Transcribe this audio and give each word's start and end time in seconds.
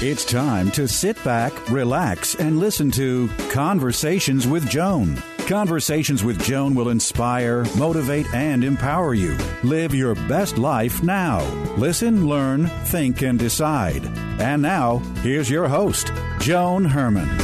It's 0.00 0.24
time 0.24 0.70
to 0.72 0.86
sit 0.86 1.22
back, 1.24 1.70
relax, 1.70 2.36
and 2.36 2.60
listen 2.60 2.88
to 2.92 3.28
Conversations 3.50 4.46
with 4.46 4.70
Joan. 4.70 5.20
Conversations 5.48 6.22
with 6.22 6.40
Joan 6.40 6.76
will 6.76 6.90
inspire, 6.90 7.64
motivate, 7.76 8.32
and 8.32 8.62
empower 8.62 9.14
you. 9.14 9.36
Live 9.64 9.96
your 9.96 10.14
best 10.14 10.56
life 10.56 11.02
now. 11.02 11.40
Listen, 11.76 12.28
learn, 12.28 12.68
think, 12.84 13.22
and 13.22 13.40
decide. 13.40 14.06
And 14.40 14.62
now, 14.62 14.98
here's 15.22 15.50
your 15.50 15.66
host, 15.66 16.12
Joan 16.38 16.84
Herrmann. 16.84 17.36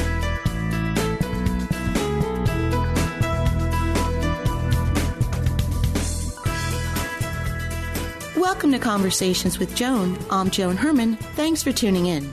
Welcome 8.36 8.70
to 8.70 8.78
Conversations 8.78 9.58
with 9.58 9.74
Joan. 9.74 10.16
I'm 10.30 10.50
Joan 10.50 10.76
Herrmann. 10.76 11.16
Thanks 11.34 11.60
for 11.60 11.72
tuning 11.72 12.06
in. 12.06 12.32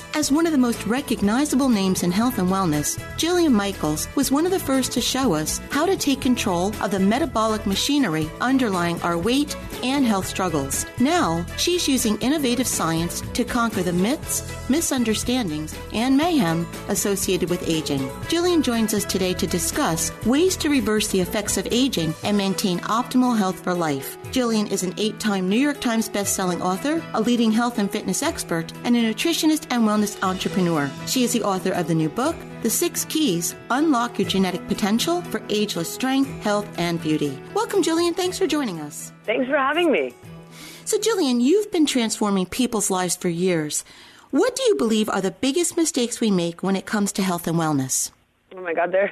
As 0.13 0.29
one 0.29 0.45
of 0.45 0.51
the 0.51 0.57
most 0.57 0.85
recognizable 0.85 1.69
names 1.69 2.03
in 2.03 2.11
health 2.11 2.37
and 2.37 2.49
wellness, 2.49 2.99
Jillian 3.15 3.53
Michaels 3.53 4.09
was 4.15 4.29
one 4.29 4.45
of 4.45 4.51
the 4.51 4.59
first 4.59 4.91
to 4.91 5.01
show 5.01 5.33
us 5.33 5.59
how 5.69 5.85
to 5.85 5.95
take 5.95 6.19
control 6.19 6.75
of 6.83 6.91
the 6.91 6.99
metabolic 6.99 7.65
machinery 7.65 8.29
underlying 8.41 9.01
our 9.03 9.17
weight 9.17 9.55
and 9.83 10.05
health 10.05 10.27
struggles. 10.27 10.85
Now, 10.99 11.45
she's 11.57 11.87
using 11.87 12.19
innovative 12.19 12.67
science 12.67 13.21
to 13.21 13.45
conquer 13.45 13.83
the 13.83 13.93
myths, 13.93 14.43
misunderstandings, 14.69 15.73
and 15.93 16.17
mayhem 16.17 16.67
associated 16.89 17.49
with 17.49 17.67
aging. 17.67 18.01
Jillian 18.27 18.61
joins 18.61 18.93
us 18.93 19.05
today 19.05 19.33
to 19.35 19.47
discuss 19.47 20.11
ways 20.25 20.57
to 20.57 20.69
reverse 20.69 21.07
the 21.07 21.21
effects 21.21 21.57
of 21.57 21.67
aging 21.71 22.13
and 22.23 22.37
maintain 22.37 22.79
optimal 22.81 23.35
health 23.35 23.61
for 23.63 23.73
life. 23.73 24.17
Jillian 24.31 24.71
is 24.71 24.83
an 24.83 24.93
eight 24.97 25.19
time 25.19 25.49
New 25.49 25.57
York 25.57 25.79
Times 25.79 26.09
bestselling 26.09 26.61
author, 26.61 27.01
a 27.13 27.21
leading 27.21 27.51
health 27.51 27.79
and 27.79 27.89
fitness 27.89 28.21
expert, 28.21 28.71
and 28.83 28.95
a 28.95 29.01
nutritionist 29.01 29.67
and 29.71 29.83
wellness 29.83 30.00
entrepreneur. 30.23 30.89
She 31.07 31.23
is 31.23 31.31
the 31.33 31.43
author 31.43 31.71
of 31.71 31.87
the 31.87 31.93
new 31.95 32.09
book, 32.09 32.35
The 32.63 32.69
Six 32.69 33.05
Keys 33.05 33.55
Unlock 33.69 34.17
Your 34.19 34.27
Genetic 34.27 34.67
Potential 34.67 35.21
for 35.23 35.41
Ageless 35.49 35.93
Strength, 35.93 36.29
Health, 36.43 36.67
and 36.77 37.01
Beauty. 37.01 37.37
Welcome, 37.53 37.81
Jillian. 37.83 38.15
Thanks 38.15 38.37
for 38.37 38.47
joining 38.47 38.79
us. 38.79 39.11
Thanks 39.25 39.47
for 39.47 39.57
having 39.57 39.91
me. 39.91 40.13
So, 40.85 40.97
Jillian, 40.97 41.41
you've 41.41 41.71
been 41.71 41.85
transforming 41.85 42.45
people's 42.45 42.89
lives 42.89 43.15
for 43.15 43.29
years. 43.29 43.83
What 44.31 44.55
do 44.55 44.63
you 44.63 44.75
believe 44.75 45.09
are 45.09 45.21
the 45.21 45.31
biggest 45.31 45.77
mistakes 45.77 46.19
we 46.19 46.31
make 46.31 46.63
when 46.63 46.75
it 46.75 46.85
comes 46.85 47.11
to 47.13 47.21
health 47.23 47.47
and 47.47 47.57
wellness? 47.57 48.11
Oh 48.55 48.61
my 48.61 48.73
God, 48.73 48.91
there, 48.91 49.11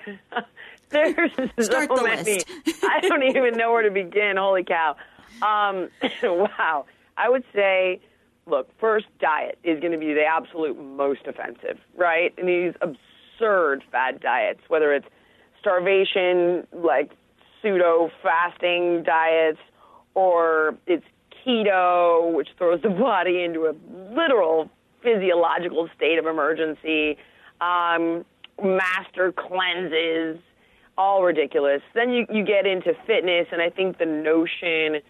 there's 0.90 1.31
Start 1.59 1.90
so 1.90 1.96
the 1.96 2.03
many. 2.03 2.34
list. 2.34 2.47
I 2.84 3.00
don't 3.02 3.24
even 3.24 3.56
know 3.58 3.72
where 3.72 3.84
to 3.84 3.91
begin. 3.91 4.38
Holy 4.38 4.64
cow! 4.64 4.96
Um, 5.41 5.90
wow, 6.24 6.85
I 7.18 7.30
would 7.30 7.44
say, 7.53 8.00
look, 8.50 8.70
first 8.80 9.06
diet 9.20 9.58
is 9.64 9.80
going 9.80 9.92
to 9.92 9.98
be 9.98 10.14
the 10.14 10.26
absolute 10.26 10.78
most 10.82 11.22
offensive, 11.28 11.78
right? 11.98 12.34
And 12.38 12.48
these 12.48 12.74
absurd 12.82 13.84
fad 13.92 14.20
diets, 14.20 14.62
whether 14.68 14.94
it's 14.94 15.08
starvation, 15.60 16.68
like 16.74 17.12
pseudo 17.62 18.09
fasting 18.24 19.04
diets, 19.04 19.59
or 20.16 20.76
it's 20.88 21.06
keto, 21.46 22.34
which 22.34 22.50
throws 22.58 22.82
the 22.82 22.90
body 23.02 23.44
into 23.44 23.66
a 23.66 23.74
literal 24.14 24.70
physiological 25.04 25.90
state 25.96 26.20
of 26.20 26.26
emergency, 26.26 27.18
um, 27.62 28.26
master 28.62 29.32
cleanses, 29.32 30.38
all 30.98 31.24
ridiculous. 31.24 31.82
Then 31.94 32.12
you, 32.12 32.26
you 32.30 32.44
get 32.44 32.66
into 32.66 32.94
fitness, 33.08 33.48
and 33.52 33.62
I 33.62 33.70
think 33.70 33.98
the 33.98 34.06
notion 34.06 35.02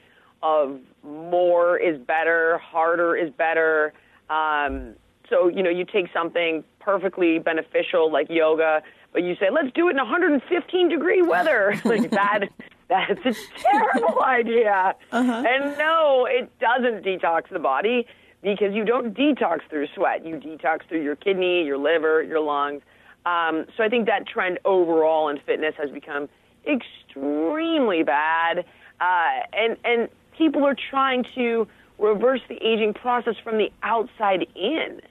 of 0.44 0.80
more 1.04 1.78
is 1.78 2.00
better, 2.00 2.58
harder 2.60 3.16
is 3.16 3.32
better. 3.32 3.94
Um, 4.30 4.96
so, 5.30 5.48
you 5.48 5.64
know, 5.64 5.70
you 5.70 5.86
take 5.86 6.08
something 6.14 6.64
perfectly 6.80 7.40
beneficial 7.40 8.12
like 8.12 8.30
yoga, 8.30 8.82
but 9.14 9.24
you 9.24 9.36
say, 9.36 9.50
let's 9.52 9.72
do 9.74 9.88
it 9.88 9.92
in 9.92 9.98
115 9.98 10.90
degree 10.90 11.22
weather. 11.22 11.80
like 11.86 12.10
that, 12.12 12.46
that's 12.88 13.26
a 13.26 13.34
terrible 13.62 14.22
idea. 14.26 14.96
And 15.12 15.78
no, 15.78 16.28
it 16.30 16.52
doesn't 16.60 17.04
detox 17.04 17.50
the 17.50 17.60
body 17.60 18.08
because 18.42 18.74
you 18.74 18.86
don't 18.86 19.16
detox 19.16 19.60
through 19.70 19.88
sweat. 19.96 20.26
You 20.26 20.36
detox 20.36 20.88
through 20.88 21.04
your 21.04 21.16
kidney, 21.16 21.64
your 21.64 21.78
liver, 21.78 22.24
your 22.24 22.40
lungs. 22.40 22.82
Um, 23.26 23.66
so 23.76 23.84
I 23.84 23.90
think 23.90 24.08
that 24.08 24.28
trend 24.28 24.60
overall 24.66 25.30
in 25.30 25.40
fitness 25.46 25.76
has 25.78 25.90
become 25.92 26.30
extremely 26.66 28.04
bad. 28.04 28.66
Uh, 29.00 29.42
and, 29.54 29.78
and 29.84 30.10
people 30.40 30.66
are 30.66 30.76
trying 30.90 31.26
to 31.36 31.68
reverse 32.00 32.42
the 32.48 32.56
aging 32.66 32.94
process 32.94 33.36
from 33.44 33.58
the 33.58 33.70
outside 33.84 34.48
in, 34.56 35.02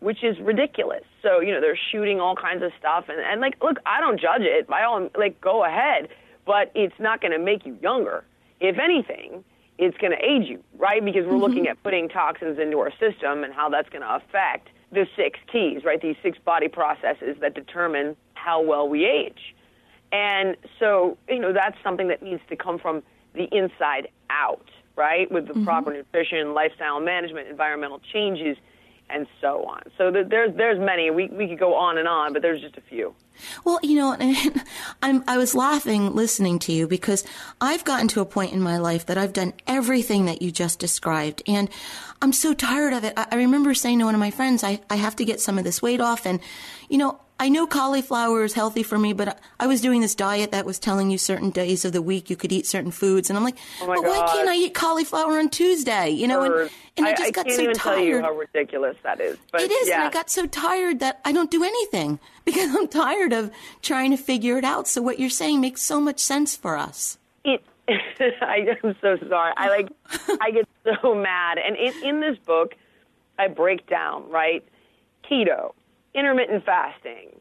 which 0.00 0.22
is 0.22 0.38
ridiculous. 0.38 1.02
So, 1.22 1.40
you 1.40 1.50
know, 1.52 1.60
they're 1.60 1.78
shooting 1.90 2.20
all 2.20 2.36
kinds 2.36 2.62
of 2.62 2.70
stuff. 2.78 3.06
And, 3.08 3.18
and 3.18 3.40
like, 3.40 3.56
look, 3.64 3.78
I 3.86 4.00
don't 4.00 4.20
judge 4.20 4.42
it. 4.42 4.68
By 4.68 4.84
all, 4.84 5.08
like, 5.18 5.40
go 5.40 5.64
ahead. 5.64 6.08
But 6.44 6.70
it's 6.74 6.94
not 7.00 7.20
going 7.20 7.32
to 7.32 7.38
make 7.38 7.66
you 7.66 7.76
younger. 7.82 8.22
If 8.60 8.78
anything, 8.78 9.42
it's 9.78 9.96
going 9.96 10.12
to 10.12 10.24
age 10.24 10.48
you, 10.48 10.62
right? 10.78 11.04
Because 11.04 11.26
we're 11.26 11.38
looking 11.38 11.64
mm-hmm. 11.64 11.72
at 11.72 11.82
putting 11.82 12.08
toxins 12.08 12.58
into 12.58 12.78
our 12.78 12.92
system 13.00 13.42
and 13.42 13.52
how 13.52 13.68
that's 13.68 13.88
going 13.88 14.02
to 14.02 14.14
affect 14.14 14.68
the 14.92 15.06
six 15.16 15.40
keys, 15.50 15.84
right? 15.84 16.00
These 16.00 16.16
six 16.22 16.38
body 16.38 16.68
processes 16.68 17.36
that 17.40 17.54
determine 17.54 18.16
how 18.34 18.62
well 18.62 18.88
we 18.88 19.04
age. 19.06 19.54
And 20.12 20.56
so, 20.78 21.18
you 21.28 21.40
know, 21.40 21.52
that's 21.52 21.76
something 21.82 22.08
that 22.08 22.22
needs 22.22 22.42
to 22.48 22.56
come 22.56 22.78
from 22.78 23.02
the 23.36 23.48
inside 23.56 24.08
out, 24.30 24.68
right? 24.96 25.30
With 25.30 25.46
the 25.46 25.54
mm-hmm. 25.54 25.64
proper 25.64 25.92
nutrition, 25.92 26.54
lifestyle 26.54 27.00
management, 27.00 27.48
environmental 27.48 28.00
changes, 28.12 28.56
and 29.08 29.26
so 29.40 29.64
on. 29.64 29.82
So 29.96 30.10
th- 30.10 30.28
there's 30.28 30.54
there's 30.56 30.78
many. 30.78 31.10
We 31.10 31.28
we 31.28 31.48
could 31.48 31.58
go 31.58 31.74
on 31.74 31.98
and 31.98 32.08
on, 32.08 32.32
but 32.32 32.42
there's 32.42 32.60
just 32.60 32.76
a 32.76 32.80
few. 32.80 33.14
Well, 33.64 33.78
you 33.82 33.96
know, 33.96 34.16
I'm, 35.02 35.22
I 35.28 35.36
was 35.36 35.54
laughing 35.54 36.14
listening 36.14 36.58
to 36.60 36.72
you 36.72 36.86
because 36.86 37.24
I've 37.60 37.84
gotten 37.84 38.08
to 38.08 38.20
a 38.20 38.24
point 38.24 38.52
in 38.52 38.60
my 38.60 38.78
life 38.78 39.06
that 39.06 39.18
I've 39.18 39.32
done 39.32 39.52
everything 39.66 40.24
that 40.26 40.42
you 40.42 40.50
just 40.50 40.78
described. 40.78 41.42
And 41.46 41.68
I'm 42.22 42.32
so 42.32 42.54
tired 42.54 42.94
of 42.94 43.04
it. 43.04 43.12
I, 43.16 43.26
I 43.32 43.34
remember 43.36 43.74
saying 43.74 43.98
to 43.98 44.06
one 44.06 44.14
of 44.14 44.20
my 44.20 44.30
friends, 44.30 44.64
I, 44.64 44.80
I 44.88 44.96
have 44.96 45.16
to 45.16 45.24
get 45.24 45.40
some 45.40 45.58
of 45.58 45.64
this 45.64 45.82
weight 45.82 46.00
off. 46.00 46.26
And, 46.26 46.40
you 46.88 46.98
know, 46.98 47.20
I 47.38 47.50
know 47.50 47.66
cauliflower 47.66 48.44
is 48.44 48.54
healthy 48.54 48.82
for 48.82 48.98
me, 48.98 49.12
but 49.12 49.38
I 49.60 49.66
was 49.66 49.82
doing 49.82 50.00
this 50.00 50.14
diet 50.14 50.52
that 50.52 50.64
was 50.64 50.78
telling 50.78 51.10
you 51.10 51.18
certain 51.18 51.50
days 51.50 51.84
of 51.84 51.92
the 51.92 52.00
week 52.00 52.30
you 52.30 52.36
could 52.36 52.50
eat 52.50 52.66
certain 52.66 52.90
foods. 52.90 53.28
And 53.28 53.36
I'm 53.36 53.44
like, 53.44 53.58
Oh 53.82 53.86
but 53.86 54.02
why 54.02 54.26
can't 54.32 54.48
I 54.48 54.54
eat 54.54 54.74
cauliflower 54.74 55.38
on 55.38 55.50
Tuesday? 55.50 56.08
You 56.10 56.28
know, 56.28 56.42
and, 56.42 56.70
and 56.96 57.06
I, 57.06 57.10
I, 57.10 57.12
just 57.12 57.22
I 57.22 57.30
got 57.32 57.44
can't 57.46 57.56
so 57.56 57.62
even 57.62 57.74
tell 57.74 57.98
you 57.98 58.12
tired. 58.12 58.24
how 58.24 58.32
ridiculous 58.32 58.96
that 59.02 59.20
is. 59.20 59.36
But 59.52 59.60
It 59.62 59.70
is, 59.70 59.88
yeah. 59.88 59.96
and 59.96 60.04
I 60.04 60.10
got 60.10 60.30
so 60.30 60.46
tired 60.46 61.00
that 61.00 61.20
I 61.26 61.32
don't 61.32 61.50
do 61.50 61.62
anything 61.62 62.18
because 62.46 62.74
I'm 62.74 62.88
tired 62.88 63.32
of 63.34 63.50
trying 63.82 64.12
to 64.12 64.16
figure 64.16 64.56
it 64.56 64.64
out. 64.64 64.88
So 64.88 65.02
what 65.02 65.18
you're 65.18 65.28
saying 65.28 65.60
makes 65.60 65.82
so 65.82 66.00
much 66.00 66.20
sense 66.20 66.56
for 66.56 66.76
us. 66.78 67.18
it 67.44 67.62
I 67.88 68.66
am 68.82 68.96
so 69.00 69.16
sorry. 69.28 69.52
I 69.56 69.68
like 69.68 69.88
I 70.40 70.50
get 70.50 70.66
so 71.02 71.14
mad. 71.14 71.58
And 71.58 71.76
in, 71.76 71.92
in 72.02 72.20
this 72.20 72.38
book 72.38 72.74
I 73.38 73.48
break 73.48 73.86
down, 73.86 74.28
right? 74.30 74.64
Keto, 75.30 75.72
intermittent 76.16 76.64
fasting, 76.64 77.38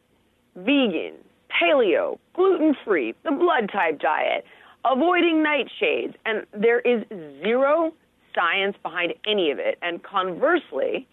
vegan, 0.55 1.13
paleo, 1.49 2.19
gluten 2.33 2.75
free, 2.83 3.13
the 3.23 3.31
blood 3.31 3.69
type 3.71 3.99
diet, 3.99 4.45
avoiding 4.83 5.43
nightshades, 5.43 6.13
and 6.25 6.45
there 6.53 6.79
is 6.81 7.03
zero 7.41 7.93
science 8.35 8.75
behind 8.83 9.13
any 9.25 9.51
of 9.51 9.59
it. 9.59 9.77
And 9.81 10.03
conversely, 10.03 11.07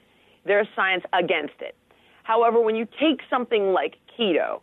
there's 0.44 0.66
science 0.74 1.04
against 1.12 1.54
it. 1.60 1.76
However, 2.24 2.60
when 2.60 2.76
you 2.76 2.86
take 3.00 3.20
something 3.30 3.72
like 3.72 3.96
keto, 4.18 4.60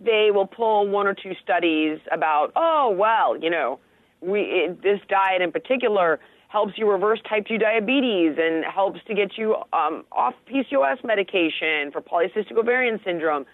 they 0.00 0.30
will 0.32 0.46
pull 0.46 0.88
one 0.88 1.06
or 1.06 1.14
two 1.14 1.32
studies 1.42 1.98
about, 2.12 2.52
oh, 2.56 2.94
well, 2.96 3.36
you 3.36 3.50
know, 3.50 3.78
we, 4.20 4.40
it, 4.40 4.82
this 4.82 5.00
diet 5.08 5.42
in 5.42 5.52
particular 5.52 6.20
helps 6.54 6.74
you 6.78 6.88
reverse 6.88 7.18
type 7.28 7.46
2 7.48 7.58
diabetes 7.58 8.36
and 8.38 8.64
helps 8.64 9.00
to 9.08 9.12
get 9.12 9.36
you 9.36 9.56
um, 9.72 10.04
off 10.12 10.34
PCOS 10.48 11.02
medication 11.02 11.90
for 11.90 12.00
polycystic 12.00 12.56
ovarian 12.56 13.00
syndrome. 13.04 13.44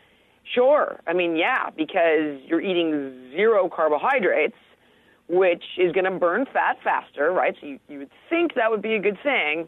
Sure. 0.54 1.00
I 1.06 1.14
mean, 1.14 1.34
yeah, 1.34 1.70
because 1.74 2.38
you're 2.44 2.60
eating 2.60 3.30
zero 3.34 3.70
carbohydrates, 3.74 4.56
which 5.30 5.64
is 5.78 5.92
going 5.92 6.04
to 6.04 6.10
burn 6.10 6.44
fat 6.52 6.76
faster, 6.84 7.32
right? 7.32 7.56
So 7.58 7.68
you, 7.68 7.78
you 7.88 7.98
would 8.00 8.10
think 8.28 8.52
that 8.56 8.70
would 8.70 8.82
be 8.82 8.96
a 8.96 9.00
good 9.00 9.16
thing. 9.22 9.66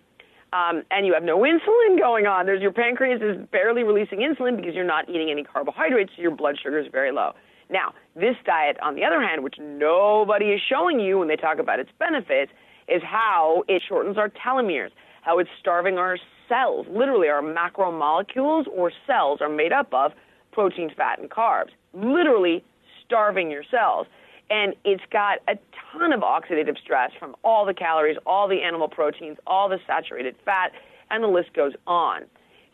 Um, 0.53 0.83
and 0.91 1.07
you 1.07 1.15
have 1.15 1.23
no 1.23 1.39
insulin 1.39 1.99
going 1.99 2.27
on. 2.27 2.45
There's 2.45 2.61
your 2.61 2.73
pancreas 2.73 3.23
is 3.23 3.47
barely 3.51 3.83
releasing 3.83 4.19
insulin 4.19 4.57
because 4.57 4.75
you're 4.75 4.85
not 4.85 5.09
eating 5.09 5.31
any 5.31 5.43
carbohydrates, 5.43 6.13
so 6.15 6.21
your 6.21 6.37
blood 6.37 6.57
sugar 6.63 6.79
is 6.79 6.89
very 6.93 7.13
low. 7.13 7.33
Now, 7.71 7.95
this 8.15 8.37
diet, 8.45 8.77
on 8.83 8.95
the 8.95 9.05
other 9.05 9.23
hand, 9.23 9.43
which 9.43 9.55
nobody 9.59 10.49
is 10.53 10.61
showing 10.69 11.01
you 11.01 11.19
when 11.19 11.29
they 11.29 11.37
talk 11.37 11.59
about 11.59 11.81
its 11.81 11.89
benefits, 11.99 12.53
is 12.93 13.03
how 13.03 13.65
it 13.69 13.83
shortens 13.87 14.19
our 14.19 14.29
telomeres, 14.29 14.91
how 15.23 15.39
it's 15.39 15.51
starving 15.61 15.99
our 15.99 16.19
cells. 16.49 16.87
Literally, 16.91 17.29
our 17.29 17.43
macromolecules 17.43 18.67
or 18.69 18.93
cells 19.07 19.41
are 19.41 19.49
made 19.49 19.73
up 19.73 19.93
of 19.93 20.13
protein, 20.53 20.91
fat, 20.95 21.19
and 21.19 21.31
carbs. 21.31 21.71
Literally 21.95 22.65
starving 23.05 23.51
your 23.51 23.65
cells. 23.71 24.07
And 24.51 24.75
it's 24.85 25.03
got 25.11 25.39
a 25.49 25.57
ton 25.93 26.13
of 26.13 26.21
oxidative 26.21 26.79
stress 26.79 27.11
from 27.19 27.35
all 27.43 27.65
the 27.65 27.73
calories, 27.73 28.19
all 28.27 28.49
the 28.49 28.63
animal 28.63 28.89
proteins, 28.89 29.39
all 29.47 29.69
the 29.69 29.79
saturated 29.87 30.35
fat, 30.45 30.73
and 31.11 31.23
the 31.23 31.29
list 31.29 31.55
goes 31.55 31.73
on. 31.87 32.23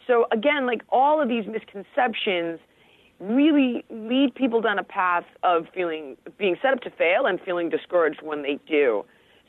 So, 0.06 0.26
again, 0.32 0.66
like 0.66 0.82
all 0.88 1.20
of 1.20 1.28
these 1.28 1.44
misconceptions 1.46 2.58
really 3.20 3.84
lead 3.90 4.34
people 4.34 4.60
down 4.60 4.78
a 4.78 4.84
path 4.84 5.24
of 5.42 5.66
feeling 5.74 6.16
being 6.38 6.56
set 6.62 6.72
up 6.72 6.80
to 6.80 6.90
fail 6.90 7.26
and 7.26 7.40
feeling 7.40 7.68
discouraged 7.68 8.22
when 8.22 8.42
they 8.42 8.58
do. 8.66 9.04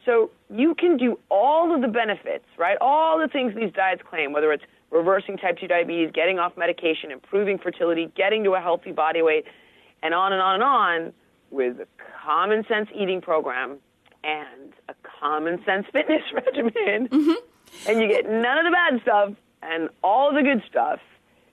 So 0.10 0.32
you 0.50 0.74
can 0.74 0.98
do 0.98 1.20
all 1.30 1.74
of 1.74 1.82
the 1.82 1.88
benefits, 1.88 2.46
right? 2.58 2.78
All 2.82 3.20
the 3.20 3.28
things 3.28 3.54
these 3.56 3.72
diets 3.72 4.02
claim, 4.10 4.34
whether 4.34 4.52
it's 4.52 4.64
reversing 4.90 5.38
type 5.38 5.60
2 5.60 5.68
diabetes, 5.68 6.10
getting 6.12 6.40
off 6.40 6.58
medication, 6.58 7.12
improving 7.12 7.60
fertility, 7.60 8.12
getting 8.16 8.44
to 8.46 8.56
a 8.56 8.60
healthy 8.60 8.92
body 8.92 9.22
weight, 9.22 9.46
and 10.02 10.16
on 10.16 10.34
and 10.34 10.42
on 10.42 10.56
and 10.56 10.64
on 10.64 11.14
with 11.52 11.80
a 11.80 11.88
common 12.26 12.66
sense 12.68 12.90
eating 12.96 13.22
program 13.22 13.78
and 14.24 14.74
a 14.88 14.96
common 15.20 15.64
sense 15.64 15.86
fitness 15.94 16.24
regimen. 16.34 17.08
Mm-hmm. 17.08 17.34
And 17.88 18.02
you 18.02 18.08
get 18.08 18.28
none 18.28 18.58
of 18.58 18.66
the 18.66 18.72
bad 18.72 19.00
stuff 19.04 19.34
and 19.62 19.90
all 20.04 20.34
the 20.34 20.42
good 20.42 20.64
stuff 20.68 21.00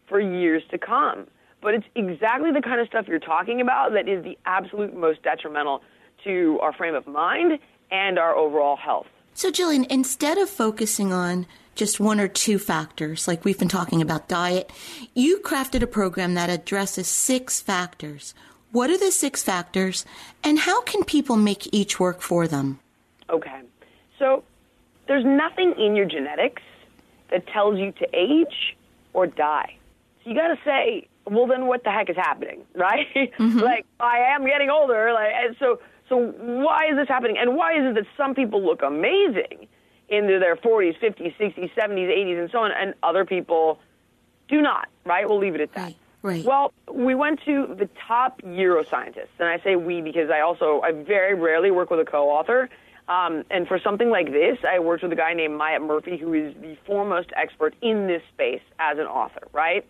for 0.09 0.19
years 0.19 0.63
to 0.71 0.79
come. 0.79 1.27
But 1.61 1.75
it's 1.75 1.87
exactly 1.95 2.53
the 2.53 2.63
kind 2.63 2.81
of 2.81 2.87
stuff 2.87 3.07
you're 3.07 3.19
talking 3.19 3.61
about 3.61 3.93
that 3.93 4.09
is 4.09 4.25
the 4.25 4.39
absolute 4.47 4.97
most 4.97 5.23
detrimental 5.23 5.83
to 6.25 6.59
our 6.63 6.73
frame 6.73 6.95
of 6.95 7.07
mind 7.07 7.59
and 7.91 8.19
our 8.19 8.35
overall 8.35 8.77
health. 8.77 9.07
So, 9.35 9.51
Jillian, 9.51 9.87
instead 9.89 10.39
of 10.39 10.49
focusing 10.49 11.13
on 11.13 11.47
just 11.75 12.01
one 12.01 12.19
or 12.19 12.29
two 12.29 12.59
factors, 12.59 13.29
like 13.29 13.45
we've 13.45 13.59
been 13.59 13.69
talking 13.69 14.01
about 14.01 14.29
diet, 14.29 14.71
you 15.15 15.41
crafted 15.41 15.83
a 15.83 15.87
program 15.87 16.35
that 16.35 16.49
addresses 16.49 17.07
six 17.07 17.61
factors. 17.61 18.35
What 18.73 18.91
are 18.91 18.99
the 18.99 19.13
six 19.13 19.43
factors, 19.43 20.05
and 20.43 20.59
how 20.59 20.83
can 20.83 21.05
people 21.05 21.37
make 21.37 21.73
each 21.73 22.01
work 22.01 22.23
for 22.23 22.49
them? 22.49 22.79
Okay. 23.31 23.61
So, 24.19 24.43
there's 25.07 25.25
nothing 25.25 25.75
in 25.79 25.95
your 25.95 26.07
genetics 26.07 26.63
that 27.31 27.47
tells 27.49 27.79
you 27.79 27.93
to 27.93 28.09
age 28.13 28.77
or 29.13 29.27
die. 29.27 29.77
So, 30.25 30.31
you 30.31 30.37
got 30.37 30.49
to 30.49 30.59
say, 30.65 31.09
well, 31.27 31.47
then 31.47 31.67
what 31.67 31.85
the 31.85 31.91
heck 31.91 32.09
is 32.09 32.17
happening, 32.17 32.63
right? 32.75 33.07
Mm-hmm. 33.15 33.59
like, 33.59 33.85
I 34.01 34.19
am 34.35 34.47
getting 34.47 34.71
older. 34.71 35.13
Like, 35.13 35.33
and 35.35 35.57
so, 35.59 35.79
so 36.09 36.17
why 36.17 36.87
is 36.91 36.97
this 36.97 37.09
happening? 37.09 37.37
And 37.39 37.57
why 37.57 37.75
is 37.75 37.91
it 37.91 37.95
that 37.95 38.07
some 38.17 38.35
people 38.35 38.65
look 38.65 38.83
amazing 38.83 39.69
into 40.09 40.39
their 40.39 40.57
40s, 40.57 40.99
50s, 41.01 41.37
60s, 41.37 41.73
70s, 41.75 42.09
80s, 42.09 42.41
and 42.41 42.51
so 42.51 42.59
on, 42.59 42.71
and 42.71 42.95
other 43.03 43.25
people 43.25 43.81
do 44.49 44.63
not, 44.63 44.89
right? 45.05 45.29
We'll 45.29 45.39
leave 45.39 45.57
it 45.57 45.61
at 45.61 45.73
that. 45.75 45.83
Right. 45.83 45.97
Right. 46.23 46.45
Well, 46.45 46.73
we 46.93 47.15
went 47.15 47.41
to 47.45 47.77
the 47.79 47.89
top 48.09 48.43
neuroscientists, 48.43 49.39
and 49.39 49.49
I 49.49 49.61
say 49.63 49.77
we 49.77 50.01
because 50.01 50.29
I 50.29 50.41
also 50.41 50.81
I 50.83 50.91
very 50.91 51.35
rarely 51.35 51.71
work 51.71 51.89
with 51.89 52.01
a 52.01 52.05
co-author. 52.05 52.69
Um, 53.07 53.45
and 53.51 53.69
for 53.69 53.79
something 53.79 54.11
like 54.11 54.33
this, 54.33 54.59
I 54.69 54.81
worked 54.81 55.05
with 55.05 55.13
a 55.13 55.17
guy 55.17 55.35
named 55.35 55.57
Myatt 55.57 55.83
Murphy, 55.83 56.17
who 56.17 56.35
is 56.35 56.53
the 56.61 56.77
foremost 56.85 57.31
expert 57.37 57.77
in 57.81 58.09
this 58.09 58.23
space 58.35 58.63
as 58.81 58.99
an 58.99 59.07
author, 59.07 59.47
right? 59.53 59.87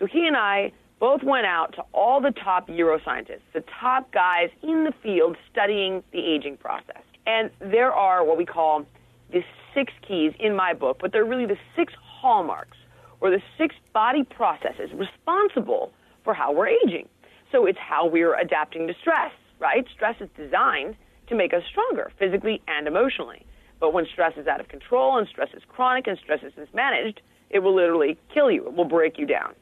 So 0.00 0.06
he 0.06 0.26
and 0.26 0.36
I 0.36 0.72
both 0.98 1.22
went 1.22 1.46
out 1.46 1.74
to 1.74 1.84
all 1.92 2.20
the 2.20 2.30
top 2.30 2.68
neuroscientists, 2.68 3.42
the 3.52 3.64
top 3.80 4.10
guys 4.12 4.50
in 4.62 4.84
the 4.84 4.92
field 5.02 5.36
studying 5.50 6.02
the 6.12 6.20
aging 6.20 6.56
process. 6.56 7.02
And 7.26 7.50
there 7.60 7.92
are 7.92 8.24
what 8.24 8.38
we 8.38 8.46
call 8.46 8.86
the 9.30 9.44
six 9.74 9.92
keys 10.06 10.32
in 10.38 10.56
my 10.56 10.72
book, 10.72 10.98
but 11.00 11.12
they're 11.12 11.24
really 11.24 11.46
the 11.46 11.58
six 11.74 11.92
hallmarks 12.00 12.78
or 13.20 13.30
the 13.30 13.42
six 13.58 13.74
body 13.92 14.22
processes 14.24 14.90
responsible 14.94 15.92
for 16.24 16.32
how 16.32 16.52
we're 16.52 16.68
aging. 16.68 17.08
So 17.52 17.66
it's 17.66 17.78
how 17.78 18.06
we're 18.06 18.34
adapting 18.34 18.86
to 18.86 18.94
stress, 18.94 19.32
right? 19.58 19.86
Stress 19.94 20.16
is 20.20 20.28
designed 20.36 20.96
to 21.28 21.34
make 21.34 21.52
us 21.52 21.62
stronger 21.68 22.10
physically 22.18 22.62
and 22.68 22.86
emotionally. 22.86 23.44
But 23.80 23.92
when 23.92 24.06
stress 24.06 24.32
is 24.36 24.46
out 24.46 24.60
of 24.60 24.68
control 24.68 25.18
and 25.18 25.28
stress 25.28 25.48
is 25.52 25.62
chronic 25.68 26.06
and 26.06 26.18
stress 26.18 26.42
is 26.42 26.52
mismanaged, 26.56 27.20
it 27.50 27.58
will 27.58 27.74
literally 27.74 28.16
kill 28.32 28.50
you. 28.50 28.66
It 28.66 28.74
will 28.74 28.86
break 28.86 29.18
you 29.18 29.26
down 29.26 29.54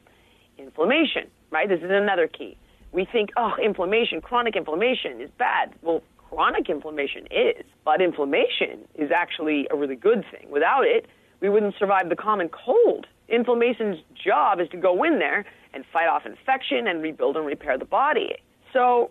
inflammation, 0.59 1.31
right? 1.51 1.69
This 1.69 1.81
is 1.81 1.91
another 1.91 2.27
key. 2.27 2.57
We 2.93 3.07
think, 3.11 3.31
oh, 3.37 3.53
inflammation, 3.63 4.21
chronic 4.21 4.57
inflammation 4.57 5.21
is 5.21 5.31
bad. 5.39 5.75
Well, 5.83 6.03
chronic 6.29 6.69
inflammation 6.69 7.27
is, 7.31 7.65
but 7.85 8.01
inflammation 8.01 8.87
is 8.95 9.11
actually 9.15 9.67
a 9.71 9.77
really 9.77 9.97
good 9.97 10.25
thing. 10.31 10.51
Without 10.51 10.85
it, 10.85 11.07
we 11.41 11.49
wouldn't 11.49 11.75
survive 11.79 12.09
the 12.09 12.17
common 12.17 12.49
cold. 12.49 13.07
Inflammation's 13.29 13.99
job 14.15 14.61
is 14.61 14.69
to 14.71 14.77
go 14.77 15.03
in 15.05 15.19
there 15.19 15.45
and 15.73 15.85
fight 15.93 16.07
off 16.07 16.25
infection 16.25 16.87
and 16.87 17.03
rebuild 17.03 17.37
and 17.37 17.47
repair 17.47 17.79
the 17.79 17.85
body. 17.85 18.37
So 18.73 19.11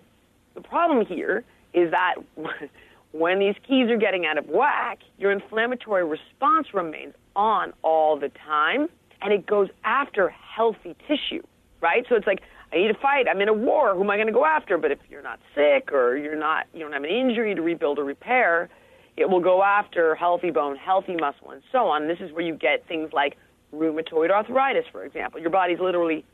the 0.56 0.62
problem 0.62 1.06
here 1.06 1.44
is 1.74 1.92
that 1.92 2.16
when 3.12 3.40
these 3.40 3.56
keys 3.68 3.90
are 3.90 3.98
getting 3.98 4.26
out 4.26 4.38
of 4.38 4.48
whack, 4.48 5.00
your 5.18 5.32
inflammatory 5.32 6.06
response 6.06 6.74
remains 6.74 7.14
on 7.36 7.74
all 7.82 8.18
the 8.18 8.30
time 8.30 8.88
and 9.24 9.34
it 9.34 9.46
goes 9.46 9.70
after 9.84 10.30
healthy 10.30 10.96
tissue, 11.08 11.44
right? 11.82 12.06
So 12.10 12.16
it's 12.16 12.28
like, 12.28 12.42
I 12.72 12.78
need 12.78 12.88
to 12.88 12.96
fight. 12.96 13.28
I'm 13.30 13.42
in 13.42 13.50
a 13.50 13.54
war. 13.54 13.94
Who 13.94 14.04
am 14.04 14.10
I 14.10 14.16
going 14.18 14.28
to 14.28 14.34
go 14.34 14.46
after? 14.46 14.78
But 14.78 14.92
if 14.92 15.00
you're 15.10 15.22
not 15.22 15.40
sick 15.56 15.92
or 15.92 16.18
you're 16.18 16.36
not, 16.36 16.68
you 16.74 16.80
don't 16.80 16.94
have 16.94 17.04
an 17.04 17.10
injury 17.10 17.56
to 17.56 17.62
rebuild 17.62 18.00
or 18.00 18.04
repair, 18.04 18.70
it 19.16 19.30
will 19.30 19.40
go 19.40 19.64
after 19.64 20.16
healthy 20.16 20.50
bone, 20.50 20.76
healthy 20.76 21.16
muscle, 21.16 21.52
and 21.52 21.62
so 21.72 21.88
on. 21.88 22.08
This 22.08 22.20
is 22.20 22.32
where 22.32 22.44
you 22.44 22.56
get 22.56 22.88
things 22.88 23.14
like 23.14 23.38
rheumatoid 23.74 24.32
arthritis, 24.32 24.86
for 24.92 25.06
example. 25.06 25.40
Your 25.40 25.52
body's 25.52 25.80
literally 25.80 26.26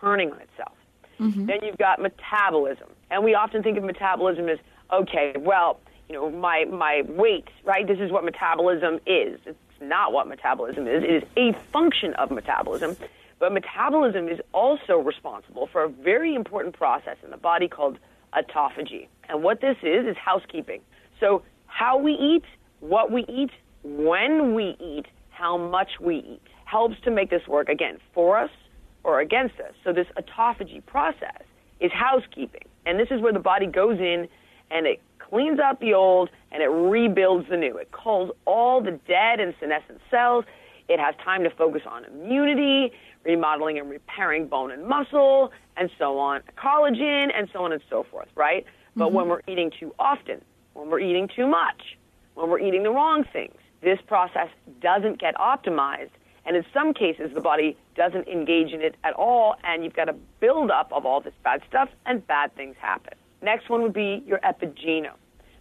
turning 0.00 0.30
on 0.30 0.40
itself. 0.40 0.76
Mm-hmm. 1.18 1.46
Then 1.46 1.58
you've 1.62 1.78
got 1.78 2.00
metabolism. 2.00 2.88
And 3.10 3.24
we 3.24 3.34
often 3.34 3.62
think 3.62 3.76
of 3.76 3.84
metabolism 3.84 4.48
as, 4.48 4.58
okay, 4.92 5.34
well, 5.38 5.80
you 6.08 6.14
know, 6.14 6.30
my, 6.30 6.64
my 6.70 7.02
weight, 7.08 7.48
right? 7.64 7.86
This 7.86 7.98
is 7.98 8.10
what 8.10 8.24
metabolism 8.24 9.00
is. 9.06 9.40
It's 9.44 9.58
not 9.80 10.12
what 10.12 10.28
metabolism 10.28 10.86
is. 10.86 11.02
It 11.02 11.10
is 11.10 11.22
a 11.36 11.52
function 11.72 12.14
of 12.14 12.30
metabolism. 12.30 12.96
But 13.38 13.52
metabolism 13.52 14.28
is 14.28 14.38
also 14.52 14.98
responsible 14.98 15.66
for 15.66 15.84
a 15.84 15.88
very 15.88 16.34
important 16.34 16.76
process 16.76 17.16
in 17.24 17.30
the 17.30 17.38
body 17.38 17.68
called 17.68 17.98
autophagy. 18.34 19.08
And 19.28 19.42
what 19.42 19.60
this 19.60 19.76
is, 19.82 20.06
is 20.06 20.16
housekeeping. 20.16 20.82
So, 21.18 21.42
how 21.66 21.98
we 21.98 22.12
eat, 22.12 22.44
what 22.80 23.10
we 23.10 23.24
eat, 23.28 23.50
when 23.82 24.54
we 24.54 24.76
eat, 24.78 25.06
how 25.30 25.56
much 25.56 26.00
we 26.00 26.16
eat 26.16 26.42
helps 26.66 27.00
to 27.02 27.10
make 27.10 27.30
this 27.30 27.46
work 27.48 27.68
again 27.68 27.98
for 28.12 28.38
us 28.38 28.50
or 29.04 29.20
against 29.20 29.58
us. 29.58 29.72
So, 29.84 29.92
this 29.92 30.06
autophagy 30.18 30.84
process 30.84 31.42
is 31.80 31.90
housekeeping. 31.92 32.64
And 32.84 33.00
this 33.00 33.08
is 33.10 33.20
where 33.22 33.32
the 33.32 33.40
body 33.40 33.66
goes 33.66 33.98
in 33.98 34.28
and 34.70 34.86
it 34.86 35.00
cleans 35.30 35.58
out 35.58 35.80
the 35.80 35.94
old 35.94 36.30
and 36.52 36.62
it 36.62 36.66
rebuilds 36.66 37.48
the 37.48 37.56
new. 37.56 37.76
It 37.76 37.92
calls 37.92 38.30
all 38.44 38.80
the 38.80 38.92
dead 38.92 39.40
and 39.40 39.54
senescent 39.60 40.00
cells. 40.10 40.44
It 40.88 40.98
has 40.98 41.14
time 41.24 41.44
to 41.44 41.50
focus 41.50 41.82
on 41.86 42.04
immunity, 42.04 42.92
remodeling 43.24 43.78
and 43.78 43.88
repairing 43.88 44.48
bone 44.48 44.72
and 44.72 44.84
muscle, 44.86 45.52
and 45.76 45.90
so 45.98 46.18
on, 46.18 46.42
collagen, 46.58 47.30
and 47.34 47.48
so 47.52 47.64
on 47.64 47.72
and 47.72 47.82
so 47.88 48.04
forth, 48.10 48.28
right? 48.34 48.66
But 48.96 49.06
mm-hmm. 49.06 49.14
when 49.14 49.28
we're 49.28 49.42
eating 49.46 49.70
too 49.78 49.94
often, 49.98 50.42
when 50.74 50.90
we're 50.90 51.00
eating 51.00 51.28
too 51.28 51.46
much, 51.46 51.96
when 52.34 52.50
we're 52.50 52.58
eating 52.60 52.82
the 52.82 52.90
wrong 52.90 53.24
things, 53.32 53.54
this 53.82 53.98
process 54.06 54.48
doesn't 54.80 55.20
get 55.20 55.34
optimized. 55.36 56.10
And 56.44 56.56
in 56.56 56.64
some 56.72 56.94
cases, 56.94 57.30
the 57.34 57.40
body 57.40 57.76
doesn't 57.94 58.26
engage 58.26 58.72
in 58.72 58.80
it 58.80 58.96
at 59.04 59.12
all, 59.12 59.56
and 59.62 59.84
you've 59.84 59.94
got 59.94 60.08
a 60.08 60.14
buildup 60.40 60.92
of 60.92 61.06
all 61.06 61.20
this 61.20 61.34
bad 61.44 61.62
stuff, 61.68 61.88
and 62.06 62.26
bad 62.26 62.54
things 62.56 62.76
happen. 62.80 63.14
Next 63.42 63.68
one 63.68 63.82
would 63.82 63.92
be 63.92 64.22
your 64.26 64.38
epigenome. 64.38 65.19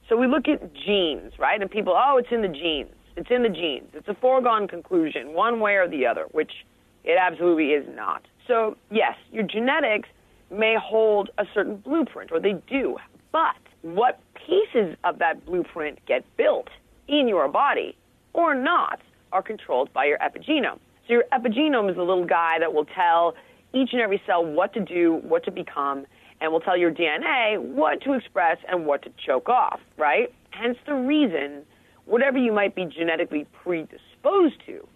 So 0.09 0.17
we 0.17 0.25
look 0.25 0.47
at 0.47 0.73
genes, 0.73 1.33
right? 1.37 1.61
And 1.61 1.69
people, 1.69 1.93
oh, 1.95 2.17
it's 2.17 2.31
in 2.31 2.41
the 2.41 2.47
genes. 2.47 2.89
It's 3.15 3.29
in 3.29 3.43
the 3.43 3.49
genes. 3.49 3.89
It's 3.93 4.07
a 4.07 4.15
foregone 4.15 4.67
conclusion, 4.67 5.33
one 5.33 5.59
way 5.59 5.75
or 5.75 5.87
the 5.87 6.07
other, 6.07 6.25
which 6.31 6.51
it 7.03 7.17
absolutely 7.19 7.71
is 7.71 7.85
not. 7.95 8.23
So, 8.47 8.75
yes, 8.89 9.15
your 9.31 9.43
genetics 9.43 10.09
may 10.49 10.75
hold 10.81 11.29
a 11.37 11.45
certain 11.53 11.77
blueprint, 11.77 12.31
or 12.31 12.39
they 12.39 12.53
do, 12.67 12.97
but 13.31 13.55
what 13.83 14.19
pieces 14.33 14.97
of 15.03 15.19
that 15.19 15.45
blueprint 15.45 15.99
get 16.07 16.25
built 16.37 16.69
in 17.07 17.27
your 17.27 17.47
body 17.47 17.95
or 18.33 18.55
not 18.55 18.99
are 19.31 19.43
controlled 19.43 19.93
by 19.93 20.05
your 20.05 20.17
epigenome. 20.17 20.79
So, 21.07 21.13
your 21.13 21.25
epigenome 21.31 21.89
is 21.91 21.97
the 21.97 22.03
little 22.03 22.25
guy 22.25 22.57
that 22.59 22.73
will 22.73 22.85
tell 22.85 23.35
each 23.73 23.89
and 23.91 24.01
every 24.01 24.19
cell 24.25 24.43
what 24.43 24.73
to 24.73 24.79
do, 24.79 25.19
what 25.23 25.43
to 25.45 25.51
become, 25.51 26.07
and 26.41 26.51
will 26.51 26.59
tell 26.59 26.77
your 26.77 26.91
DNA 26.91 27.59
what 27.59 28.01
to 28.01 28.13
express 28.13 28.57
and 28.67 28.85
what 28.85 29.01
to 29.03 29.11
choke 29.25 29.49
off, 29.49 29.79
right? 29.97 30.33
Hence 30.51 30.77
the 30.85 30.93
reason, 30.93 31.63
whatever 32.05 32.37
you 32.37 32.51
might 32.51 32.75
be 32.75 32.85
genetically 32.85 33.45
predisposed 33.63 34.55
to, 34.65 34.87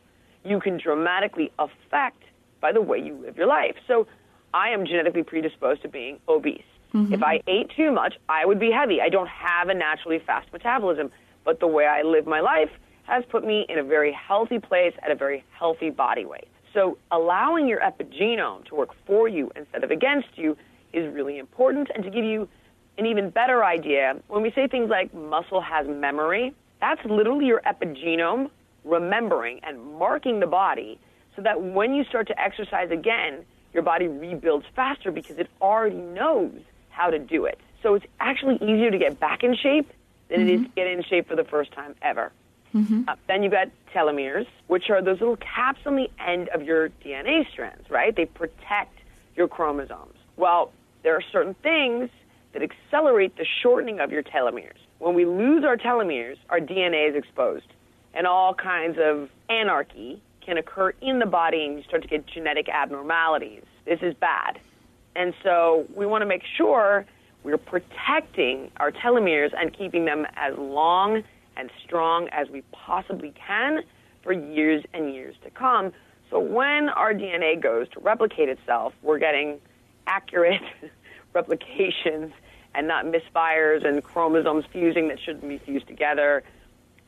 you 0.45 0.59
can 0.59 0.77
dramatically 0.77 1.51
affect 1.59 2.23
by 2.61 2.71
the 2.71 2.81
way 2.81 2.97
you 2.97 3.13
live 3.15 3.37
your 3.37 3.47
life. 3.47 3.75
So 3.87 4.07
I 4.53 4.69
am 4.69 4.85
genetically 4.85 5.23
predisposed 5.23 5.81
to 5.81 5.89
being 5.89 6.19
obese. 6.27 6.61
Mm-hmm. 6.93 7.13
If 7.13 7.23
I 7.23 7.41
ate 7.47 7.71
too 7.75 7.91
much, 7.91 8.15
I 8.29 8.45
would 8.45 8.59
be 8.59 8.71
heavy. 8.71 9.01
I 9.01 9.09
don't 9.09 9.27
have 9.27 9.69
a 9.69 9.73
naturally 9.73 10.19
fast 10.25 10.51
metabolism, 10.53 11.11
but 11.43 11.59
the 11.59 11.67
way 11.67 11.85
I 11.85 12.03
live 12.03 12.27
my 12.27 12.39
life 12.39 12.69
has 13.03 13.23
put 13.29 13.45
me 13.45 13.65
in 13.67 13.79
a 13.79 13.83
very 13.83 14.13
healthy 14.13 14.59
place 14.59 14.93
at 15.03 15.11
a 15.11 15.15
very 15.15 15.43
healthy 15.57 15.89
body 15.89 16.25
weight. 16.25 16.47
So 16.73 16.97
allowing 17.11 17.67
your 17.67 17.81
epigenome 17.81 18.65
to 18.65 18.75
work 18.75 18.89
for 19.05 19.27
you 19.27 19.51
instead 19.55 19.83
of 19.83 19.91
against 19.91 20.29
you 20.35 20.55
is 20.93 21.13
really 21.13 21.37
important. 21.37 21.89
And 21.93 22.03
to 22.03 22.09
give 22.09 22.23
you 22.23 22.47
an 22.97 23.05
even 23.05 23.29
better 23.29 23.63
idea, 23.63 24.15
when 24.27 24.43
we 24.43 24.51
say 24.51 24.67
things 24.67 24.89
like 24.89 25.13
muscle 25.13 25.61
has 25.61 25.87
memory, 25.87 26.53
that's 26.79 27.03
literally 27.05 27.45
your 27.45 27.61
epigenome 27.61 28.49
remembering 28.83 29.59
and 29.63 29.79
marking 29.97 30.39
the 30.39 30.47
body 30.47 30.99
so 31.35 31.41
that 31.41 31.61
when 31.61 31.93
you 31.93 32.03
start 32.03 32.27
to 32.27 32.39
exercise 32.39 32.91
again, 32.91 33.45
your 33.73 33.83
body 33.83 34.07
rebuilds 34.07 34.65
faster 34.75 35.11
because 35.11 35.37
it 35.39 35.49
already 35.61 35.95
knows 35.95 36.53
how 36.89 37.09
to 37.09 37.17
do 37.17 37.45
it. 37.45 37.59
So 37.81 37.95
it's 37.95 38.05
actually 38.19 38.55
easier 38.55 38.91
to 38.91 38.97
get 38.97 39.19
back 39.19 39.43
in 39.43 39.55
shape 39.55 39.91
than 40.29 40.41
mm-hmm. 40.41 40.49
it 40.49 40.53
is 40.53 40.59
mm-hmm. 40.61 40.69
to 40.69 40.75
get 40.75 40.87
in 40.87 41.03
shape 41.03 41.27
for 41.27 41.35
the 41.35 41.43
first 41.43 41.71
time 41.71 41.95
ever. 42.01 42.31
Mm-hmm. 42.73 43.03
Uh, 43.07 43.15
then 43.27 43.43
you've 43.43 43.51
got 43.51 43.69
telomeres, 43.93 44.47
which 44.67 44.89
are 44.89 45.01
those 45.01 45.19
little 45.19 45.37
caps 45.37 45.79
on 45.85 45.95
the 45.95 46.09
end 46.19 46.49
of 46.49 46.63
your 46.63 46.89
DNA 46.89 47.49
strands, 47.51 47.89
right? 47.89 48.15
They 48.15 48.25
protect 48.25 48.99
your 49.35 49.47
chromosomes. 49.47 50.15
Well, 50.37 50.71
there 51.03 51.15
are 51.15 51.23
certain 51.31 51.55
things 51.61 52.09
that 52.53 52.61
accelerate 52.61 53.35
the 53.37 53.45
shortening 53.61 53.99
of 53.99 54.11
your 54.11 54.23
telomeres. 54.23 54.77
When 54.99 55.15
we 55.15 55.25
lose 55.25 55.63
our 55.63 55.77
telomeres, 55.77 56.37
our 56.49 56.59
DNA 56.59 57.09
is 57.09 57.15
exposed, 57.15 57.67
and 58.13 58.25
all 58.25 58.53
kinds 58.53 58.97
of 59.01 59.29
anarchy 59.49 60.21
can 60.45 60.57
occur 60.57 60.93
in 61.01 61.19
the 61.19 61.25
body, 61.25 61.65
and 61.65 61.77
you 61.77 61.83
start 61.83 62.01
to 62.03 62.07
get 62.07 62.25
genetic 62.27 62.69
abnormalities. 62.69 63.63
This 63.85 63.99
is 64.01 64.13
bad. 64.15 64.59
And 65.15 65.33
so 65.43 65.85
we 65.95 66.05
want 66.05 66.21
to 66.21 66.25
make 66.25 66.43
sure 66.57 67.05
we're 67.43 67.57
protecting 67.57 68.71
our 68.77 68.91
telomeres 68.91 69.51
and 69.57 69.75
keeping 69.77 70.05
them 70.05 70.25
as 70.35 70.53
long 70.57 71.23
and 71.57 71.69
strong 71.85 72.29
as 72.29 72.49
we 72.49 72.63
possibly 72.71 73.33
can 73.45 73.83
for 74.23 74.31
years 74.31 74.83
and 74.93 75.13
years 75.13 75.35
to 75.43 75.49
come. 75.51 75.91
So 76.29 76.39
when 76.39 76.89
our 76.89 77.13
DNA 77.13 77.61
goes 77.61 77.89
to 77.89 77.99
replicate 77.99 78.49
itself, 78.49 78.93
we're 79.03 79.19
getting 79.19 79.59
accurate 80.07 80.61
replications 81.33 82.31
and 82.75 82.87
not 82.87 83.05
misfires 83.05 83.85
and 83.85 84.03
chromosomes 84.03 84.65
fusing 84.71 85.07
that 85.09 85.19
shouldn't 85.19 85.47
be 85.47 85.57
fused 85.59 85.87
together 85.87 86.43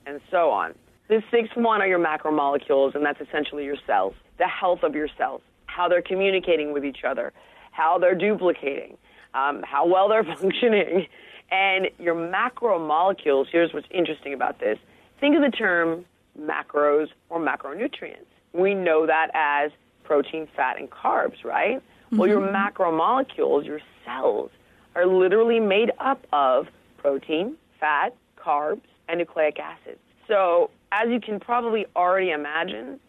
and 0.06 0.22
so 0.30 0.52
on. 0.52 0.76
The 1.08 1.24
sixth 1.32 1.56
one 1.56 1.82
are 1.82 1.88
your 1.88 2.00
macromolecules, 2.00 2.96
and 2.96 3.06
that's 3.06 3.22
essentially 3.22 3.66
your 3.66 3.78
cells, 3.86 4.16
the 4.38 4.48
health 4.48 4.84
of 4.84 4.96
your 4.96 5.08
cells, 5.18 5.42
how 5.68 5.88
they're 5.88 6.02
communicating 6.02 6.74
with 6.74 6.84
each 6.84 7.04
other, 7.04 7.32
how 7.72 8.00
they're 8.00 8.16
duplicating, 8.16 8.98
um, 9.34 9.62
how 9.64 9.86
well 9.86 10.10
they're 10.10 10.24
functioning. 10.38 11.08
And 11.52 11.90
your 12.00 12.16
macromolecules, 12.16 13.48
here's 13.52 13.72
what's 13.74 13.88
interesting 13.92 14.34
about 14.34 14.60
this. 14.60 14.80
Think 15.20 15.36
of 15.36 15.44
the 15.44 15.56
term 15.56 16.06
macros 16.40 17.08
or 17.30 17.40
macronutrients. 17.40 18.26
We 18.54 18.74
know 18.74 19.06
that 19.06 19.30
as 19.34 19.72
protein, 20.04 20.48
fat, 20.56 20.80
and 20.80 20.90
carbs, 20.90 21.44
right? 21.44 21.82
Mm-hmm. 22.16 22.22
Well, 22.22 22.30
your 22.30 22.42
mm-hmm. 22.42 22.56
macromolecules, 22.56 23.66
your 23.66 23.82
cells, 24.06 24.50
are 24.96 25.06
literally 25.06 25.60
made 25.60 25.92
up 26.00 26.26
of 26.32 26.68
protein, 26.98 27.58
fat, 27.80 28.16
carbs, 28.38 28.82
and 29.10 29.20
nucleic 29.20 29.60
acids. 29.60 30.00
So, 30.28 30.72
as 30.92 31.10
you 31.10 31.20
can 31.20 31.40
probably 31.40 31.86
already 31.96 32.32
imagine, 32.32 33.00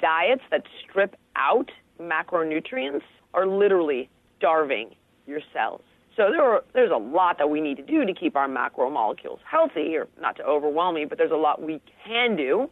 diets 0.00 0.42
that 0.50 0.64
strip 0.82 1.14
out 1.36 1.70
macronutrients 2.00 3.02
are 3.32 3.46
literally 3.46 4.10
starving 4.38 4.90
your 5.26 5.40
cells. 5.52 5.82
So 6.16 6.32
there 6.32 6.42
are, 6.42 6.64
there's 6.74 6.90
a 6.90 6.96
lot 6.96 7.38
that 7.38 7.48
we 7.48 7.60
need 7.60 7.76
to 7.76 7.82
do 7.84 8.04
to 8.04 8.12
keep 8.12 8.34
our 8.34 8.48
macromolecules 8.48 9.38
healthy, 9.48 9.96
or 9.96 10.08
not 10.20 10.34
to 10.36 10.42
overwhelm 10.42 10.96
me, 10.96 11.04
but 11.04 11.16
there's 11.16 11.30
a 11.30 11.36
lot 11.36 11.62
we 11.62 11.80
can 12.04 12.34
do, 12.34 12.68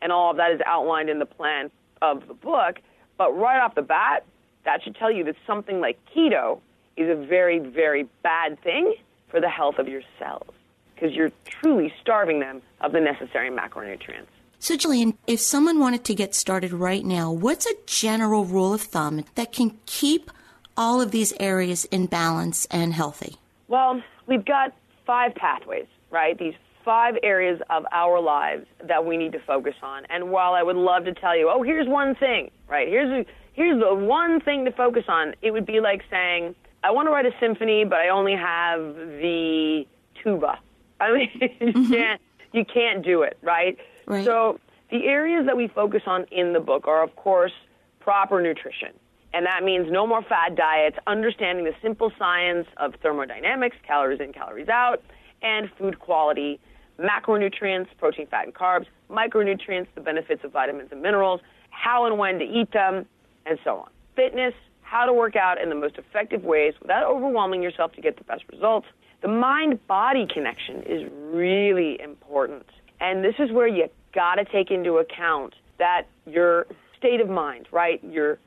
and 0.00 0.10
all 0.10 0.30
of 0.30 0.38
that 0.38 0.52
is 0.52 0.60
outlined 0.64 1.10
in 1.10 1.18
the 1.18 1.26
plan 1.26 1.70
of 2.00 2.26
the 2.26 2.34
book. 2.34 2.76
But 3.18 3.36
right 3.36 3.60
off 3.60 3.74
the 3.74 3.82
bat, 3.82 4.24
that 4.66 4.82
should 4.82 4.96
tell 4.96 5.10
you 5.10 5.24
that 5.24 5.36
something 5.46 5.80
like 5.80 5.98
keto 6.14 6.60
is 6.96 7.08
a 7.08 7.26
very, 7.26 7.58
very 7.58 8.06
bad 8.22 8.60
thing 8.62 8.94
for 9.28 9.40
the 9.40 9.48
health 9.48 9.78
of 9.78 9.88
your 9.88 10.02
cells 10.18 10.52
because 10.94 11.14
you're 11.14 11.32
truly 11.44 11.92
starving 12.00 12.40
them 12.40 12.60
of 12.80 12.92
the 12.92 13.00
necessary 13.00 13.50
macronutrients. 13.50 14.26
So, 14.58 14.76
Jillian, 14.76 15.16
if 15.26 15.40
someone 15.40 15.78
wanted 15.78 16.04
to 16.04 16.14
get 16.14 16.34
started 16.34 16.72
right 16.72 17.04
now, 17.04 17.30
what's 17.30 17.66
a 17.66 17.74
general 17.86 18.44
rule 18.44 18.72
of 18.72 18.80
thumb 18.80 19.24
that 19.34 19.52
can 19.52 19.78
keep 19.86 20.30
all 20.76 21.00
of 21.00 21.10
these 21.10 21.32
areas 21.38 21.84
in 21.86 22.06
balance 22.06 22.66
and 22.70 22.92
healthy? 22.92 23.36
Well, 23.68 24.02
we've 24.26 24.44
got 24.44 24.72
five 25.06 25.34
pathways, 25.34 25.86
right? 26.10 26.38
These 26.38 26.54
five 26.84 27.16
areas 27.22 27.60
of 27.68 27.84
our 27.92 28.20
lives 28.20 28.66
that 28.84 29.04
we 29.04 29.16
need 29.16 29.32
to 29.32 29.40
focus 29.40 29.74
on. 29.82 30.06
And 30.06 30.30
while 30.30 30.54
I 30.54 30.62
would 30.62 30.76
love 30.76 31.04
to 31.04 31.12
tell 31.12 31.36
you, 31.36 31.50
oh, 31.52 31.62
here's 31.62 31.88
one 31.88 32.14
thing, 32.14 32.50
right? 32.68 32.88
Here's 32.88 33.26
a, 33.26 33.26
here's 33.56 33.80
the 33.80 33.94
one 33.94 34.40
thing 34.40 34.64
to 34.66 34.70
focus 34.70 35.04
on. 35.08 35.34
It 35.42 35.50
would 35.50 35.66
be 35.66 35.80
like 35.80 36.02
saying, 36.08 36.54
I 36.84 36.92
want 36.92 37.08
to 37.08 37.10
write 37.10 37.26
a 37.26 37.32
symphony, 37.40 37.84
but 37.84 37.98
I 37.98 38.10
only 38.10 38.36
have 38.36 38.94
the 38.94 39.86
tuba. 40.22 40.60
I 41.00 41.12
mean, 41.12 41.30
you 41.40 41.48
mm-hmm. 41.72 41.92
can't 41.92 42.20
you 42.52 42.64
can't 42.64 43.04
do 43.04 43.22
it, 43.22 43.36
right? 43.42 43.76
right? 44.06 44.24
So 44.24 44.60
the 44.90 45.06
areas 45.06 45.46
that 45.46 45.56
we 45.56 45.68
focus 45.68 46.02
on 46.06 46.24
in 46.30 46.52
the 46.52 46.60
book 46.60 46.86
are, 46.86 47.02
of 47.02 47.14
course, 47.16 47.52
proper 48.00 48.40
nutrition. 48.40 48.92
And 49.34 49.44
that 49.44 49.62
means 49.62 49.90
no 49.90 50.06
more 50.06 50.22
fad 50.22 50.56
diets, 50.56 50.96
understanding 51.06 51.64
the 51.64 51.74
simple 51.82 52.10
science 52.18 52.66
of 52.78 52.94
thermodynamics, 53.02 53.76
calories 53.86 54.20
in, 54.20 54.32
calories 54.32 54.68
out, 54.68 55.02
and 55.42 55.68
food 55.76 55.98
quality, 55.98 56.58
macronutrients, 56.98 57.88
protein, 57.98 58.26
fat, 58.28 58.46
and 58.46 58.54
carbs, 58.54 58.86
micronutrients, 59.10 59.88
the 59.94 60.00
benefits 60.00 60.42
of 60.44 60.52
vitamins 60.52 60.88
and 60.92 61.02
minerals, 61.02 61.42
how 61.68 62.06
and 62.06 62.16
when 62.16 62.38
to 62.38 62.44
eat 62.44 62.72
them, 62.72 63.04
and 63.46 63.58
so 63.64 63.78
on. 63.78 63.90
Fitness, 64.14 64.54
how 64.82 65.06
to 65.06 65.12
work 65.12 65.36
out 65.36 65.60
in 65.60 65.68
the 65.68 65.74
most 65.74 65.96
effective 65.96 66.44
ways 66.44 66.74
without 66.80 67.04
overwhelming 67.04 67.62
yourself 67.62 67.92
to 67.92 68.00
get 68.00 68.16
the 68.16 68.24
best 68.24 68.44
results. 68.50 68.86
The 69.22 69.28
mind 69.28 69.84
body 69.86 70.26
connection 70.32 70.82
is 70.82 71.10
really 71.32 72.00
important. 72.00 72.66
And 73.00 73.24
this 73.24 73.34
is 73.38 73.50
where 73.50 73.66
you 73.66 73.88
got 74.14 74.36
to 74.36 74.44
take 74.44 74.70
into 74.70 74.98
account 74.98 75.54
that 75.78 76.06
your 76.26 76.66
state 76.96 77.20
of 77.20 77.28
mind, 77.28 77.68
right? 77.72 78.02
Your 78.04 78.38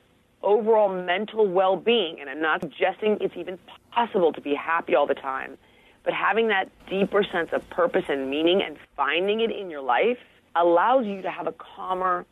overall 0.41 0.89
mental 0.89 1.47
well 1.47 1.75
being. 1.75 2.17
And 2.19 2.29
I'm 2.29 2.41
not 2.41 2.61
suggesting 2.61 3.17
it's 3.21 3.35
even 3.37 3.59
possible 3.91 4.33
to 4.33 4.41
be 4.41 4.55
happy 4.55 4.95
all 4.95 5.07
the 5.07 5.13
time, 5.13 5.57
but 6.03 6.13
having 6.13 6.47
that 6.47 6.69
deeper 6.89 7.23
sense 7.23 7.49
of 7.51 7.67
purpose 7.69 8.05
and 8.07 8.29
meaning 8.29 8.61
and 8.61 8.77
finding 8.95 9.41
it 9.41 9.51
in 9.51 9.69
your 9.69 9.81
life 9.81 10.17
allows 10.55 11.05
you 11.05 11.21
to 11.21 11.29
have 11.29 11.47
a 11.47 11.53
calmer 11.53 12.25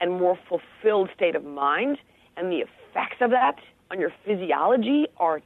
and 0.00 0.12
more 0.12 0.38
fulfilled 0.48 1.10
state 1.14 1.34
of 1.34 1.44
mind. 1.44 1.98
And 2.38 2.52
the 2.52 2.58
effects 2.58 3.16
of 3.20 3.30
that 3.30 3.56
on 3.90 3.98
your 3.98 4.12
physiology 4.24 5.06
are 5.16 5.42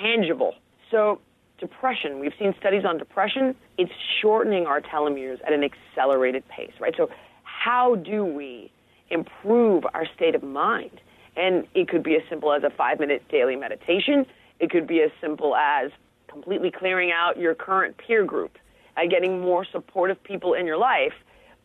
tangible. 0.00 0.54
So, 0.90 1.20
depression, 1.58 2.18
we've 2.20 2.32
seen 2.38 2.54
studies 2.58 2.84
on 2.86 2.98
depression, 2.98 3.54
it's 3.78 3.92
shortening 4.20 4.66
our 4.66 4.80
telomeres 4.80 5.38
at 5.46 5.52
an 5.52 5.62
accelerated 5.62 6.42
pace, 6.48 6.72
right? 6.80 6.94
So, 6.96 7.08
how 7.44 7.96
do 7.96 8.24
we 8.24 8.72
improve 9.10 9.84
our 9.94 10.06
state 10.16 10.34
of 10.34 10.42
mind? 10.42 11.00
And 11.36 11.66
it 11.74 11.88
could 11.88 12.02
be 12.02 12.14
as 12.14 12.22
simple 12.28 12.52
as 12.52 12.62
a 12.62 12.70
five 12.70 12.98
minute 12.98 13.22
daily 13.30 13.56
meditation. 13.56 14.26
It 14.58 14.70
could 14.70 14.86
be 14.86 15.00
as 15.02 15.10
simple 15.20 15.54
as 15.54 15.90
completely 16.28 16.70
clearing 16.70 17.10
out 17.12 17.38
your 17.38 17.54
current 17.54 17.96
peer 17.98 18.24
group 18.24 18.56
and 18.96 19.10
getting 19.10 19.40
more 19.40 19.66
supportive 19.70 20.22
people 20.24 20.54
in 20.54 20.66
your 20.66 20.78
life. 20.78 21.14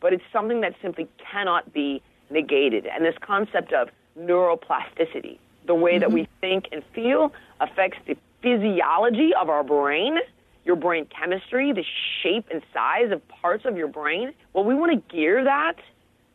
But 0.00 0.12
it's 0.12 0.22
something 0.32 0.60
that 0.60 0.74
simply 0.80 1.08
cannot 1.30 1.72
be 1.72 2.02
negated. 2.30 2.86
And 2.86 3.04
this 3.04 3.14
concept 3.20 3.72
of 3.72 3.88
neuroplasticity, 4.18 5.38
the 5.66 5.74
way 5.74 5.92
mm-hmm. 5.92 6.00
that 6.00 6.12
we 6.12 6.22
mm-hmm. 6.22 6.40
think 6.40 6.64
and 6.72 6.82
feel, 6.94 7.32
affects 7.60 7.98
the 8.06 8.16
physiology 8.42 9.30
of 9.40 9.48
our 9.48 9.64
brain, 9.64 10.16
your 10.64 10.76
brain 10.76 11.06
chemistry, 11.06 11.72
the 11.72 11.84
shape 12.22 12.46
and 12.52 12.62
size 12.72 13.10
of 13.10 13.26
parts 13.28 13.64
of 13.64 13.76
your 13.76 13.88
brain. 13.88 14.32
Well, 14.52 14.64
we 14.64 14.74
want 14.74 14.92
to 14.92 15.14
gear 15.14 15.44
that 15.44 15.76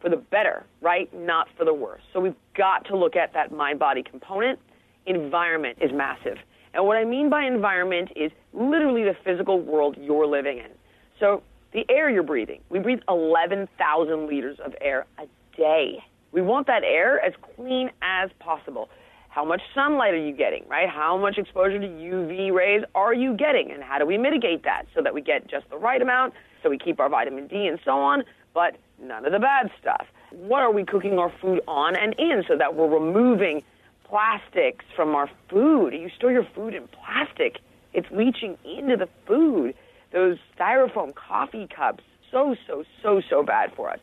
for 0.01 0.09
the 0.09 0.17
better, 0.17 0.63
right? 0.81 1.11
Not 1.13 1.47
for 1.57 1.65
the 1.65 1.73
worse. 1.73 2.01
So 2.11 2.19
we've 2.19 2.35
got 2.55 2.85
to 2.85 2.97
look 2.97 3.15
at 3.15 3.33
that 3.33 3.51
mind 3.51 3.79
body 3.79 4.03
component. 4.03 4.59
Environment 5.05 5.77
is 5.81 5.91
massive. 5.93 6.37
And 6.73 6.85
what 6.85 6.97
I 6.97 7.05
mean 7.05 7.29
by 7.29 7.45
environment 7.45 8.11
is 8.15 8.31
literally 8.53 9.03
the 9.03 9.15
physical 9.23 9.59
world 9.59 9.95
you're 9.99 10.27
living 10.27 10.57
in. 10.57 10.71
So 11.19 11.43
the 11.71 11.85
air 11.89 12.09
you're 12.09 12.23
breathing, 12.23 12.61
we 12.69 12.79
breathe 12.79 12.99
11,000 13.07 14.27
liters 14.27 14.59
of 14.59 14.75
air 14.81 15.05
a 15.19 15.25
day. 15.55 16.03
We 16.33 16.41
want 16.41 16.65
that 16.65 16.83
air 16.83 17.23
as 17.23 17.33
clean 17.55 17.91
as 18.01 18.31
possible. 18.39 18.89
How 19.29 19.45
much 19.45 19.61
sunlight 19.73 20.15
are 20.15 20.25
you 20.25 20.35
getting, 20.35 20.67
right? 20.67 20.89
How 20.89 21.15
much 21.15 21.37
exposure 21.37 21.79
to 21.79 21.87
UV 21.87 22.51
rays 22.51 22.83
are 22.95 23.13
you 23.13 23.35
getting? 23.35 23.71
And 23.71 23.83
how 23.83 23.99
do 23.99 24.05
we 24.05 24.17
mitigate 24.17 24.63
that 24.63 24.85
so 24.95 25.01
that 25.03 25.13
we 25.13 25.21
get 25.21 25.47
just 25.47 25.69
the 25.69 25.77
right 25.77 26.01
amount, 26.01 26.33
so 26.61 26.69
we 26.69 26.77
keep 26.79 26.99
our 26.99 27.07
vitamin 27.07 27.47
D 27.47 27.67
and 27.67 27.79
so 27.85 27.91
on, 27.91 28.23
but 28.53 28.77
none 28.99 29.25
of 29.25 29.31
the 29.31 29.39
bad 29.39 29.69
stuff? 29.79 30.07
What 30.31 30.63
are 30.63 30.71
we 30.71 30.83
cooking 30.83 31.19
our 31.19 31.31
food 31.39 31.61
on 31.67 31.95
and 31.95 32.15
in 32.17 32.43
so 32.47 32.57
that 32.57 32.75
we're 32.75 32.89
removing 32.89 33.61
plastics 34.03 34.85
from 34.95 35.13
our 35.13 35.29
food? 35.49 35.93
You 35.93 36.09
store 36.15 36.31
your 36.31 36.47
food 36.55 36.73
in 36.73 36.87
plastic, 36.87 37.59
it's 37.93 38.07
leaching 38.11 38.57
into 38.65 38.97
the 38.97 39.07
food. 39.27 39.75
Those 40.11 40.37
styrofoam 40.57 41.13
coffee 41.13 41.67
cups, 41.67 42.03
so, 42.31 42.55
so, 42.67 42.83
so, 43.03 43.21
so 43.29 43.43
bad 43.43 43.71
for 43.75 43.91
us 43.91 43.99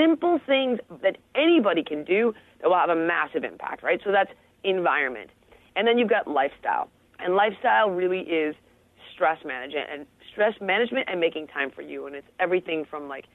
simple 0.00 0.40
things 0.46 0.78
that 1.02 1.16
anybody 1.34 1.82
can 1.82 2.04
do 2.04 2.34
that 2.60 2.68
will 2.68 2.76
have 2.78 2.90
a 2.90 2.96
massive 2.96 3.44
impact, 3.44 3.82
right? 3.82 4.00
So 4.04 4.10
that's 4.12 4.30
environment. 4.64 5.30
And 5.76 5.86
then 5.86 5.98
you've 5.98 6.08
got 6.08 6.26
lifestyle. 6.26 6.88
And 7.18 7.34
lifestyle 7.34 7.90
really 7.90 8.20
is 8.20 8.54
stress 9.14 9.38
management 9.44 9.88
and 9.92 10.06
stress 10.32 10.54
management 10.60 11.08
and 11.10 11.20
making 11.20 11.48
time 11.48 11.70
for 11.70 11.82
you. 11.82 12.06
And 12.06 12.16
it's 12.16 12.26
everything 12.38 12.84
from 12.88 13.08
like 13.08 13.26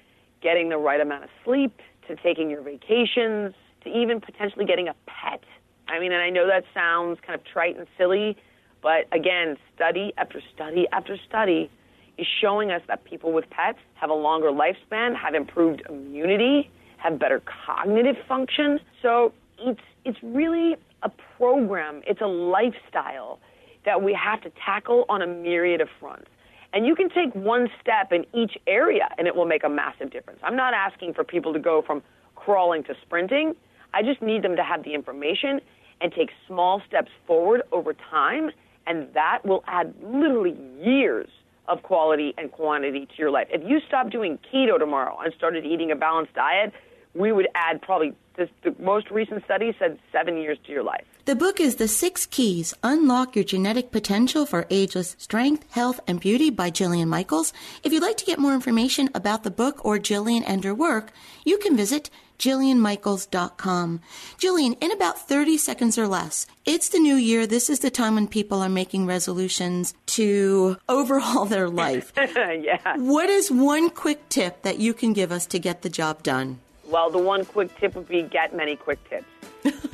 getting 0.42 0.70
the 0.70 0.78
right 0.78 1.00
amount 1.00 1.24
of 1.24 1.30
sleep 1.44 1.80
to 2.08 2.16
taking 2.16 2.50
your 2.50 2.62
vacations 2.62 3.54
to 3.84 3.90
even 3.90 4.20
potentially 4.20 4.66
getting 4.66 4.88
a 4.88 4.96
pet. 5.06 5.44
I 5.88 6.00
mean, 6.00 6.12
and 6.12 6.22
I 6.22 6.30
know 6.30 6.48
that 6.48 6.64
sounds 6.74 7.20
kind 7.26 7.40
of 7.40 7.46
trite 7.46 7.78
and 7.78 7.86
silly, 7.98 8.36
but 8.82 9.06
again, 9.12 9.58
study 9.76 10.14
after 10.18 10.42
study 10.54 10.88
after 10.92 11.18
study 11.28 11.70
is 12.18 12.28
showing 12.42 12.72
us 12.72 12.82
that 12.88 13.04
people 13.04 13.32
with 13.34 13.50
pets 13.50 13.80
have 13.96 14.10
a 14.10 14.14
longer 14.14 14.52
lifespan, 14.52 15.16
have 15.16 15.34
improved 15.34 15.82
immunity, 15.90 16.70
have 16.98 17.20
better 17.20 17.42
cognitive 17.66 18.16
function. 18.28 18.80
So 19.02 19.34
it's 19.60 19.82
it's 20.06 20.18
really 20.22 20.76
a 21.04 21.10
program, 21.38 22.02
it's 22.06 22.22
a 22.22 22.28
lifestyle 22.28 23.40
that 23.86 24.02
we 24.02 24.14
have 24.14 24.42
to 24.42 24.52
tackle 24.64 25.06
on 25.10 25.22
a 25.22 25.28
myriad 25.28 25.82
of 25.82 25.88
fronts. 26.00 26.28
And 26.74 26.86
you 26.86 26.96
can 26.96 27.10
take 27.10 27.34
one 27.34 27.70
step 27.80 28.12
in 28.12 28.26
each 28.34 28.58
area 28.68 29.08
and 29.18 29.28
it 29.28 29.36
will 29.36 29.46
make 29.46 29.64
a 29.64 29.70
massive 29.70 30.12
difference. 30.12 30.40
I'm 30.44 30.56
not 30.56 30.74
asking 30.74 31.14
for 31.14 31.24
people 31.24 31.54
to 31.54 31.60
go 31.60 31.82
from 31.82 32.02
crawling 32.36 32.84
to 32.86 32.96
sprinting. 33.02 33.56
I 33.94 34.04
just 34.04 34.22
need 34.22 34.44
them 34.44 34.56
to 34.58 34.64
have 34.64 34.84
the 34.84 34.94
information 34.94 35.62
and 36.02 36.12
take 36.12 36.30
small 36.48 36.82
steps 36.88 37.12
forward 37.26 37.62
over 37.72 37.94
time, 37.94 38.52
and 38.86 39.08
that 39.14 39.40
will 39.46 39.64
add 39.68 39.94
literally 40.04 40.58
years 40.84 41.30
of 41.68 41.82
quality 41.84 42.34
and 42.38 42.52
quantity 42.52 43.06
to 43.06 43.14
your 43.18 43.32
life. 43.32 43.48
If 43.50 43.62
you 43.68 43.80
stopped 43.88 44.12
doing 44.12 44.40
keto 44.54 44.78
tomorrow 44.78 45.18
and 45.24 45.34
started 45.38 45.66
eating 45.66 45.92
a 45.92 45.96
balanced 45.96 46.34
diet, 46.34 46.74
we 47.16 47.32
would 47.32 47.48
add 47.56 47.82
probably 47.82 48.14
this, 48.36 48.50
the 48.64 48.76
most 48.80 49.10
recent 49.10 49.44
study 49.46 49.74
said 49.80 49.98
seven 50.12 50.38
years 50.38 50.58
to 50.66 50.72
your 50.72 50.84
life. 50.84 51.06
The 51.24 51.36
book 51.36 51.60
is 51.60 51.78
The 51.78 51.88
Six 51.88 52.26
Keys 52.26 52.74
Unlock 52.84 53.36
Your 53.36 53.46
Genetic 53.46 53.92
Potential 53.92 54.46
for 54.46 54.68
Ageless 54.70 55.16
Strength, 55.18 55.66
Health, 55.72 56.00
and 56.06 56.20
Beauty 56.20 56.50
by 56.50 56.70
Jillian 56.70 57.08
Michaels. 57.08 57.54
If 57.84 57.94
you'd 57.94 58.04
like 58.04 58.18
to 58.18 58.26
get 58.26 58.38
more 58.38 58.54
information 58.54 59.10
about 59.16 59.44
the 59.44 59.52
book 59.52 59.84
or 59.84 59.98
Jillian 59.98 60.44
and 60.46 60.64
her 60.64 60.76
work, 60.76 61.14
you 61.46 61.58
can 61.58 61.78
visit 61.78 62.10
JillianMichaels.com. 62.38 64.02
Jillian, 64.38 64.84
in 64.84 64.92
about 64.92 65.28
30 65.28 65.58
seconds 65.58 65.98
or 65.98 66.08
less, 66.08 66.46
it's 66.66 66.90
the 66.90 67.00
new 67.00 67.16
year. 67.16 67.48
This 67.48 67.70
is 67.70 67.80
the 67.80 67.90
time 67.90 68.16
when 68.16 68.28
people 68.28 68.62
are 68.62 68.70
making 68.70 69.06
resolutions 69.06 69.94
to 70.08 70.78
overhaul 70.90 71.46
their 71.46 71.70
life. 71.70 72.12
yeah. 72.18 72.98
What 72.98 73.30
is 73.30 73.50
one 73.50 73.90
quick 73.90 74.28
tip 74.28 74.64
that 74.64 74.80
you 74.80 74.94
can 74.94 75.14
give 75.14 75.32
us 75.32 75.46
to 75.48 75.60
get 75.60 75.82
the 75.82 75.90
job 75.90 76.22
done? 76.22 76.60
Well, 76.88 77.10
the 77.10 77.18
one 77.18 77.46
quick 77.46 77.76
tip 77.78 77.96
would 77.96 78.08
be 78.08 78.24
get 78.24 78.56
many 78.56 78.76
quick 78.76 79.00
tips. 79.10 79.26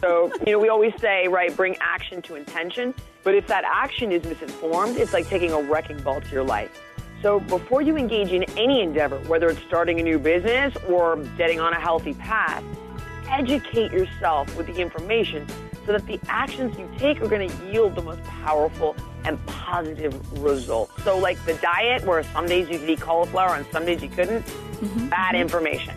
so, 0.02 0.32
you 0.46 0.54
know, 0.54 0.60
we 0.60 0.70
always 0.70 0.94
say, 1.00 1.28
right, 1.28 1.56
bring 1.56 1.78
action 1.80 2.22
to 2.24 2.36
intention. 2.36 2.94
But 3.24 3.36
if 3.36 3.48
that 3.48 3.64
action 3.66 4.12
is 4.12 4.24
misinformed, 4.24 4.98
it's 4.98 5.14
like 5.14 5.28
taking 5.28 5.52
a 5.52 5.62
wrecking 5.62 6.02
ball 6.02 6.22
to 6.22 6.32
your 6.32 6.44
life. 6.44 6.82
So 7.22 7.40
before 7.40 7.82
you 7.82 7.98
engage 7.98 8.32
in 8.32 8.44
any 8.58 8.82
endeavor, 8.82 9.20
whether 9.20 9.50
it's 9.50 9.62
starting 9.64 10.00
a 10.00 10.04
new 10.04 10.18
business 10.18 10.76
or 10.90 11.18
getting 11.38 11.60
on 11.60 11.72
a 11.74 11.80
healthy 11.80 12.16
path, 12.16 12.64
educate 13.30 13.92
yourself 13.92 14.56
with 14.58 14.66
the 14.68 14.82
information 14.82 15.48
so 15.86 15.94
that 15.94 16.06
the 16.08 16.20
actions 16.28 16.78
you 16.78 16.90
take 16.98 17.22
are 17.22 17.28
going 17.28 17.50
to 17.50 17.72
yield 17.72 17.96
the 17.96 18.02
most 18.02 18.24
powerful 18.24 18.96
and 19.24 19.44
positive 19.46 20.42
results. 20.42 20.92
So, 21.04 21.18
like 21.18 21.44
the 21.46 21.54
diet, 21.56 22.04
where 22.06 22.24
some 22.24 22.48
days 22.48 22.70
you 22.70 22.80
could 22.80 22.90
eat 22.90 23.02
cauliflower 23.02 23.56
and 23.56 23.66
some 23.72 23.86
days 23.86 24.02
you 24.02 24.10
couldn't, 24.10 24.44
mm-hmm. 24.46 25.08
bad 25.10 25.36
information. 25.36 25.96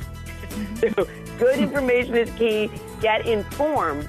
So, 0.92 1.06
good 1.38 1.58
information 1.58 2.16
is 2.16 2.30
key. 2.36 2.70
Get 3.00 3.26
informed, 3.26 4.08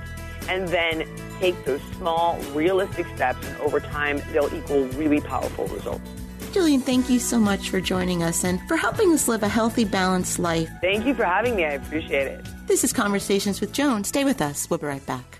and 0.49 0.67
then 0.67 1.07
take 1.39 1.63
those 1.65 1.81
small, 1.97 2.39
realistic 2.53 3.05
steps, 3.15 3.45
and 3.47 3.57
over 3.57 3.79
time, 3.79 4.21
they'll 4.31 4.53
equal 4.53 4.85
really 4.89 5.21
powerful 5.21 5.67
results. 5.67 6.07
Jillian, 6.51 6.81
thank 6.81 7.09
you 7.09 7.19
so 7.19 7.37
much 7.37 7.69
for 7.69 7.81
joining 7.81 8.23
us 8.23 8.45
and 8.45 8.65
for 8.67 8.77
helping 8.77 9.11
us 9.11 9.27
live 9.27 9.43
a 9.43 9.47
healthy, 9.47 9.83
balanced 9.83 10.39
life. 10.39 10.69
Thank 10.79 11.05
you 11.05 11.13
for 11.13 11.25
having 11.25 11.57
me. 11.57 11.65
I 11.65 11.71
appreciate 11.71 12.27
it. 12.27 12.45
This 12.65 12.85
is 12.85 12.93
Conversations 12.93 13.59
with 13.59 13.73
Joan. 13.73 14.05
Stay 14.05 14.23
with 14.23 14.41
us. 14.41 14.69
We'll 14.69 14.79
be 14.79 14.87
right 14.87 15.05
back. 15.05 15.39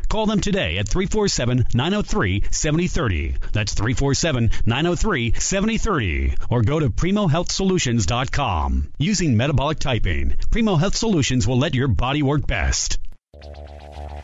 Call 0.11 0.25
them 0.25 0.41
today 0.41 0.77
at 0.77 0.89
347 0.89 1.67
903 1.73 2.43
7030. 2.51 3.35
That's 3.53 3.73
347 3.73 4.51
903 4.65 5.35
7030. 5.39 6.35
Or 6.49 6.63
go 6.63 6.81
to 6.81 6.89
PrimoHealthSolutions.com. 6.89 8.91
Using 8.97 9.37
metabolic 9.37 9.79
typing, 9.79 10.35
Primo 10.49 10.75
Health 10.75 10.97
Solutions 10.97 11.47
will 11.47 11.59
let 11.59 11.75
your 11.75 11.87
body 11.87 12.23
work 12.23 12.45
best 12.45 12.45
best. 12.45 12.99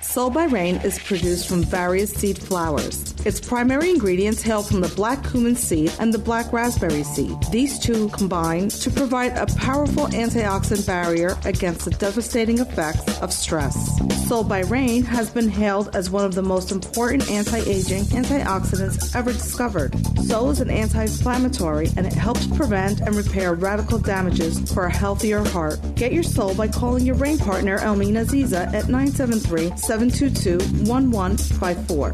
Soul 0.08 0.30
by 0.30 0.46
Rain 0.46 0.78
is 0.78 0.98
produced 1.00 1.50
from 1.50 1.63
various 1.63 2.13
seed 2.13 2.39
flowers. 2.39 3.13
Its 3.26 3.41
primary 3.41 3.89
ingredients 3.89 4.41
hail 4.41 4.63
from 4.63 4.80
the 4.80 4.88
black 4.96 5.22
cumin 5.30 5.56
seed 5.56 5.91
and 6.00 6.13
the 6.13 6.17
black 6.17 6.54
raspberry 6.54 7.04
seed. 7.04 7.36
These 7.52 7.78
two 7.78 8.08
combine 8.10 8.70
to 8.70 8.89
provide 8.89 9.36
a 9.36 9.46
powerful 9.58 10.08
antioxidant 10.08 10.88
barrier 10.88 11.38
against 11.43 11.84
the 11.84 11.91
devastating 11.91 12.60
effects 12.60 13.22
of 13.22 13.34
stress. 13.34 14.00
Soul 14.28 14.46
by 14.46 14.62
Rain 14.62 15.04
has 15.04 15.30
been 15.30 15.50
hailed 15.50 15.93
as 15.93 16.10
one 16.10 16.24
of 16.24 16.36
the 16.36 16.41
most 16.41 16.72
important 16.72 17.30
anti-aging 17.30 18.04
antioxidants 18.06 19.13
ever 19.13 19.34
discovered. 19.34 19.93
Soul 20.20 20.50
is 20.50 20.62
an 20.62 20.70
anti-inflammatory 20.70 21.89
and 21.98 22.08
it 22.08 22.13
helps 22.13 22.48
prevent 22.48 23.02
and 23.02 23.13
repair 23.13 23.56
radical 23.56 24.00
damages 24.00 24.72
for 24.74 24.86
a 24.86 24.93
healthier 24.93 25.43
heart. 25.50 25.80
Get 25.96 26.13
your 26.13 26.24
soul 26.24 26.56
by 26.56 26.70
calling 26.70 27.06
your 27.06 27.15
rain 27.15 27.38
partner 27.38 27.78
Elmina 27.80 28.24
Ziza 28.24 28.67
at 28.74 28.88
973 28.88 29.74
722 29.97 30.60
1154. 30.88 32.13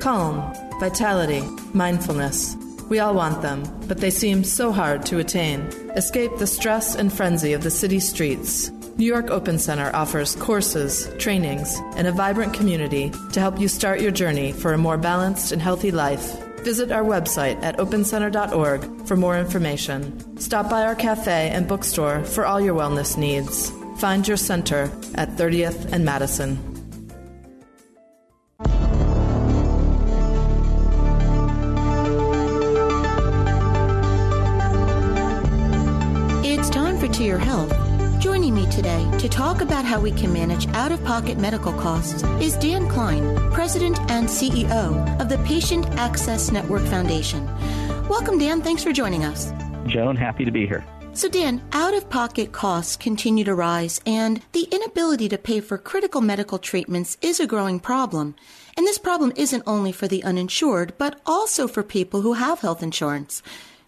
Calm, 0.00 0.52
vitality, 0.80 1.40
mindfulness. 1.72 2.56
We 2.88 2.98
all 2.98 3.14
want 3.14 3.40
them, 3.40 3.62
but 3.86 3.98
they 3.98 4.10
seem 4.10 4.42
so 4.42 4.72
hard 4.72 5.06
to 5.06 5.20
attain. 5.20 5.60
Escape 5.94 6.32
the 6.38 6.48
stress 6.48 6.96
and 6.96 7.12
frenzy 7.12 7.52
of 7.52 7.62
the 7.62 7.70
city 7.70 8.00
streets. 8.00 8.70
New 8.96 9.06
York 9.06 9.30
Open 9.30 9.60
Center 9.60 9.94
offers 9.94 10.34
courses, 10.34 11.08
trainings, 11.18 11.76
and 11.94 12.08
a 12.08 12.12
vibrant 12.12 12.52
community 12.52 13.12
to 13.32 13.38
help 13.38 13.60
you 13.60 13.68
start 13.68 14.00
your 14.00 14.10
journey 14.10 14.50
for 14.50 14.72
a 14.72 14.78
more 14.78 14.98
balanced 14.98 15.52
and 15.52 15.62
healthy 15.62 15.92
life. 15.92 16.36
Visit 16.64 16.90
our 16.90 17.04
website 17.04 17.62
at 17.62 17.76
opencenter.org 17.76 19.06
for 19.06 19.16
more 19.16 19.38
information. 19.38 20.36
Stop 20.38 20.68
by 20.68 20.82
our 20.82 20.96
cafe 20.96 21.50
and 21.50 21.68
bookstore 21.68 22.24
for 22.24 22.44
all 22.44 22.60
your 22.60 22.74
wellness 22.74 23.16
needs. 23.16 23.70
Find 23.98 24.26
your 24.26 24.36
center 24.36 24.84
at 25.16 25.30
30th 25.30 25.92
and 25.92 26.04
Madison. 26.04 26.56
It's 36.44 36.70
time 36.70 36.98
for 36.98 37.08
To 37.08 37.24
Your 37.24 37.38
Health. 37.38 37.72
Joining 38.20 38.38
Joining 38.48 38.64
me 38.64 38.70
today 38.70 39.10
to 39.18 39.28
talk 39.28 39.60
about 39.60 39.84
how 39.84 40.00
we 40.00 40.10
can 40.10 40.32
manage 40.32 40.68
out 40.68 40.90
of 40.90 41.04
pocket 41.04 41.36
medical 41.36 41.72
costs 41.72 42.22
is 42.40 42.56
Dan 42.56 42.88
Klein, 42.88 43.36
President 43.50 43.98
and 44.10 44.26
CEO 44.26 45.20
of 45.20 45.28
the 45.28 45.36
Patient 45.38 45.86
Access 45.98 46.50
Network 46.50 46.82
Foundation. 46.84 47.44
Welcome, 48.08 48.38
Dan. 48.38 48.62
Thanks 48.62 48.82
for 48.82 48.90
joining 48.90 49.24
us. 49.24 49.52
Joan, 49.86 50.16
happy 50.16 50.46
to 50.46 50.50
be 50.50 50.66
here. 50.66 50.82
So, 51.18 51.28
Dan, 51.28 51.62
out 51.72 51.94
of 51.94 52.08
pocket 52.08 52.52
costs 52.52 52.94
continue 52.94 53.42
to 53.42 53.52
rise, 53.52 54.00
and 54.06 54.40
the 54.52 54.68
inability 54.70 55.28
to 55.30 55.36
pay 55.36 55.58
for 55.58 55.76
critical 55.76 56.20
medical 56.20 56.60
treatments 56.60 57.18
is 57.20 57.40
a 57.40 57.46
growing 57.48 57.80
problem. 57.80 58.36
And 58.76 58.86
this 58.86 58.98
problem 58.98 59.32
isn't 59.34 59.64
only 59.66 59.90
for 59.90 60.06
the 60.06 60.22
uninsured, 60.22 60.92
but 60.96 61.20
also 61.26 61.66
for 61.66 61.82
people 61.82 62.20
who 62.20 62.34
have 62.34 62.60
health 62.60 62.84
insurance. 62.84 63.42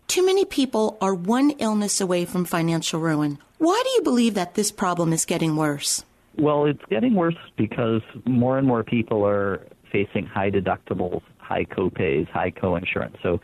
Too 0.09 0.27
many 0.27 0.45
people 0.45 0.99
are 1.01 1.15
one 1.15 1.51
illness 1.61 2.01
away 2.01 2.25
from 2.25 2.45
financial 2.47 2.99
ruin. 2.99 3.39
Why 3.59 3.81
do 3.85 3.91
you 3.91 4.03
believe 4.03 4.35
that 4.35 4.57
this 4.57 4.73
problem 4.73 5.13
is 5.13 5.25
getting 5.25 5.55
worse? 5.55 6.05
Well, 6.37 6.65
it's 6.65 6.85
getting 6.91 7.15
worse 7.15 7.39
because 7.57 8.03
more 8.25 8.59
and 8.59 8.67
more 8.67 8.83
people 8.83 9.25
are 9.25 9.65
facing 9.93 10.27
high 10.27 10.51
deductibles, 10.51 11.23
high 11.39 11.67
copays, 11.67 12.29
high 12.31 12.51
coinsurance. 12.51 13.23
So 13.23 13.41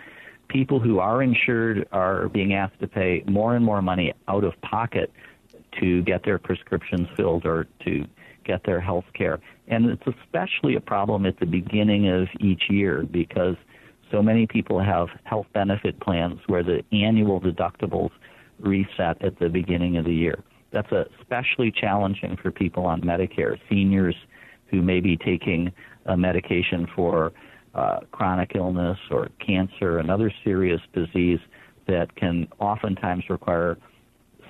people 0.49 0.81
who 0.81 0.99
are 0.99 1.23
insured 1.23 1.89
are 1.93 2.29
being 2.29 2.55
asked 2.55 2.81
to 2.81 2.89
pay 2.89 3.23
more 3.27 3.57
and 3.57 3.65
more 3.65 3.83
money 3.83 4.13
out 4.29 4.45
of 4.45 4.61
pocket 4.63 5.13
to 5.81 6.03
get 6.03 6.25
their 6.25 6.39
prescriptions 6.39 7.09
filled 7.17 7.45
or 7.45 7.67
to 7.85 8.07
get 8.45 8.65
their 8.65 8.81
health 8.81 9.05
care. 9.15 9.41
And 9.69 9.87
it's 9.87 10.07
especially 10.07 10.77
a 10.77 10.81
problem 10.81 11.27
at 11.27 11.39
the 11.41 11.47
beginning 11.47 12.09
of 12.09 12.29
each 12.41 12.65
year 12.71 13.03
because 13.03 13.57
so 14.11 14.23
many 14.23 14.47
people 14.47 14.81
have 14.81 15.09
health 15.25 15.47
benefit 15.53 15.99
plans 16.01 16.39
where 16.47 16.63
the 16.63 16.85
annual 16.93 17.41
deductibles 17.41 18.11
reset 18.61 19.23
at 19.23 19.39
the 19.39 19.49
beginning 19.49 19.97
of 19.97 20.05
the 20.05 20.15
year. 20.15 20.43
That's 20.71 20.91
especially 21.21 21.73
challenging 21.73 22.37
for 22.41 22.51
people 22.51 22.87
on 22.87 23.01
Medicare, 23.01 23.59
seniors 23.69 24.15
who 24.69 24.83
may 24.83 25.01
be 25.01 25.17
taking 25.17 25.73
a 26.07 26.17
medication 26.17 26.87
for 26.95 27.33
uh, 27.77 28.01
chronic 28.11 28.53
illness 28.55 28.99
or 29.11 29.29
cancer, 29.45 29.99
another 29.99 30.33
serious 30.43 30.81
disease 30.95 31.39
that 31.87 32.15
can 32.17 32.49
oftentimes 32.59 33.25
require 33.29 33.77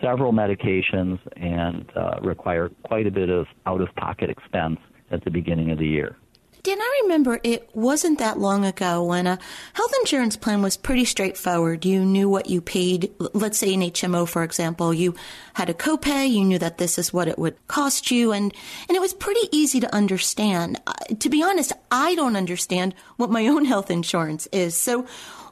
several 0.01 0.33
medications 0.33 1.19
and 1.37 1.91
uh, 1.97 2.21
require 2.23 2.71
quite 2.85 3.07
a 3.07 3.11
bit 3.11 3.29
of 3.29 3.47
out 3.67 3.81
of 3.81 3.89
pocket 3.97 4.31
expense 4.31 4.79
at 5.11 5.25
the 5.25 5.31
beginning 5.31 5.71
of 5.71 5.79
the 5.79 5.87
year. 5.87 6.17
Dan, 6.67 6.81
I 6.81 7.01
remember 7.05 7.39
it 7.45 7.71
wasn't 7.75 8.19
that 8.19 8.41
long 8.41 8.65
ago 8.65 9.05
when 9.05 9.29
a 9.29 9.39
health 9.75 9.93
insurance 10.01 10.37
plan 10.37 10.63
was 10.63 10.77
pretty 10.77 11.05
straightforward. 11.05 11.85
You 11.85 12.05
knew 12.05 12.29
what 12.29 12.51
you 12.51 12.61
paid. 12.61 13.13
Let's 13.35 13.59
say 13.59 13.73
an 13.73 13.83
HMO, 13.83 14.29
for 14.29 14.43
example, 14.43 14.93
you 14.93 15.15
had 15.55 15.71
a 15.71 15.75
copay. 15.75 16.29
You 16.29 16.45
knew 16.45 16.59
that 16.59 16.79
this 16.79 16.99
is 16.99 17.13
what 17.13 17.29
it 17.29 17.39
would 17.39 17.55
cost 17.69 18.11
you, 18.11 18.33
and 18.33 18.53
and 18.89 18.97
it 18.97 19.01
was 19.01 19.15
pretty 19.15 19.49
easy 19.53 19.79
to 19.79 19.95
understand. 19.95 20.81
Uh, 20.89 20.95
to 21.21 21.29
be 21.29 21.41
honest, 21.41 21.73
I 21.93 22.17
don't 22.17 22.35
understand 22.35 22.97
what 23.17 23.31
my 23.31 23.47
own 23.53 23.65
health 23.65 23.89
insurance 23.89 24.49
is. 24.51 24.77
So, 24.77 25.07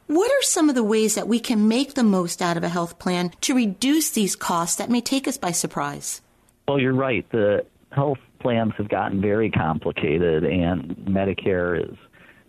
what 0.09 0.33
are 0.33 0.43
some 0.43 0.69
of 0.69 0.75
the 0.75 0.83
ways 0.83 1.15
that 1.15 1.29
we 1.29 1.39
can 1.39 1.69
make 1.69 1.95
the 1.95 2.03
most 2.03 2.43
out 2.43 2.57
of 2.57 2.65
a 2.65 2.69
health 2.69 2.99
plan 2.99 3.31
to 3.43 3.55
reduce 3.55 4.11
these 4.11 4.35
costs 4.35 4.79
that 4.79 4.91
may 4.91 5.01
take 5.01 5.29
us 5.29 5.39
by 5.39 5.53
surprise? 5.53 6.23
Well, 6.67 6.81
you're 6.81 6.93
right. 6.93 7.25
The 7.31 7.67
health 7.93 8.19
plans 8.45 8.75
have 8.77 8.91
gotten 8.91 9.23
very 9.23 9.51
complicated, 9.51 10.45
and 10.45 10.95
Medicare 11.09 11.83
is 11.91 11.97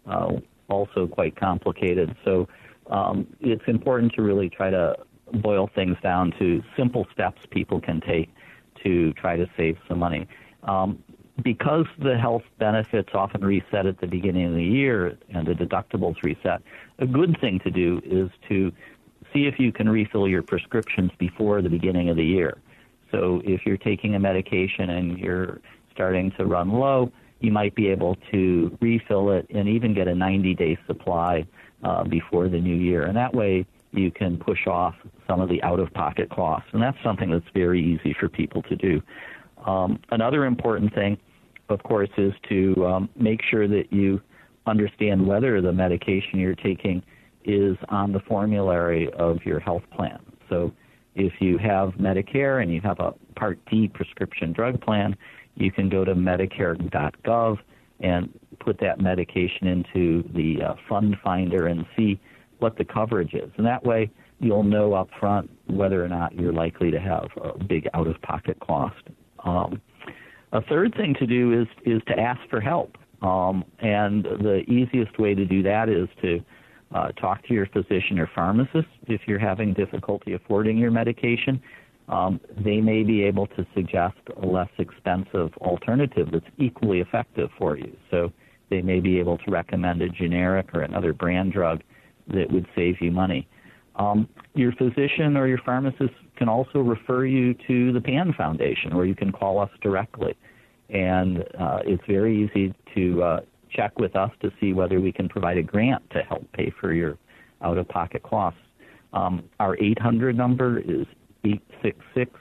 uh, 0.05 0.33
also 0.67 1.07
quite 1.07 1.39
complicated. 1.39 2.13
So 2.25 2.49
um, 2.87 3.25
it's 3.39 3.63
important 3.67 4.11
to 4.15 4.21
really 4.21 4.49
try 4.49 4.69
to 4.69 4.97
boil 5.35 5.69
things 5.73 5.95
down 6.03 6.33
to 6.37 6.61
simple 6.75 7.07
steps 7.13 7.41
people 7.49 7.79
can 7.79 8.01
take 8.01 8.29
to 8.83 9.13
try 9.13 9.37
to 9.37 9.47
save 9.55 9.77
some 9.87 9.99
money. 9.99 10.27
Um, 10.63 11.01
because 11.41 11.85
the 11.97 12.17
health 12.17 12.43
benefits 12.59 13.09
often 13.13 13.43
reset 13.43 13.85
at 13.85 13.99
the 14.01 14.07
beginning 14.07 14.47
of 14.47 14.53
the 14.53 14.63
year 14.63 15.17
and 15.29 15.47
the 15.47 15.53
deductibles 15.53 16.21
reset, 16.23 16.61
a 16.99 17.07
good 17.07 17.37
thing 17.39 17.59
to 17.59 17.71
do 17.71 18.01
is 18.03 18.29
to 18.49 18.69
see 19.33 19.47
if 19.47 19.59
you 19.59 19.71
can 19.71 19.87
refill 19.87 20.27
your 20.27 20.43
prescriptions 20.43 21.11
before 21.17 21.61
the 21.61 21.69
beginning 21.69 22.09
of 22.09 22.17
the 22.17 22.25
year. 22.25 22.57
So 23.11 23.41
if 23.45 23.65
you're 23.65 23.77
taking 23.77 24.15
a 24.15 24.19
medication 24.19 24.89
and 24.89 25.17
you're 25.17 25.61
starting 25.95 26.31
to 26.37 26.45
run 26.45 26.71
low, 26.71 27.11
you 27.39 27.51
might 27.51 27.73
be 27.73 27.87
able 27.87 28.17
to 28.31 28.77
refill 28.81 29.31
it 29.31 29.47
and 29.49 29.67
even 29.67 29.93
get 29.93 30.07
a 30.07 30.13
90 30.13 30.53
day 30.53 30.77
supply 30.85 31.45
uh, 31.83 32.03
before 32.03 32.49
the 32.49 32.59
new 32.59 32.75
year. 32.75 33.03
And 33.03 33.15
that 33.15 33.33
way 33.33 33.65
you 33.91 34.11
can 34.11 34.37
push 34.37 34.67
off 34.67 34.95
some 35.27 35.41
of 35.41 35.49
the 35.49 35.63
out 35.63 35.79
of 35.79 35.91
pocket 35.93 36.29
costs. 36.29 36.69
And 36.73 36.81
that's 36.81 36.97
something 37.03 37.31
that's 37.31 37.45
very 37.53 37.81
easy 37.81 38.15
for 38.19 38.29
people 38.29 38.61
to 38.63 38.75
do. 38.75 39.01
Um, 39.65 39.99
another 40.11 40.45
important 40.45 40.93
thing, 40.93 41.17
of 41.69 41.81
course, 41.83 42.09
is 42.17 42.33
to 42.49 42.85
um, 42.85 43.09
make 43.15 43.41
sure 43.49 43.67
that 43.67 43.91
you 43.91 44.21
understand 44.67 45.25
whether 45.25 45.61
the 45.61 45.71
medication 45.71 46.39
you're 46.39 46.55
taking 46.55 47.01
is 47.43 47.77
on 47.89 48.11
the 48.11 48.19
formulary 48.21 49.11
of 49.13 49.45
your 49.45 49.59
health 49.59 49.83
plan. 49.95 50.19
So 50.49 50.71
if 51.15 51.33
you 51.39 51.57
have 51.57 51.91
Medicare 51.93 52.61
and 52.61 52.73
you 52.73 52.81
have 52.81 52.99
a 52.99 53.13
Part 53.35 53.59
D 53.69 53.87
prescription 53.87 54.53
drug 54.53 54.81
plan, 54.81 55.15
you 55.55 55.71
can 55.71 55.89
go 55.89 56.03
to 56.05 56.13
Medicare.gov 56.13 57.57
and 58.01 58.39
put 58.59 58.79
that 58.79 58.99
medication 58.99 59.67
into 59.67 60.23
the 60.33 60.61
uh, 60.61 60.75
fund 60.89 61.15
finder 61.23 61.67
and 61.67 61.85
see 61.95 62.19
what 62.59 62.77
the 62.77 62.85
coverage 62.85 63.33
is. 63.33 63.49
And 63.57 63.65
that 63.65 63.83
way, 63.85 64.11
you'll 64.39 64.63
know 64.63 64.93
up 64.93 65.09
front 65.19 65.49
whether 65.67 66.03
or 66.03 66.09
not 66.09 66.33
you're 66.33 66.53
likely 66.53 66.91
to 66.91 66.99
have 66.99 67.29
a 67.41 67.63
big 67.63 67.87
out 67.93 68.07
of 68.07 68.21
pocket 68.21 68.57
cost. 68.59 69.01
Um, 69.43 69.81
a 70.51 70.61
third 70.61 70.93
thing 70.95 71.15
to 71.19 71.27
do 71.27 71.61
is, 71.61 71.67
is 71.85 72.01
to 72.07 72.19
ask 72.19 72.39
for 72.49 72.59
help. 72.59 72.97
Um, 73.21 73.63
and 73.79 74.23
the 74.23 74.63
easiest 74.67 75.17
way 75.19 75.33
to 75.35 75.45
do 75.45 75.63
that 75.63 75.89
is 75.89 76.07
to 76.21 76.43
uh, 76.93 77.11
talk 77.13 77.45
to 77.47 77.53
your 77.53 77.65
physician 77.67 78.19
or 78.19 78.29
pharmacist 78.35 78.87
if 79.07 79.21
you're 79.25 79.39
having 79.39 79.73
difficulty 79.73 80.33
affording 80.33 80.77
your 80.77 80.91
medication 80.91 81.61
um, 82.07 82.39
they 82.63 82.81
may 82.81 83.03
be 83.03 83.23
able 83.23 83.47
to 83.47 83.65
suggest 83.73 84.17
a 84.41 84.45
less 84.45 84.69
expensive 84.77 85.51
alternative 85.57 86.29
that's 86.31 86.45
equally 86.57 86.99
effective 86.99 87.49
for 87.57 87.77
you. 87.77 87.95
So 88.11 88.31
they 88.69 88.81
may 88.81 88.99
be 88.99 89.19
able 89.19 89.37
to 89.39 89.51
recommend 89.51 90.01
a 90.01 90.09
generic 90.09 90.73
or 90.73 90.81
another 90.81 91.13
brand 91.13 91.53
drug 91.53 91.81
that 92.27 92.51
would 92.51 92.67
save 92.75 92.95
you 93.01 93.11
money. 93.11 93.47
Um, 93.95 94.27
your 94.53 94.71
physician 94.73 95.37
or 95.37 95.47
your 95.47 95.59
pharmacist 95.65 96.13
can 96.35 96.49
also 96.49 96.79
refer 96.79 97.25
you 97.25 97.53
to 97.67 97.93
the 97.93 98.01
PAN 98.01 98.33
Foundation, 98.37 98.93
or 98.93 99.05
you 99.05 99.15
can 99.15 99.31
call 99.31 99.59
us 99.59 99.69
directly. 99.81 100.35
And 100.89 101.39
uh, 101.59 101.79
it's 101.85 102.03
very 102.07 102.43
easy 102.43 102.73
to 102.93 103.23
uh, 103.23 103.39
check 103.71 103.97
with 103.97 104.15
us 104.15 104.31
to 104.41 104.51
see 104.59 104.73
whether 104.73 104.99
we 104.99 105.11
can 105.11 105.29
provide 105.29 105.57
a 105.57 105.63
grant 105.63 106.07
to 106.11 106.21
help 106.21 106.51
pay 106.53 106.73
for 106.79 106.93
your 106.93 107.17
out 107.61 107.77
of 107.77 107.87
pocket 107.87 108.21
costs. 108.23 108.59
Um, 109.13 109.43
our 109.59 109.77
800 109.77 110.35
number 110.35 110.79
is 110.79 111.05
866 111.85 112.39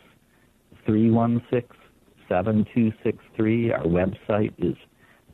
316 0.87 1.77
7263. 2.29 3.73
Our 3.73 3.83
website 3.83 4.53
is 4.59 4.77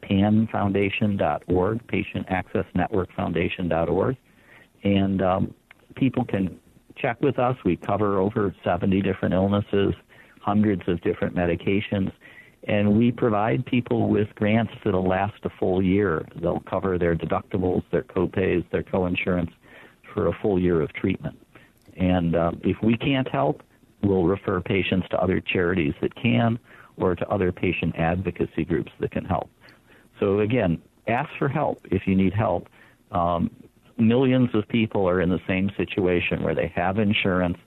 panfoundation.org, 0.03 1.87
Patient 1.87 2.27
Access 2.29 2.65
Network 2.75 3.15
Foundation.org. 3.15 4.17
And 4.83 5.23
um, 5.23 5.55
people 5.95 6.25
can 6.25 6.59
check 6.97 7.21
with 7.21 7.39
us. 7.39 7.57
We 7.65 7.77
cover 7.77 8.19
over 8.19 8.55
70 8.65 9.03
different 9.03 9.35
illnesses, 9.35 9.95
hundreds 10.41 10.83
of 10.89 11.01
different 11.03 11.37
medications, 11.37 12.13
and 12.65 12.99
we 12.99 13.13
provide 13.13 13.65
people 13.65 14.09
with 14.09 14.29
grants 14.35 14.73
that'll 14.85 15.07
last 15.07 15.39
a 15.45 15.51
full 15.51 15.83
year. 15.83 16.27
They'll 16.41 16.61
cover 16.61 16.99
their 16.99 17.15
deductibles, 17.15 17.85
their 17.91 18.03
copays, 18.03 18.69
their 18.71 18.83
coinsurance 18.83 19.53
for 20.13 20.27
a 20.27 20.33
full 20.43 20.59
year 20.59 20.83
of 20.83 20.93
treatment. 20.93 21.39
And 21.97 22.35
uh, 22.35 22.53
if 22.63 22.77
we 22.83 22.97
can't 22.97 23.29
help, 23.29 23.63
we'll 24.03 24.25
refer 24.25 24.61
patients 24.61 25.09
to 25.11 25.19
other 25.19 25.41
charities 25.41 25.95
that 26.01 26.15
can 26.15 26.59
or 26.97 27.15
to 27.15 27.29
other 27.29 27.53
patient 27.53 27.95
advocacy 27.97 28.65
groups 28.65 28.93
that 29.01 29.11
can 29.11 29.25
help. 29.25 29.51
So 30.19 30.41
again, 30.41 30.81
ask 31.09 31.31
for 31.39 31.49
help 31.49 31.81
if 31.91 32.07
you 32.07 32.15
need 32.15 32.35
help. 32.35 32.69
Um, 33.11 33.51
millions 33.99 34.51
of 34.55 34.69
people 34.69 35.09
are 35.09 35.21
in 35.21 35.31
the 35.31 35.41
same 35.47 35.71
situation 35.77 36.43
where 36.43 36.55
they 36.55 36.73
have 36.75 36.99
insurance, 36.99 37.59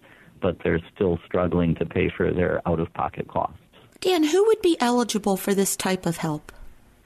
but 0.41 0.57
they're 0.63 0.81
still 0.93 1.19
struggling 1.25 1.75
to 1.75 1.85
pay 1.85 2.09
for 2.15 2.31
their 2.31 2.67
out 2.67 2.79
of 2.79 2.93
pocket 2.93 3.27
costs. 3.27 3.57
Dan, 4.01 4.23
who 4.23 4.45
would 4.47 4.61
be 4.61 4.77
eligible 4.79 5.37
for 5.37 5.53
this 5.53 5.75
type 5.75 6.05
of 6.05 6.17
help? 6.17 6.51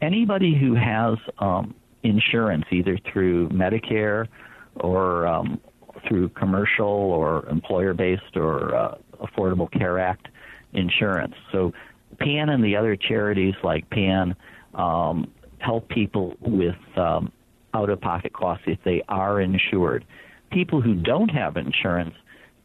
Anybody 0.02 0.58
who 0.58 0.76
has 0.76 1.18
um, 1.40 1.76
insurance, 2.04 2.66
either 2.72 2.98
through 3.12 3.50
Medicare 3.50 4.28
or 4.76 5.28
um, 5.28 5.60
through 6.08 6.30
commercial 6.30 6.88
or 6.88 7.48
employer 7.50 7.94
based 7.94 8.36
or 8.36 8.76
uh, 8.76 8.96
Affordable 9.20 9.72
Care 9.72 10.00
Act 10.00 10.28
insurance. 10.74 11.36
So 11.52 11.74
PAN 12.20 12.50
and 12.50 12.64
the 12.64 12.76
other 12.76 12.96
charities 12.96 13.56
like 13.64 13.90
PAN 13.90 14.36
um, 14.74 15.32
help 15.60 15.90
people 15.90 16.36
with 16.42 16.76
um, 16.96 17.32
out 17.74 17.90
of 17.90 18.00
pocket 18.02 18.34
costs 18.34 18.64
if 18.68 18.80
they 18.84 19.02
are 19.10 19.42
insured. 19.42 20.06
People 20.52 20.82
who 20.82 20.96
don't 20.96 21.30
have 21.30 21.58
insurance 21.58 22.16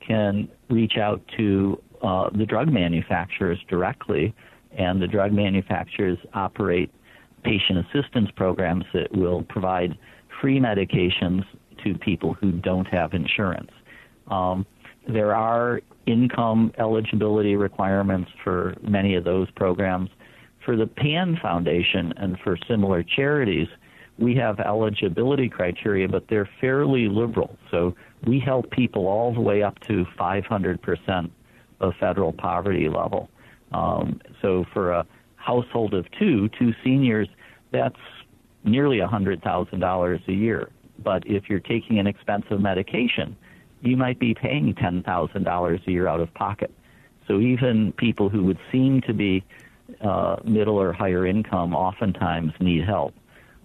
can 0.06 0.48
reach 0.70 0.96
out 0.96 1.20
to 1.36 1.80
uh, 2.02 2.30
the 2.36 2.46
drug 2.46 2.68
manufacturers 2.68 3.58
directly, 3.68 4.34
and 4.76 5.00
the 5.00 5.06
drug 5.06 5.32
manufacturers 5.32 6.18
operate 6.34 6.90
patient 7.44 7.84
assistance 7.86 8.30
programs 8.36 8.84
that 8.94 9.14
will 9.14 9.42
provide 9.44 9.98
free 10.40 10.58
medications 10.58 11.44
to 11.84 11.94
people 11.98 12.34
who 12.34 12.52
don't 12.52 12.86
have 12.86 13.12
insurance. 13.14 13.70
Um, 14.28 14.66
there 15.08 15.34
are 15.34 15.80
income 16.06 16.72
eligibility 16.78 17.56
requirements 17.56 18.30
for 18.42 18.74
many 18.82 19.14
of 19.14 19.24
those 19.24 19.50
programs. 19.52 20.10
For 20.64 20.76
the 20.76 20.86
PAN 20.86 21.38
Foundation 21.42 22.12
and 22.16 22.38
for 22.40 22.56
similar 22.68 23.02
charities, 23.02 23.68
we 24.18 24.34
have 24.36 24.60
eligibility 24.60 25.48
criteria, 25.48 26.08
but 26.08 26.24
they're 26.28 26.48
fairly 26.60 27.08
liberal. 27.08 27.56
So 27.70 27.94
we 28.26 28.38
help 28.38 28.70
people 28.70 29.06
all 29.06 29.34
the 29.34 29.40
way 29.40 29.62
up 29.62 29.80
to 29.80 30.04
500% 30.18 31.30
of 31.80 31.92
federal 31.98 32.32
poverty 32.32 32.88
level. 32.88 33.28
Um, 33.72 34.20
so 34.40 34.64
for 34.72 34.92
a 34.92 35.06
household 35.36 35.94
of 35.94 36.06
two, 36.18 36.48
two 36.58 36.72
seniors, 36.84 37.28
that's 37.72 37.96
nearly 38.64 38.98
$100,000 38.98 40.28
a 40.28 40.32
year. 40.32 40.70
But 41.02 41.26
if 41.26 41.48
you're 41.48 41.60
taking 41.60 41.98
an 41.98 42.06
expensive 42.06 42.60
medication, 42.60 43.36
you 43.82 43.96
might 43.96 44.18
be 44.18 44.34
paying 44.34 44.74
$10,000 44.74 45.86
a 45.86 45.90
year 45.90 46.06
out 46.06 46.20
of 46.20 46.32
pocket. 46.34 46.72
So 47.26 47.40
even 47.40 47.92
people 47.92 48.28
who 48.28 48.44
would 48.44 48.58
seem 48.70 49.00
to 49.02 49.12
be 49.12 49.44
uh, 50.00 50.36
middle 50.44 50.80
or 50.80 50.92
higher 50.92 51.26
income 51.26 51.74
oftentimes 51.74 52.52
need 52.60 52.84
help. 52.84 53.14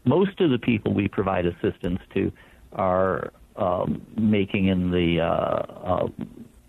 Most 0.06 0.39
of 0.41 0.49
the 0.49 0.60
people 0.60 0.93
we 0.93 1.08
provide 1.08 1.45
assistance 1.45 1.99
to 2.13 2.32
are 2.73 3.32
um, 3.56 4.01
making 4.17 4.67
in 4.67 4.91
the 4.91 5.21
uh, 5.21 5.25
uh, 5.25 6.08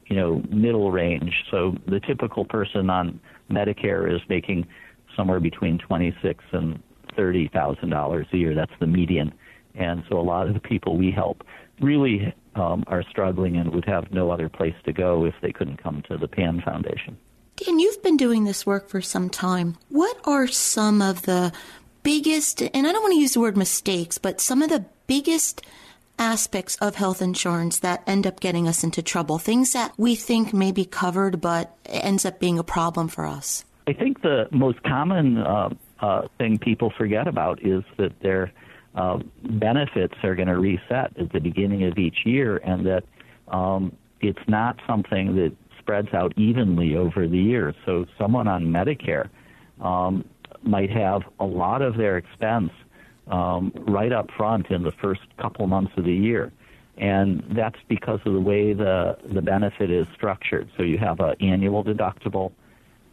you 0.06 0.16
know 0.16 0.42
middle 0.50 0.90
range. 0.90 1.32
So 1.50 1.76
the 1.86 2.00
typical 2.00 2.44
person 2.44 2.90
on 2.90 3.20
Medicare 3.50 4.12
is 4.12 4.20
making 4.28 4.66
somewhere 5.16 5.40
between 5.40 5.78
twenty 5.78 6.16
six 6.22 6.42
and 6.52 6.82
thirty 7.16 7.48
thousand 7.48 7.90
dollars 7.90 8.26
a 8.32 8.36
year. 8.36 8.54
That's 8.54 8.72
the 8.80 8.86
median, 8.86 9.32
and 9.74 10.02
so 10.08 10.18
a 10.18 10.22
lot 10.22 10.48
of 10.48 10.54
the 10.54 10.60
people 10.60 10.96
we 10.96 11.10
help 11.10 11.44
really 11.80 12.34
um, 12.58 12.84
are 12.86 13.02
struggling 13.02 13.56
and 13.56 13.72
would 13.72 13.84
have 13.84 14.12
no 14.12 14.30
other 14.30 14.48
place 14.48 14.74
to 14.84 14.92
go 14.92 15.24
if 15.24 15.34
they 15.42 15.52
couldn't 15.52 15.82
come 15.82 16.02
to 16.08 16.16
the 16.16 16.28
PAN 16.28 16.60
Foundation. 16.62 17.16
Dan, 17.56 17.78
you've 17.78 18.02
been 18.02 18.16
doing 18.16 18.44
this 18.44 18.64
work 18.64 18.88
for 18.88 19.00
some 19.00 19.28
time. 19.28 19.76
What 19.88 20.16
are 20.24 20.46
some 20.46 21.02
of 21.02 21.22
the 21.22 21.52
biggest, 22.02 22.62
and 22.62 22.86
I 22.86 22.92
don't 22.92 23.02
want 23.02 23.14
to 23.14 23.20
use 23.20 23.34
the 23.34 23.40
word 23.40 23.56
mistakes, 23.56 24.18
but 24.18 24.40
some 24.40 24.62
of 24.62 24.70
the 24.70 24.84
biggest 25.06 25.62
aspects 26.18 26.76
of 26.76 26.94
health 26.94 27.20
insurance 27.20 27.80
that 27.80 28.02
end 28.06 28.26
up 28.26 28.40
getting 28.40 28.68
us 28.68 28.84
into 28.84 29.02
trouble? 29.02 29.38
Things 29.38 29.72
that 29.72 29.92
we 29.96 30.14
think 30.14 30.52
may 30.52 30.70
be 30.70 30.84
covered, 30.84 31.40
but 31.40 31.76
ends 31.86 32.24
up 32.24 32.38
being 32.38 32.58
a 32.58 32.64
problem 32.64 33.08
for 33.08 33.26
us? 33.26 33.64
I 33.88 33.92
think 33.92 34.22
the 34.22 34.48
most 34.52 34.82
common 34.82 35.38
uh, 35.38 35.70
uh, 36.00 36.28
thing 36.38 36.58
people 36.58 36.92
forget 36.96 37.26
about 37.26 37.64
is 37.64 37.82
that 37.96 38.20
their 38.20 38.52
uh, 38.98 39.18
benefits 39.42 40.14
are 40.24 40.34
going 40.34 40.48
to 40.48 40.58
reset 40.58 41.16
at 41.18 41.32
the 41.32 41.40
beginning 41.40 41.84
of 41.84 41.98
each 41.98 42.26
year, 42.26 42.56
and 42.58 42.84
that 42.86 43.04
um, 43.48 43.96
it's 44.20 44.46
not 44.48 44.80
something 44.86 45.36
that 45.36 45.52
spreads 45.78 46.12
out 46.12 46.32
evenly 46.36 46.96
over 46.96 47.28
the 47.28 47.38
year. 47.38 47.74
So, 47.86 48.06
someone 48.18 48.48
on 48.48 48.66
Medicare 48.66 49.28
um, 49.80 50.24
might 50.62 50.90
have 50.90 51.22
a 51.38 51.44
lot 51.44 51.80
of 51.82 51.96
their 51.96 52.16
expense 52.16 52.72
um, 53.28 53.72
right 53.86 54.12
up 54.12 54.30
front 54.36 54.70
in 54.70 54.82
the 54.82 54.92
first 54.92 55.20
couple 55.38 55.66
months 55.66 55.92
of 55.96 56.04
the 56.04 56.14
year. 56.14 56.52
And 56.96 57.44
that's 57.50 57.78
because 57.88 58.20
of 58.24 58.32
the 58.32 58.40
way 58.40 58.72
the, 58.72 59.16
the 59.24 59.42
benefit 59.42 59.90
is 59.90 60.06
structured. 60.14 60.68
So 60.76 60.82
you 60.82 60.98
have 60.98 61.20
an 61.20 61.36
annual 61.40 61.84
deductible, 61.84 62.52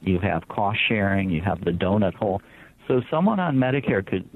you 0.01 0.17
have 0.19 0.47
cost 0.47 0.79
sharing, 0.87 1.29
you 1.29 1.41
have 1.41 1.63
the 1.63 1.71
donut 1.71 2.15
hole. 2.15 2.41
So 2.87 3.01
someone 3.11 3.39
on 3.39 3.57
Medicare 3.57 4.05
could, 4.05 4.27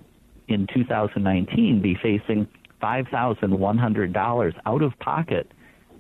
in 0.50 0.68
2019, 0.74 1.82
be 1.82 1.96
facing 2.02 2.48
$5,100 2.82 4.54
out 4.66 4.82
of 4.82 5.00
pocket 5.00 5.52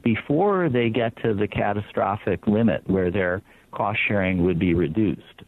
before 0.04 0.70
they 0.70 0.90
get 0.90 1.16
to 1.24 1.34
the 1.34 1.48
catastrophic 1.48 2.48
limit 2.48 2.82
where 2.90 3.12
their 3.12 3.42
cost 3.72 4.00
sharing 4.08 4.44
would 4.44 4.60
be 4.60 4.74
reduced. 4.74 5.44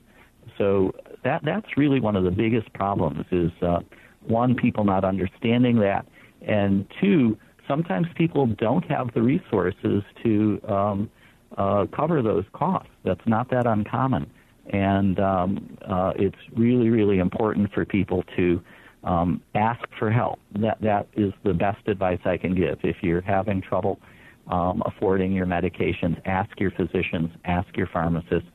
So 0.57 0.93
that 1.23 1.41
that's 1.43 1.77
really 1.77 1.99
one 1.99 2.15
of 2.15 2.23
the 2.23 2.31
biggest 2.31 2.71
problems 2.73 3.25
is 3.31 3.51
uh, 3.61 3.79
one, 4.27 4.55
people 4.55 4.83
not 4.83 5.03
understanding 5.03 5.79
that, 5.79 6.05
and 6.41 6.85
two, 6.99 7.37
sometimes 7.67 8.07
people 8.15 8.45
don't 8.45 8.85
have 8.85 9.13
the 9.13 9.21
resources 9.21 10.03
to 10.23 10.61
um, 10.67 11.09
uh, 11.57 11.85
cover 11.95 12.21
those 12.21 12.45
costs. 12.53 12.91
That's 13.03 13.25
not 13.25 13.49
that 13.51 13.65
uncommon, 13.65 14.29
and 14.67 15.19
um, 15.19 15.77
uh, 15.87 16.13
it's 16.15 16.37
really, 16.55 16.89
really 16.89 17.19
important 17.19 17.71
for 17.73 17.85
people 17.85 18.23
to 18.35 18.61
um, 19.03 19.41
ask 19.55 19.81
for 19.97 20.11
help. 20.11 20.39
That 20.59 20.79
that 20.81 21.07
is 21.13 21.33
the 21.43 21.53
best 21.53 21.87
advice 21.87 22.19
I 22.25 22.37
can 22.37 22.55
give. 22.55 22.79
If 22.83 22.97
you're 23.01 23.21
having 23.21 23.61
trouble 23.61 23.99
um, 24.47 24.83
affording 24.85 25.31
your 25.31 25.45
medications, 25.45 26.21
ask 26.25 26.59
your 26.59 26.71
physicians, 26.71 27.31
ask 27.45 27.75
your 27.75 27.87
pharmacists, 27.87 28.49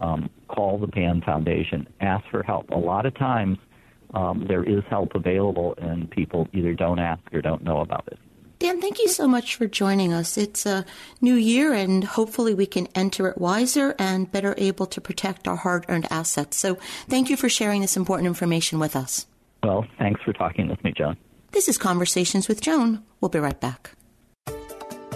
um, 0.00 0.30
call 0.48 0.78
the 0.78 0.88
PAN 0.88 1.22
Foundation, 1.22 1.88
ask 2.00 2.24
for 2.30 2.42
help. 2.42 2.70
A 2.70 2.78
lot 2.78 3.06
of 3.06 3.14
times 3.14 3.58
um, 4.14 4.44
there 4.46 4.64
is 4.64 4.82
help 4.88 5.14
available, 5.14 5.74
and 5.78 6.10
people 6.10 6.48
either 6.52 6.74
don't 6.74 6.98
ask 6.98 7.22
or 7.32 7.40
don't 7.40 7.62
know 7.62 7.80
about 7.80 8.04
it. 8.08 8.18
Dan, 8.58 8.80
thank 8.80 9.00
you 9.00 9.08
so 9.08 9.26
much 9.26 9.56
for 9.56 9.66
joining 9.66 10.12
us. 10.12 10.38
It's 10.38 10.66
a 10.66 10.84
new 11.20 11.34
year, 11.34 11.72
and 11.72 12.04
hopefully, 12.04 12.54
we 12.54 12.66
can 12.66 12.86
enter 12.94 13.26
it 13.26 13.38
wiser 13.38 13.94
and 13.98 14.30
better 14.30 14.54
able 14.56 14.86
to 14.86 15.00
protect 15.00 15.48
our 15.48 15.56
hard 15.56 15.84
earned 15.88 16.06
assets. 16.10 16.58
So, 16.58 16.76
thank 17.08 17.28
you 17.28 17.36
for 17.36 17.48
sharing 17.48 17.80
this 17.80 17.96
important 17.96 18.28
information 18.28 18.78
with 18.78 18.94
us. 18.94 19.26
Well, 19.62 19.86
thanks 19.98 20.20
for 20.22 20.32
talking 20.32 20.68
with 20.68 20.82
me, 20.82 20.92
Joan. 20.96 21.16
This 21.52 21.68
is 21.68 21.78
Conversations 21.78 22.48
with 22.48 22.60
Joan. 22.60 23.02
We'll 23.20 23.28
be 23.28 23.38
right 23.38 23.60
back. 23.60 23.92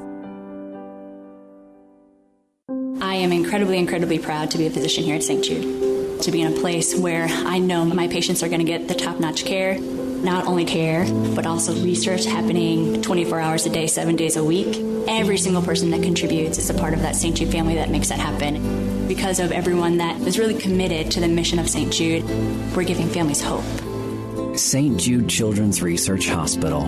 I 3.11 3.15
am 3.15 3.33
incredibly, 3.33 3.77
incredibly 3.77 4.19
proud 4.19 4.51
to 4.51 4.57
be 4.57 4.67
a 4.67 4.69
physician 4.69 5.03
here 5.03 5.15
at 5.15 5.23
St. 5.23 5.43
Jude. 5.43 6.21
To 6.21 6.31
be 6.31 6.43
in 6.43 6.53
a 6.53 6.55
place 6.61 6.97
where 6.97 7.25
I 7.27 7.59
know 7.59 7.83
my 7.83 8.07
patients 8.07 8.41
are 8.41 8.47
going 8.47 8.61
to 8.61 8.65
get 8.65 8.87
the 8.87 8.93
top 8.93 9.19
notch 9.19 9.43
care, 9.43 9.77
not 9.77 10.47
only 10.47 10.63
care, 10.63 11.03
but 11.35 11.45
also 11.45 11.73
research 11.83 12.23
happening 12.23 13.01
24 13.01 13.37
hours 13.37 13.65
a 13.65 13.69
day, 13.69 13.87
seven 13.87 14.15
days 14.15 14.37
a 14.37 14.43
week. 14.45 14.77
Every 15.09 15.37
single 15.37 15.61
person 15.61 15.91
that 15.91 16.03
contributes 16.03 16.57
is 16.57 16.69
a 16.69 16.73
part 16.73 16.93
of 16.93 17.01
that 17.01 17.17
St. 17.17 17.35
Jude 17.35 17.51
family 17.51 17.75
that 17.75 17.89
makes 17.89 18.07
that 18.07 18.19
happen. 18.19 19.09
Because 19.09 19.41
of 19.41 19.51
everyone 19.51 19.97
that 19.97 20.21
is 20.21 20.39
really 20.39 20.57
committed 20.57 21.11
to 21.11 21.19
the 21.19 21.27
mission 21.27 21.59
of 21.59 21.67
St. 21.67 21.91
Jude, 21.91 22.23
we're 22.73 22.85
giving 22.85 23.09
families 23.09 23.41
hope. 23.41 23.65
St. 24.57 24.97
Jude 24.97 25.27
Children's 25.27 25.81
Research 25.81 26.29
Hospital. 26.29 26.85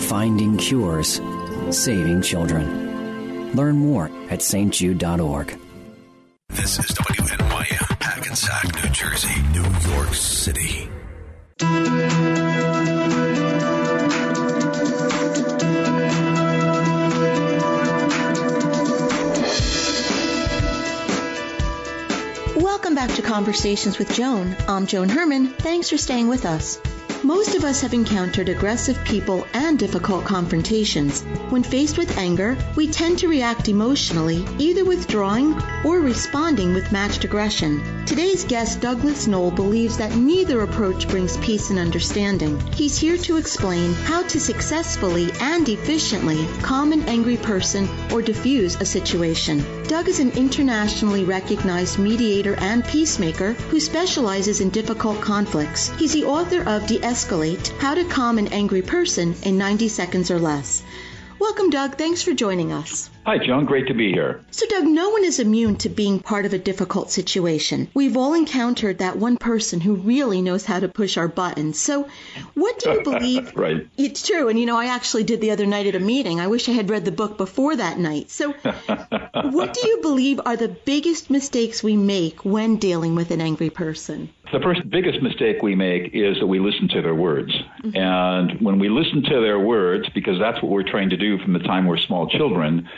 Finding 0.00 0.58
cures, 0.58 1.22
saving 1.70 2.20
children. 2.20 2.83
Learn 3.54 3.76
more 3.76 4.06
at 4.30 4.40
stjude.org. 4.40 5.58
This 6.50 6.78
is 6.78 6.86
WNYM, 6.86 8.02
Hackensack, 8.02 8.74
New 8.82 8.90
Jersey, 8.90 9.42
New 9.52 9.62
York 9.92 10.14
City. 10.14 10.88
Welcome 22.56 22.94
back 22.94 23.14
to 23.14 23.22
Conversations 23.22 23.98
with 23.98 24.12
Joan. 24.12 24.56
I'm 24.68 24.86
Joan 24.86 25.08
Herrmann. 25.08 25.48
Thanks 25.48 25.90
for 25.90 25.96
staying 25.96 26.28
with 26.28 26.44
us. 26.44 26.78
Most 27.24 27.54
of 27.54 27.64
us 27.64 27.80
have 27.80 27.94
encountered 27.94 28.50
aggressive 28.50 29.02
people 29.02 29.46
and 29.54 29.78
difficult 29.78 30.26
confrontations. 30.26 31.22
When 31.48 31.62
faced 31.62 31.96
with 31.96 32.18
anger, 32.18 32.54
we 32.76 32.86
tend 32.86 33.18
to 33.20 33.28
react 33.28 33.70
emotionally, 33.70 34.44
either 34.58 34.84
withdrawing 34.84 35.58
or 35.86 36.00
responding 36.00 36.74
with 36.74 36.92
matched 36.92 37.24
aggression. 37.24 37.80
Today's 38.06 38.44
guest, 38.44 38.82
Douglas 38.82 39.26
Noll, 39.26 39.50
believes 39.50 39.96
that 39.96 40.14
neither 40.14 40.60
approach 40.60 41.08
brings 41.08 41.38
peace 41.38 41.70
and 41.70 41.78
understanding. 41.78 42.60
He's 42.74 42.98
here 42.98 43.16
to 43.16 43.38
explain 43.38 43.94
how 43.94 44.22
to 44.24 44.38
successfully 44.38 45.30
and 45.40 45.66
efficiently 45.66 46.46
calm 46.60 46.92
an 46.92 47.02
angry 47.08 47.38
person 47.38 47.88
or 48.12 48.20
diffuse 48.20 48.74
a 48.76 48.84
situation. 48.84 49.64
Doug 49.88 50.08
is 50.08 50.20
an 50.20 50.32
internationally 50.32 51.24
recognized 51.24 51.98
mediator 51.98 52.54
and 52.56 52.84
peacemaker 52.84 53.54
who 53.70 53.80
specializes 53.80 54.60
in 54.60 54.68
difficult 54.68 55.22
conflicts. 55.22 55.88
He's 55.98 56.12
the 56.12 56.24
author 56.24 56.62
of 56.68 56.86
De 56.86 56.98
Escalate 56.98 57.68
How 57.78 57.94
to 57.94 58.04
Calm 58.04 58.36
an 58.36 58.48
Angry 58.48 58.82
Person 58.82 59.34
in 59.44 59.56
90 59.56 59.88
Seconds 59.88 60.30
or 60.30 60.38
Less. 60.38 60.82
Welcome, 61.38 61.70
Doug. 61.70 61.96
Thanks 61.98 62.22
for 62.22 62.32
joining 62.32 62.72
us. 62.72 63.10
Hi, 63.26 63.38
Joan. 63.38 63.64
Great 63.64 63.88
to 63.88 63.94
be 63.94 64.12
here. 64.12 64.44
So, 64.50 64.66
Doug, 64.66 64.84
no 64.84 65.10
one 65.10 65.24
is 65.24 65.40
immune 65.40 65.76
to 65.76 65.88
being 65.88 66.20
part 66.20 66.46
of 66.46 66.52
a 66.52 66.58
difficult 66.58 67.10
situation. 67.10 67.88
We've 67.94 68.16
all 68.16 68.34
encountered 68.34 68.98
that 68.98 69.16
one 69.16 69.36
person 69.36 69.80
who 69.80 69.94
really 69.96 70.42
knows 70.42 70.64
how 70.64 70.78
to 70.80 70.88
push 70.88 71.16
our 71.16 71.28
buttons. 71.28 71.78
So, 71.80 72.08
what 72.54 72.78
do 72.78 72.90
you 72.90 73.02
believe? 73.04 73.56
right. 73.56 73.86
It's 73.96 74.26
true. 74.26 74.48
And, 74.48 74.58
you 74.58 74.66
know, 74.66 74.76
I 74.76 74.86
actually 74.86 75.24
did 75.24 75.40
the 75.40 75.50
other 75.50 75.66
night 75.66 75.86
at 75.86 75.94
a 75.94 76.00
meeting. 76.00 76.38
I 76.38 76.46
wish 76.46 76.68
I 76.68 76.72
had 76.72 76.90
read 76.90 77.04
the 77.04 77.12
book 77.12 77.36
before 77.36 77.74
that 77.76 77.98
night. 77.98 78.30
So, 78.30 78.52
what 78.52 79.74
do 79.74 79.88
you 79.88 79.98
believe 80.02 80.40
are 80.44 80.56
the 80.56 80.68
biggest 80.68 81.30
mistakes 81.30 81.82
we 81.82 81.96
make 81.96 82.44
when 82.44 82.76
dealing 82.76 83.14
with 83.14 83.30
an 83.30 83.40
angry 83.40 83.70
person? 83.70 84.28
The 84.52 84.60
first 84.60 84.88
biggest 84.88 85.22
mistake 85.22 85.62
we 85.62 85.74
make 85.74 86.14
is 86.14 86.38
that 86.38 86.46
we 86.46 86.60
listen 86.60 86.88
to 86.88 87.02
their 87.02 87.14
words. 87.14 87.52
Mm-hmm. 87.82 87.96
And 87.96 88.60
when 88.60 88.78
we 88.78 88.88
listen 88.88 89.22
to 89.22 89.40
their 89.40 89.58
words, 89.58 90.08
because 90.14 90.38
that's 90.38 90.62
what 90.62 90.70
we're 90.70 90.88
trained 90.88 91.10
to 91.10 91.16
do 91.16 91.38
from 91.38 91.54
the 91.54 91.60
time 91.60 91.86
we're 91.86 91.96
small 91.96 92.28
children, 92.28 92.88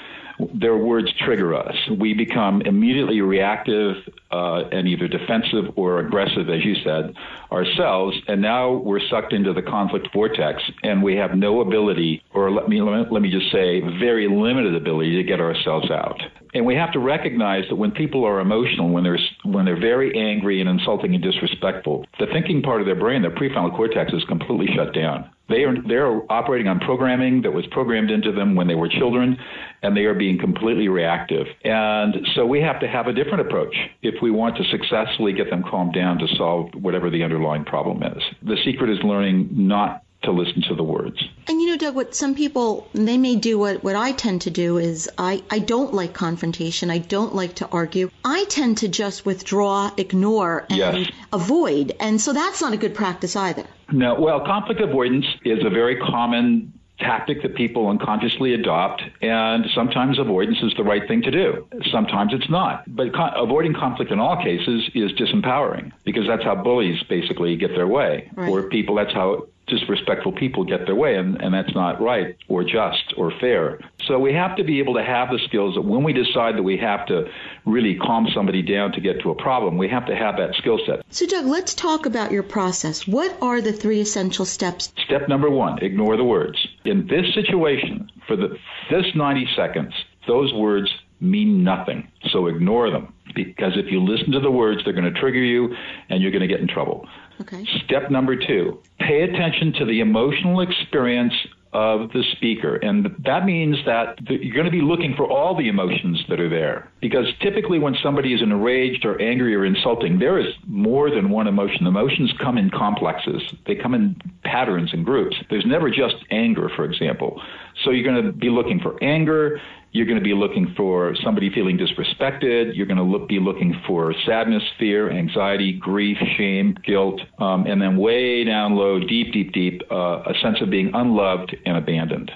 their 0.52 0.76
words 0.76 1.12
trigger 1.14 1.54
us. 1.54 1.74
We 1.98 2.14
become 2.14 2.61
immediately 2.62 3.20
reactive 3.20 3.96
uh, 4.30 4.64
and 4.70 4.87
either 4.87 5.09
defensive 5.09 5.72
or 5.76 6.00
aggressive, 6.00 6.50
as 6.50 6.64
you 6.64 6.74
said, 6.85 7.14
ourselves. 7.50 8.16
And 8.28 8.42
now 8.42 8.72
we're 8.72 9.00
sucked 9.00 9.32
into 9.32 9.52
the 9.52 9.62
conflict 9.62 10.09
vortex, 10.12 10.62
and 10.82 11.02
we 11.02 11.16
have 11.16 11.35
no 11.35 11.61
ability, 11.61 12.22
or 12.35 12.50
let 12.50 12.68
me 12.68 12.82
let 12.82 13.22
me 13.22 13.30
just 13.30 13.50
say, 13.50 13.80
very 13.98 14.28
limited 14.28 14.74
ability 14.74 15.16
to 15.16 15.22
get 15.22 15.40
ourselves 15.40 15.90
out. 15.90 16.20
And 16.57 16.64
we 16.64 16.75
have 16.75 16.90
to 16.92 16.99
recognize 16.99 17.64
that 17.69 17.77
when 17.77 17.90
people 17.90 18.25
are 18.25 18.40
emotional, 18.40 18.88
when 18.88 19.05
they're 19.05 19.19
when 19.45 19.66
they're 19.66 19.79
very 19.79 20.19
angry 20.19 20.62
and 20.62 20.71
insulting 20.71 21.14
and 21.14 21.23
disrespectful, 21.23 22.07
the 22.19 22.25
thinking 22.33 22.62
part 22.62 22.81
of 22.81 22.87
their 22.87 22.97
brain, 22.97 23.21
their 23.21 23.31
prefrontal 23.31 23.77
cortex, 23.77 24.11
is 24.14 24.25
completely 24.25 24.66
shut 24.75 24.95
down. 24.95 25.29
They 25.51 25.64
are 25.64 25.75
they're 25.87 26.23
operating 26.33 26.66
on 26.66 26.81
programming 26.81 27.42
that 27.42 27.53
was 27.53 27.66
programmed 27.66 28.11
into 28.11 28.33
them 28.33 28.55
when 28.55 28.69
they 28.69 28.75
were 28.75 28.88
children, 28.88 29.37
and 29.83 29.95
they 29.95 30.07
are 30.07 30.14
being 30.14 30.38
completely 30.38 30.88
reactive. 30.88 31.47
And 31.62 32.27
so 32.35 32.47
we 32.47 32.62
have 32.62 32.81
to 32.81 32.88
have 32.88 33.07
a 33.07 33.12
different 33.12 33.42
approach 33.42 33.77
if 34.01 34.14
we 34.23 34.31
want 34.31 34.57
to 34.57 34.64
successfully 34.71 35.35
get 35.35 35.51
them 35.51 35.62
calmed 35.62 35.92
down 35.92 36.16
to 36.21 36.27
solve 36.38 36.71
whatever 36.75 37.11
the 37.11 37.23
underlying 37.23 37.66
problem 37.66 38.03
is. 38.03 38.23
The 38.42 38.57
secret 38.64 38.88
is 38.88 38.99
learning 39.05 39.51
not 39.53 40.06
to 40.26 40.32
listen 40.32 40.62
to 40.68 40.74
the 40.74 40.84
words. 40.84 41.18
And 41.48 41.60
you 41.60 41.68
know, 41.68 41.76
Doug, 41.76 41.94
what 41.94 42.14
some 42.14 42.34
people 42.34 42.88
they 42.92 43.18
may 43.18 43.36
do 43.36 43.58
what, 43.58 43.82
what 43.82 43.96
I 43.96 44.12
tend 44.12 44.42
to 44.42 44.50
do 44.50 44.78
is 44.78 45.10
I, 45.16 45.42
I 45.50 45.58
don't 45.58 45.94
like 45.94 46.12
confrontation. 46.12 46.90
I 46.90 46.98
don't 46.98 47.34
like 47.34 47.56
to 47.56 47.68
argue. 47.68 48.10
I 48.24 48.44
tend 48.44 48.78
to 48.78 48.88
just 48.88 49.24
withdraw, 49.24 49.90
ignore, 49.96 50.66
and 50.68 50.78
yes. 50.78 51.10
avoid. 51.32 51.94
And 51.98 52.20
so 52.20 52.32
that's 52.32 52.60
not 52.60 52.72
a 52.72 52.76
good 52.76 52.94
practice 52.94 53.36
either. 53.36 53.64
No, 53.90 54.20
well, 54.20 54.44
conflict 54.44 54.80
avoidance 54.80 55.26
is 55.44 55.64
a 55.64 55.70
very 55.70 55.96
common 55.96 56.72
tactic 56.98 57.42
that 57.42 57.54
people 57.54 57.88
unconsciously 57.88 58.54
adopt, 58.54 59.02
and 59.20 59.66
sometimes 59.74 60.18
avoidance 60.18 60.58
is 60.62 60.72
the 60.76 60.82
right 60.82 61.06
thing 61.06 61.22
to 61.22 61.30
do. 61.30 61.66
Sometimes 61.90 62.32
it's 62.32 62.48
not. 62.48 62.84
But 62.86 63.12
con- 63.12 63.32
avoiding 63.36 63.74
conflict 63.74 64.10
in 64.10 64.18
all 64.18 64.42
cases 64.42 64.90
is 64.94 65.12
disempowering 65.12 65.92
because 66.04 66.26
that's 66.26 66.42
how 66.42 66.54
bullies 66.54 67.02
basically 67.08 67.56
get 67.56 67.70
their 67.70 67.86
way, 67.86 68.30
right. 68.34 68.48
or 68.48 68.68
people, 68.68 68.94
that's 68.94 69.12
how 69.12 69.46
disrespectful 69.66 70.33
people 70.33 70.64
get 70.64 70.87
their 70.87 70.94
way, 70.94 71.16
and, 71.16 71.40
and 71.42 71.52
that's 71.52 71.74
not 71.74 72.00
right 72.00 72.37
or 72.48 72.62
just 72.62 73.14
or 73.16 73.33
fair. 73.40 73.81
So 74.07 74.18
we 74.18 74.33
have 74.33 74.57
to 74.57 74.64
be 74.64 74.79
able 74.79 74.94
to 74.94 75.05
have 75.05 75.29
the 75.31 75.40
skills 75.46 75.74
that 75.74 75.83
when 75.83 76.05
we 76.05 76.12
decide 76.12 76.57
that 76.57 76.62
we 76.62 76.76
have 76.79 77.07
to 77.07 77.24
really 77.64 77.96
calm 77.96 78.29
somebody 78.35 78.62
down 78.62 78.92
to 78.92 79.00
get 79.00 79.20
to 79.22 79.31
a 79.31 79.35
problem, 79.35 79.76
we 79.76 79.88
have 79.88 80.07
to 80.07 80.16
have 80.16 80.37
that 80.37 80.55
skill 80.55 80.79
set. 80.87 81.05
So, 81.11 81.26
Doug, 81.26 81.46
let's 81.46 81.74
talk 81.74 82.07
about 82.07 82.31
your 82.31 82.42
process. 82.42 83.07
What 83.07 83.37
are 83.42 83.61
the 83.61 83.72
three 83.72 84.00
essential 84.00 84.44
steps? 84.44 84.92
Step 85.05 85.29
number 85.29 85.50
one 85.50 85.79
ignore 85.83 86.16
the 86.16 86.24
words. 86.24 86.66
In 86.85 87.07
this 87.07 87.35
situation, 87.35 88.11
for 88.26 88.37
the, 88.37 88.57
this 88.90 89.07
90 89.14 89.48
seconds, 89.57 89.92
those 90.26 90.52
words 90.55 90.90
mean 91.20 91.64
nothing. 91.64 92.09
So 92.31 92.46
ignore 92.46 92.90
them 92.90 93.12
because 93.35 93.72
if 93.76 93.90
you 93.90 94.02
listen 94.02 94.33
to 94.33 94.40
the 94.40 94.50
words, 94.50 94.83
they're 94.85 94.92
going 94.92 95.12
to 95.12 95.18
trigger 95.18 95.42
you 95.42 95.74
and 96.09 96.22
you're 96.22 96.33
going 96.33 96.42
to 96.42 96.48
get 96.48 96.61
in 96.61 96.68
trouble. 96.68 97.07
Okay. 97.40 97.66
Step 97.85 98.11
number 98.11 98.37
two 98.37 98.81
pay 98.99 99.22
attention 99.22 99.72
to 99.75 99.85
the 99.85 100.01
emotional 100.01 100.61
experience 100.61 101.35
of 101.77 102.11
the 102.12 102.22
speaker. 102.33 102.77
And 102.77 103.14
that 103.25 103.44
means 103.44 103.77
that 103.85 104.16
you're 104.31 104.55
going 104.55 104.64
to 104.64 104.70
be 104.70 104.81
looking 104.81 105.14
for 105.14 105.31
all 105.31 105.55
the 105.55 105.68
emotions 105.68 106.25
that 106.31 106.40
are 106.40 106.49
there. 106.49 106.90
Because 107.03 107.27
typically, 107.42 107.79
when 107.79 107.94
somebody 108.03 108.33
is 108.33 108.40
enraged 108.40 109.05
or 109.05 109.20
angry 109.20 109.55
or 109.55 109.66
insulting, 109.66 110.18
there 110.18 110.38
is 110.38 110.46
more 110.66 111.11
than 111.11 111.29
one 111.29 111.46
emotion. 111.46 111.87
Emotions 111.87 112.33
come 112.42 112.57
in 112.57 112.70
complexes, 112.70 113.42
they 113.66 113.75
come 113.75 113.92
in 113.92 114.16
patterns 114.42 114.94
and 114.94 115.05
groups. 115.05 115.37
There's 115.51 115.66
never 115.66 115.90
just 115.90 116.16
anger, 116.31 116.70
for 116.75 116.85
example. 116.87 117.42
So 117.87 117.92
you're 117.92 118.05
going 118.05 118.22
to 118.27 118.33
be 118.33 118.51
looking 118.51 118.81
for 118.81 119.03
anger, 119.03 119.61
you're 119.92 120.07
going 120.07 120.18
to 120.18 120.25
be 120.25 120.35
looking 120.35 120.75
for 120.77 121.14
somebody 121.25 121.51
feeling 121.55 121.79
disrespected. 121.79 122.77
You're 122.77 122.87
going 122.87 122.99
to 122.99 123.03
look, 123.03 123.29
be 123.29 123.40
looking 123.40 123.75
for 123.87 124.12
sadness, 124.27 124.62
fear, 124.79 125.11
anxiety, 125.11 125.72
grief, 125.72 126.18
shame, 126.37 126.77
guilt, 126.85 127.18
um, 127.38 127.64
and 127.66 127.81
then 127.81 127.96
way 127.96 128.44
down 128.44 128.75
low, 128.75 128.99
deep, 128.99 129.33
deep, 129.33 129.53
deep, 129.53 129.81
uh, 129.90 130.22
a 130.27 130.35
sense 130.42 130.59
of 130.61 130.68
being 130.68 130.90
unloved 130.92 131.57
and 131.64 131.79
abandoned. 131.79 132.31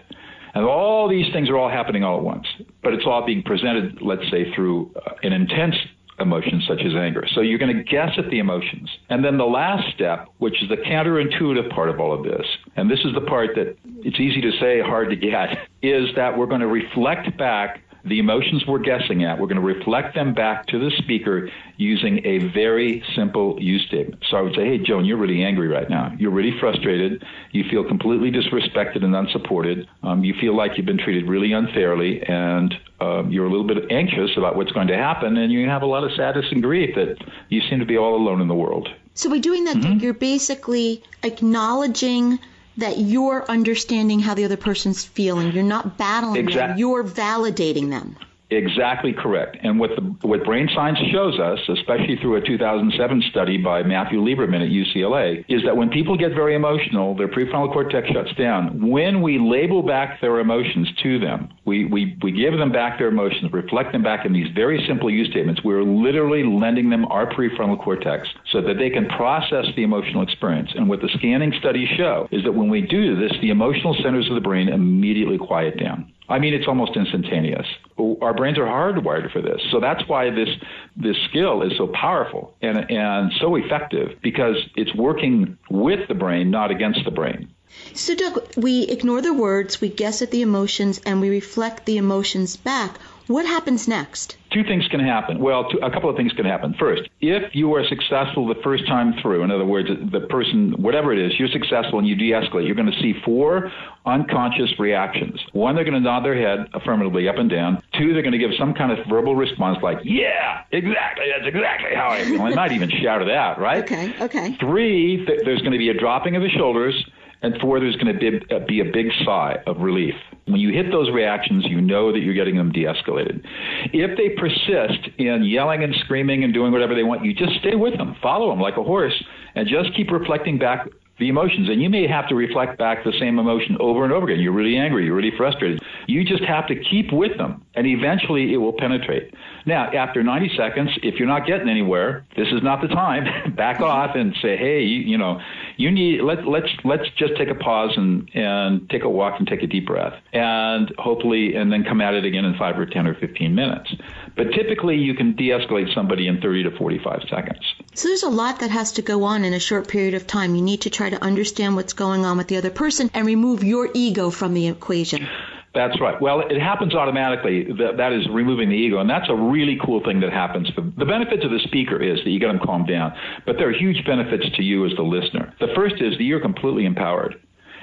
And 0.55 0.65
all 0.65 1.07
these 1.09 1.31
things 1.35 1.51
are 1.51 1.59
all 1.59 1.69
happening 1.69 2.03
all 2.03 2.17
at 2.17 2.25
once, 2.25 2.47
but 2.83 2.95
it's 2.95 3.05
all 3.05 3.27
being 3.27 3.43
presented, 3.43 4.01
let's 4.01 4.29
say, 4.31 4.51
through 4.55 4.93
uh, 4.97 5.13
an 5.23 5.33
intense 5.33 5.75
emotions 6.21 6.65
such 6.69 6.81
as 6.81 6.95
anger. 6.95 7.27
So 7.35 7.41
you're 7.41 7.59
going 7.59 7.77
to 7.77 7.83
guess 7.83 8.11
at 8.19 8.31
the 8.31 8.39
emotions. 8.39 8.89
And 9.09 9.25
then 9.25 9.39
the 9.39 9.45
last 9.45 9.95
step, 9.95 10.29
which 10.39 10.63
is 10.63 10.69
the 10.69 10.77
counterintuitive 10.77 11.71
part 11.75 11.89
of 11.89 12.01
all 12.01 12.13
of 12.13 12.25
this, 12.25 12.47
and 12.77 12.91
this 12.91 13.01
is 13.01 13.15
the 13.15 13.23
part 13.23 13.51
that 13.57 13.77
it's 14.05 14.21
easy 14.21 14.41
to 14.41 14.53
say, 14.61 14.81
hard 14.81 15.11
to 15.11 15.17
get, 15.17 15.57
is 15.83 16.09
that 16.17 16.37
we're 16.37 16.47
going 16.47 16.61
to 16.61 16.67
reflect 16.67 17.37
back 17.37 17.83
the 18.05 18.19
emotions 18.19 18.65
we're 18.67 18.79
guessing 18.79 19.25
at, 19.25 19.39
we're 19.39 19.47
going 19.47 19.61
to 19.61 19.63
reflect 19.63 20.15
them 20.15 20.35
back 20.35 20.67
to 20.67 20.79
the 20.79 20.91
speaker 20.99 21.51
using 21.77 22.25
a 22.25 22.39
very 22.53 23.03
simple 23.15 23.57
use 23.61 23.85
statement. 23.87 24.23
So 24.31 24.37
I 24.37 24.43
would 24.43 24.55
say, 24.55 24.65
hey, 24.65 24.79
Joan, 24.79 25.05
you're 25.05 25.17
really 25.17 25.43
angry 25.43 25.69
right 25.69 25.89
now. 25.89 26.15
You're 26.19 26.31
really 26.31 26.59
frustrated. 26.59 27.25
You 27.53 27.65
feel 27.71 27.85
completely 27.85 28.31
disrespected 28.31 29.05
and 29.05 29.15
unsupported. 29.15 29.89
Um, 30.03 30.25
you 30.25 30.35
feel 30.41 30.57
like 30.57 30.73
you've 30.77 30.87
been 30.87 30.99
treated 30.99 31.29
really 31.29 31.53
unfairly, 31.53 32.23
and 32.23 32.75
um, 33.01 33.31
you're 33.31 33.47
a 33.47 33.51
little 33.51 33.67
bit 33.67 33.91
anxious 33.91 34.31
about 34.37 34.57
what's 34.57 34.73
going 34.73 34.89
to 34.89 34.97
happen, 34.97 35.37
and 35.37 35.53
you 35.53 35.69
have 35.69 35.83
a 35.83 35.87
lot 35.87 36.05
of 36.05 36.13
sadness 36.13 36.47
and 36.51 36.63
grief 36.63 36.95
that 36.95 37.17
you 37.49 37.61
seem 37.69 37.79
to 37.79 37.87
be 37.87 37.97
all 37.97 38.17
alone 38.17 38.41
in 38.41 38.49
the 38.49 38.55
world. 38.55 38.89
So 39.15 39.29
by 39.29 39.39
doing 39.39 39.65
that, 39.65 39.77
mm-hmm. 39.77 39.99
you're 39.99 40.15
basically 40.15 41.03
acknowledging 41.23 42.39
that 42.81 42.99
you're 42.99 43.45
understanding 43.49 44.21
how 44.21 44.35
the 44.35 44.45
other 44.45 44.57
person's 44.57 45.05
feeling. 45.05 45.53
You're 45.53 45.63
not 45.63 45.97
battling 45.97 46.37
exactly. 46.37 46.69
them. 46.69 46.79
You're 46.79 47.05
validating 47.05 47.91
them. 47.91 48.17
Exactly 48.51 49.13
correct. 49.13 49.57
And 49.63 49.79
what 49.79 49.91
the 49.95 50.03
what 50.27 50.45
brain 50.45 50.69
science 50.75 50.99
shows 51.13 51.39
us, 51.39 51.59
especially 51.69 52.17
through 52.21 52.37
a 52.37 52.41
2007 52.41 53.23
study 53.31 53.59
by 53.59 53.83
Matthew 53.85 54.21
Lieberman 54.21 54.63
at 54.65 54.71
UCLA, 54.71 55.45
is 55.49 55.63
that 55.65 55.77
when 55.77 55.89
people 55.89 56.17
get 56.17 56.35
very 56.35 56.57
emotional, 56.57 57.15
their 57.17 57.29
prefrontal 57.29 57.73
cortex 57.73 58.09
shuts 58.09 58.35
down. 58.35 58.89
When 58.91 59.23
we 59.23 59.39
label 59.39 59.83
back 59.83 60.21
their 60.21 60.41
emotions 60.41 60.89
to 61.03 61.21
them, 61.21 61.49
we, 61.65 61.85
we, 61.85 62.19
we 62.23 62.33
give 62.33 62.59
them 62.59 62.73
back 62.73 62.99
their 62.99 63.09
emotions, 63.09 63.53
reflect 63.53 63.93
them 63.93 64.03
back 64.03 64.27
in 64.27 64.33
these 64.33 64.49
very 64.55 64.85
simple 64.89 65.11
use 65.11 65.31
statements. 65.31 65.63
We're 65.63 65.85
literally 65.85 66.43
lending 66.43 66.91
them 66.91 67.05
our 67.07 67.33
prefrontal 67.33 67.81
cortex 67.83 68.29
so 68.51 68.61
that 68.63 68.79
they 68.79 68.91
can 68.91 69.07
process 69.09 69.67
the 69.77 69.85
emotional 69.85 70.23
experience. 70.23 70.71
And 70.75 70.89
what 70.89 71.01
the 71.01 71.09
scanning 71.19 71.53
studies 71.61 71.89
show 71.97 72.29
is 72.33 72.43
that 72.43 72.53
when 72.53 72.69
we 72.69 72.81
do 72.81 73.15
this, 73.15 73.33
the 73.41 73.51
emotional 73.51 73.95
centers 74.03 74.29
of 74.29 74.35
the 74.35 74.41
brain 74.41 74.69
immediately 74.69 75.39
quiet 75.39 75.79
down. 75.79 76.13
I 76.31 76.39
mean, 76.39 76.55
it's 76.55 76.69
almost 76.69 76.97
instantaneous. 76.97 77.67
Our 77.99 78.33
brains 78.33 78.57
are 78.57 78.65
hardwired 78.65 79.33
for 79.33 79.43
this, 79.43 79.61
so 79.71 79.81
that's 79.81 80.07
why 80.09 80.31
this 80.31 80.49
this 80.97 81.17
skill 81.29 81.63
is 81.63 81.77
so 81.77 81.89
powerful 81.89 82.55
and 82.63 82.91
and 82.91 83.33
so 83.41 83.57
effective 83.57 84.19
because 84.23 84.57
it's 84.77 84.95
working 84.95 85.59
with 85.69 86.09
the 86.09 86.15
brain, 86.15 86.51
not 86.51 86.71
against 86.71 87.05
the 87.05 87.11
brain. 87.11 87.51
So, 87.95 88.15
Doug, 88.15 88.55
we 88.57 88.83
ignore 88.83 89.23
the 89.23 89.33
words, 89.33 89.81
we 89.81 89.89
guess 89.89 90.23
at 90.23 90.31
the 90.31 90.43
emotions, 90.43 91.01
and 91.07 91.21
we 91.21 91.31
reflect 91.31 91.87
the 91.87 91.99
emotions 91.99 92.57
back. 92.57 92.99
What 93.31 93.47
happens 93.47 93.87
next? 93.87 94.37
Two 94.51 94.65
things 94.65 94.89
can 94.89 94.99
happen. 94.99 95.39
Well, 95.39 95.71
two, 95.71 95.79
a 95.79 95.91
couple 95.93 96.11
of 96.11 96.17
things 96.17 96.33
can 96.33 96.45
happen. 96.45 96.75
First, 96.77 97.03
if 97.21 97.55
you 97.55 97.73
are 97.77 97.85
successful 97.87 98.49
the 98.49 98.61
first 98.61 98.89
time 98.89 99.15
through, 99.23 99.45
in 99.45 99.53
other 99.53 99.65
words, 99.65 99.89
the 99.89 100.23
person, 100.23 100.73
whatever 100.83 101.13
it 101.13 101.25
is, 101.25 101.39
you're 101.39 101.47
successful 101.47 102.01
and 102.01 102.09
you 102.09 102.17
de 102.17 102.33
escalate, 102.33 102.67
you're 102.67 102.75
going 102.75 102.91
to 102.91 103.01
see 103.01 103.15
four 103.25 103.71
unconscious 104.05 104.77
reactions. 104.81 105.39
One, 105.53 105.77
they're 105.77 105.85
going 105.85 105.95
to 105.95 106.01
nod 106.01 106.25
their 106.25 106.35
head 106.35 106.67
affirmatively 106.75 107.29
up 107.29 107.37
and 107.37 107.49
down. 107.49 107.81
Two, 107.97 108.13
they're 108.13 108.23
going 108.23 108.33
to 108.33 108.39
give 108.39 108.51
some 108.59 108.75
kind 108.75 108.91
of 108.91 109.07
verbal 109.07 109.37
response 109.37 109.79
like, 109.81 109.99
yeah, 110.03 110.65
exactly, 110.73 111.27
that's 111.33 111.47
exactly 111.47 111.95
how 111.95 112.09
I 112.09 112.25
feel. 112.25 112.45
and 112.45 112.57
might 112.57 112.73
even 112.73 112.91
shout 112.91 113.23
it 113.23 113.31
out, 113.31 113.61
right? 113.61 113.85
Okay, 113.85 114.13
okay. 114.23 114.57
Three, 114.57 115.25
th- 115.25 115.43
there's 115.45 115.61
going 115.61 115.71
to 115.71 115.79
be 115.79 115.91
a 115.91 115.95
dropping 115.95 116.35
of 116.35 116.43
the 116.43 116.51
shoulders. 116.51 117.01
And 117.43 117.59
four, 117.61 117.81
there's 117.81 117.97
going 117.97 118.13
to 118.13 118.19
be, 118.19 118.55
uh, 118.55 118.59
be 118.67 118.81
a 118.81 118.85
big 118.85 119.07
sigh 119.25 119.63
of 119.67 119.79
relief. 119.79 120.17
When 120.51 120.61
you 120.61 120.73
hit 120.73 120.91
those 120.91 121.11
reactions, 121.11 121.65
you 121.69 121.81
know 121.81 122.13
that 122.13 122.21
you're 122.21 122.35
getting 122.35 122.57
them 122.57 122.73
de 122.73 122.85
escalated. 122.85 123.45
If 123.93 124.17
they 124.17 124.31
persist 124.31 125.09
in 125.19 125.45
yelling 125.45 125.85
and 125.85 125.95
screaming 126.05 126.45
and 126.45 126.53
doing 126.53 126.73
whatever 126.73 126.95
they 126.95 127.05
want, 127.05 127.25
you 127.25 127.33
just 127.33 127.55
stay 127.61 127.75
with 127.77 127.97
them, 127.97 128.17
follow 128.23 128.51
them 128.51 128.61
like 128.61 128.77
a 128.77 128.83
horse, 128.83 129.15
and 129.55 129.69
just 129.69 129.95
keep 129.97 130.11
reflecting 130.11 130.59
back 130.59 130.89
the 131.21 131.29
emotions. 131.29 131.69
And 131.69 131.81
you 131.81 131.89
may 131.89 132.09
have 132.09 132.27
to 132.29 132.35
reflect 132.35 132.79
back 132.79 133.05
the 133.05 133.13
same 133.21 133.39
emotion 133.39 133.77
over 133.79 134.05
and 134.05 134.13
over 134.13 134.27
again. 134.27 134.41
You're 134.41 134.53
really 134.53 134.77
angry, 134.77 135.05
you're 135.05 135.15
really 135.15 135.37
frustrated. 135.37 135.83
You 136.07 136.25
just 136.25 136.43
have 136.45 136.67
to 136.69 136.75
keep 136.75 137.13
with 137.13 137.37
them, 137.37 137.65
and 137.75 137.87
eventually 137.87 138.53
it 138.53 138.57
will 138.57 138.73
penetrate. 138.73 139.33
Now, 139.67 139.91
after 139.93 140.23
90 140.23 140.57
seconds, 140.57 140.91
if 141.03 141.17
you're 141.17 141.29
not 141.29 141.47
getting 141.47 141.69
anywhere, 141.69 142.25
this 142.37 142.49
is 142.49 142.63
not 142.63 142.81
the 142.81 142.89
time. 142.89 143.55
Back 143.55 143.81
off 143.81 144.17
and 144.17 144.35
say, 144.41 144.57
hey, 144.57 144.81
you, 144.81 145.01
you 145.01 145.19
know, 145.19 145.41
you 145.77 145.91
need 145.91 146.23
let 146.23 146.47
let's 146.47 146.69
let's 146.85 147.09
just 147.17 147.37
take 147.37 147.49
a 147.49 147.55
pause 147.55 147.93
and 147.97 148.29
and 148.35 148.89
take 148.89 149.05
a 149.05 149.09
walk 149.09 149.39
and 149.39 149.47
take 149.47 149.63
a 149.63 149.67
deep 149.67 149.87
breath, 149.87 150.15
and 150.33 150.93
hopefully, 150.99 151.55
and 151.55 151.71
then 151.71 151.85
come 151.85 152.01
at 152.01 152.15
it 152.15 152.25
again 152.25 152.45
in 152.45 152.57
five 152.57 152.79
or 152.79 152.87
10 152.87 153.07
or 153.07 153.15
15 153.15 153.55
minutes. 153.55 153.95
But 154.41 154.55
typically, 154.55 154.97
you 154.97 155.13
can 155.13 155.37
de-escalate 155.37 155.95
somebody 155.95 156.27
in 156.27 156.41
30 156.41 156.63
to 156.63 156.71
45 156.71 157.25
seconds. 157.29 157.61
So 157.93 158.09
there's 158.09 158.23
a 158.23 158.31
lot 158.31 158.61
that 158.61 158.71
has 158.71 158.93
to 158.93 159.03
go 159.03 159.25
on 159.25 159.45
in 159.45 159.53
a 159.53 159.61
short 159.61 159.87
period 159.87 160.15
of 160.15 160.27
time. 160.27 160.55
You 160.55 160.63
need 160.63 160.81
to 160.81 160.89
try 160.89 161.11
to 161.11 161.23
understand 161.23 161.77
what's 161.77 161.93
going 161.93 162.25
on 162.25 162.39
with 162.39 162.49
the 162.49 162.57
other 162.57 162.71
person 162.71 163.11
and 163.13 163.27
remove 163.27 163.63
your 163.63 163.91
ego 163.93 164.31
from 164.31 164.55
the 164.55 164.69
equation. 164.69 165.29
That's 165.75 166.01
right. 166.01 166.19
Well, 166.19 166.41
it 166.41 166.59
happens 166.59 166.95
automatically. 166.95 167.65
That, 167.65 167.99
that 167.99 168.15
is 168.15 168.27
removing 168.31 168.71
the 168.71 168.77
ego, 168.77 168.99
and 168.99 169.11
that's 169.11 169.29
a 169.29 169.35
really 169.35 169.79
cool 169.85 170.03
thing 170.03 170.21
that 170.21 170.33
happens. 170.33 170.71
The 170.75 171.05
benefit 171.05 171.43
to 171.43 171.49
the 171.51 171.61
speaker 171.65 172.03
is 172.03 172.25
that 172.25 172.31
you 172.31 172.41
get 172.41 172.49
them 172.49 172.61
calmed 172.65 172.89
down, 172.89 173.13
but 173.45 173.59
there 173.59 173.69
are 173.69 173.73
huge 173.73 174.07
benefits 174.07 174.47
to 174.57 174.63
you 174.63 174.87
as 174.87 174.93
the 174.97 175.03
listener. 175.03 175.53
The 175.61 175.69
first 175.77 175.97
is 176.01 176.17
that 176.17 176.25
you're 176.25 176.41
completely 176.41 176.87
empowered. 176.87 177.39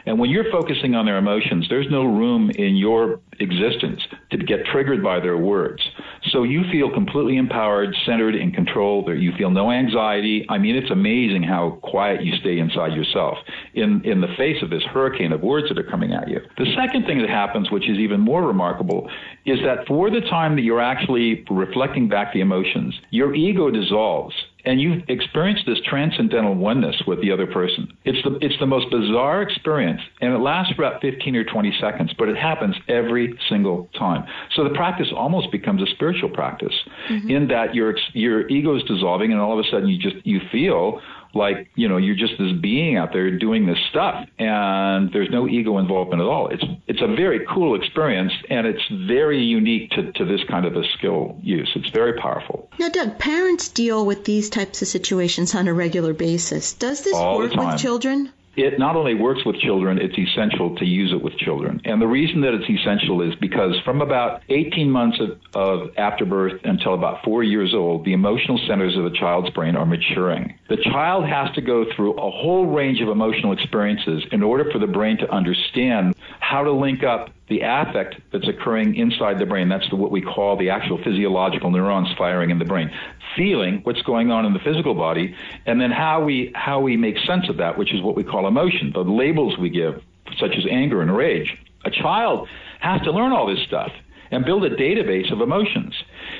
And 0.07 0.17
when 0.17 0.29
you're 0.29 0.49
focusing 0.49 0.95
on 0.95 1.05
their 1.05 1.17
emotions, 1.17 1.67
there's 1.69 1.91
no 1.91 2.05
room 2.05 2.49
in 2.51 2.77
your 2.77 3.19
existence 3.41 4.01
to 4.31 4.37
get 4.37 4.65
triggered 4.71 5.03
by 5.03 5.19
their 5.19 5.37
words. 5.37 5.83
So 6.31 6.43
you 6.43 6.63
feel 6.71 6.89
completely 6.89 7.35
empowered, 7.35 7.93
centered, 8.05 8.33
in 8.33 8.53
control. 8.53 9.03
You 9.13 9.33
feel 9.37 9.51
no 9.51 9.69
anxiety. 9.69 10.45
I 10.49 10.59
mean, 10.59 10.77
it's 10.77 10.89
amazing 10.89 11.43
how 11.43 11.79
quiet 11.83 12.23
you 12.23 12.37
stay 12.37 12.57
inside 12.57 12.93
yourself 12.93 13.37
in, 13.73 14.01
in 14.05 14.21
the 14.21 14.33
face 14.37 14.63
of 14.63 14.69
this 14.69 14.83
hurricane 14.83 15.33
of 15.33 15.41
words 15.41 15.67
that 15.67 15.77
are 15.77 15.89
coming 15.89 16.13
at 16.13 16.29
you. 16.29 16.39
The 16.57 16.73
second 16.73 17.05
thing 17.05 17.19
that 17.19 17.29
happens, 17.29 17.69
which 17.69 17.89
is 17.89 17.97
even 17.97 18.21
more 18.21 18.47
remarkable, 18.47 19.09
is 19.45 19.59
that 19.65 19.85
for 19.87 20.09
the 20.09 20.21
time 20.21 20.55
that 20.55 20.61
you're 20.61 20.81
actually 20.81 21.45
reflecting 21.49 22.07
back 22.07 22.33
the 22.33 22.39
emotions, 22.39 22.97
your 23.09 23.35
ego 23.35 23.69
dissolves 23.69 24.33
and 24.65 24.81
you 24.81 25.01
experience 25.07 25.59
this 25.65 25.79
transcendental 25.85 26.55
oneness 26.55 26.95
with 27.07 27.21
the 27.21 27.31
other 27.31 27.47
person. 27.47 27.91
It's 28.05 28.21
the 28.23 28.37
it's 28.41 28.57
the 28.59 28.65
most 28.65 28.89
bizarre 28.91 29.41
experience, 29.41 30.01
and 30.21 30.33
it 30.33 30.39
lasts 30.39 30.73
about 30.75 31.01
15 31.01 31.35
or 31.35 31.43
20 31.43 31.77
seconds, 31.79 32.13
but 32.17 32.27
it 32.29 32.37
happens 32.37 32.75
every 32.87 33.37
single 33.49 33.89
time. 33.97 34.25
So 34.55 34.63
the 34.63 34.71
practice 34.71 35.07
almost 35.15 35.51
becomes 35.51 35.81
a 35.81 35.87
spiritual 35.93 36.29
practice, 36.29 36.73
mm-hmm. 37.09 37.29
in 37.29 37.47
that 37.47 37.75
your 37.75 37.95
your 38.13 38.47
ego 38.49 38.75
is 38.75 38.83
dissolving, 38.83 39.31
and 39.31 39.39
all 39.39 39.57
of 39.57 39.65
a 39.65 39.69
sudden 39.69 39.87
you 39.87 39.97
just 39.97 40.25
you 40.25 40.41
feel 40.51 41.01
like 41.33 41.69
you 41.75 41.87
know 41.87 41.97
you're 41.97 42.15
just 42.15 42.33
this 42.37 42.51
being 42.61 42.97
out 42.97 43.13
there 43.13 43.37
doing 43.37 43.65
this 43.65 43.77
stuff 43.89 44.27
and 44.39 45.11
there's 45.11 45.29
no 45.29 45.47
ego 45.47 45.77
involvement 45.77 46.21
at 46.21 46.27
all. 46.27 46.47
It's 46.49 46.63
it's 46.87 47.01
a 47.01 47.07
very 47.07 47.45
cool 47.53 47.75
experience 47.75 48.33
and 48.49 48.67
it's 48.67 48.83
very 49.07 49.43
unique 49.43 49.91
to, 49.91 50.11
to 50.13 50.25
this 50.25 50.41
kind 50.49 50.65
of 50.65 50.75
a 50.75 50.83
skill 50.97 51.37
use. 51.41 51.71
It's 51.75 51.89
very 51.89 52.19
powerful. 52.19 52.69
Now 52.79 52.89
doug 52.89 53.19
parents 53.19 53.69
deal 53.69 54.05
with 54.05 54.25
these 54.25 54.49
types 54.49 54.81
of 54.81 54.87
situations 54.87 55.55
on 55.55 55.67
a 55.67 55.73
regular 55.73 56.13
basis. 56.13 56.73
Does 56.73 57.03
this 57.03 57.15
all 57.15 57.39
work 57.39 57.53
with 57.53 57.79
children 57.79 58.31
it 58.57 58.79
not 58.79 58.95
only 58.95 59.13
works 59.13 59.45
with 59.45 59.55
children, 59.57 59.99
it's 60.01 60.17
essential 60.17 60.75
to 60.77 60.85
use 60.85 61.13
it 61.13 61.21
with 61.21 61.37
children. 61.37 61.79
And 61.85 62.01
the 62.01 62.07
reason 62.07 62.41
that 62.41 62.55
it's 62.55 62.69
essential 62.69 63.21
is 63.21 63.35
because 63.35 63.75
from 63.85 64.01
about 64.01 64.41
18 64.49 64.89
months 64.89 65.19
of, 65.19 65.37
of, 65.53 65.89
after 65.97 66.25
birth 66.25 66.59
until 66.63 66.95
about 66.95 67.23
four 67.23 67.43
years 67.43 67.73
old, 67.73 68.03
the 68.03 68.13
emotional 68.13 68.59
centers 68.67 68.97
of 68.97 69.03
the 69.03 69.15
child's 69.17 69.51
brain 69.51 69.75
are 69.75 69.85
maturing. 69.85 70.57
The 70.69 70.77
child 70.77 71.25
has 71.25 71.53
to 71.55 71.61
go 71.61 71.85
through 71.95 72.13
a 72.13 72.31
whole 72.31 72.65
range 72.65 72.99
of 72.99 73.09
emotional 73.09 73.53
experiences 73.53 74.23
in 74.31 74.41
order 74.41 74.69
for 74.71 74.79
the 74.79 74.87
brain 74.87 75.17
to 75.17 75.29
understand 75.29 76.15
how 76.39 76.63
to 76.63 76.71
link 76.71 77.03
up 77.03 77.29
the 77.49 77.61
affect 77.61 78.15
that's 78.31 78.47
occurring 78.47 78.95
inside 78.95 79.39
the 79.39 79.45
brain. 79.45 79.69
That's 79.69 79.89
the, 79.89 79.95
what 79.95 80.11
we 80.11 80.21
call 80.21 80.57
the 80.57 80.69
actual 80.69 80.97
physiological 80.97 81.71
neurons 81.71 82.09
firing 82.17 82.49
in 82.49 82.59
the 82.59 82.65
brain. 82.65 82.91
Feeling 83.35 83.81
what's 83.83 84.01
going 84.01 84.31
on 84.31 84.45
in 84.45 84.53
the 84.53 84.59
physical 84.59 84.93
body, 84.93 85.35
and 85.65 85.79
then 85.79 85.91
how 85.91 86.23
we 86.23 86.51
how 86.55 86.79
we 86.79 86.97
make 86.97 87.17
sense 87.25 87.49
of 87.49 87.57
that, 87.57 87.77
which 87.77 87.93
is 87.93 88.01
what 88.01 88.15
we 88.15 88.23
call 88.23 88.47
emotion. 88.47 88.91
The 88.93 89.01
labels 89.01 89.57
we 89.57 89.69
give, 89.69 90.01
such 90.39 90.55
as 90.57 90.65
anger 90.69 91.01
and 91.01 91.15
rage. 91.15 91.57
A 91.85 91.91
child 91.91 92.47
has 92.79 93.01
to 93.03 93.11
learn 93.11 93.31
all 93.31 93.47
this 93.47 93.63
stuff 93.65 93.91
and 94.31 94.43
build 94.43 94.65
a 94.65 94.75
database 94.75 95.31
of 95.31 95.41
emotions. 95.41 95.93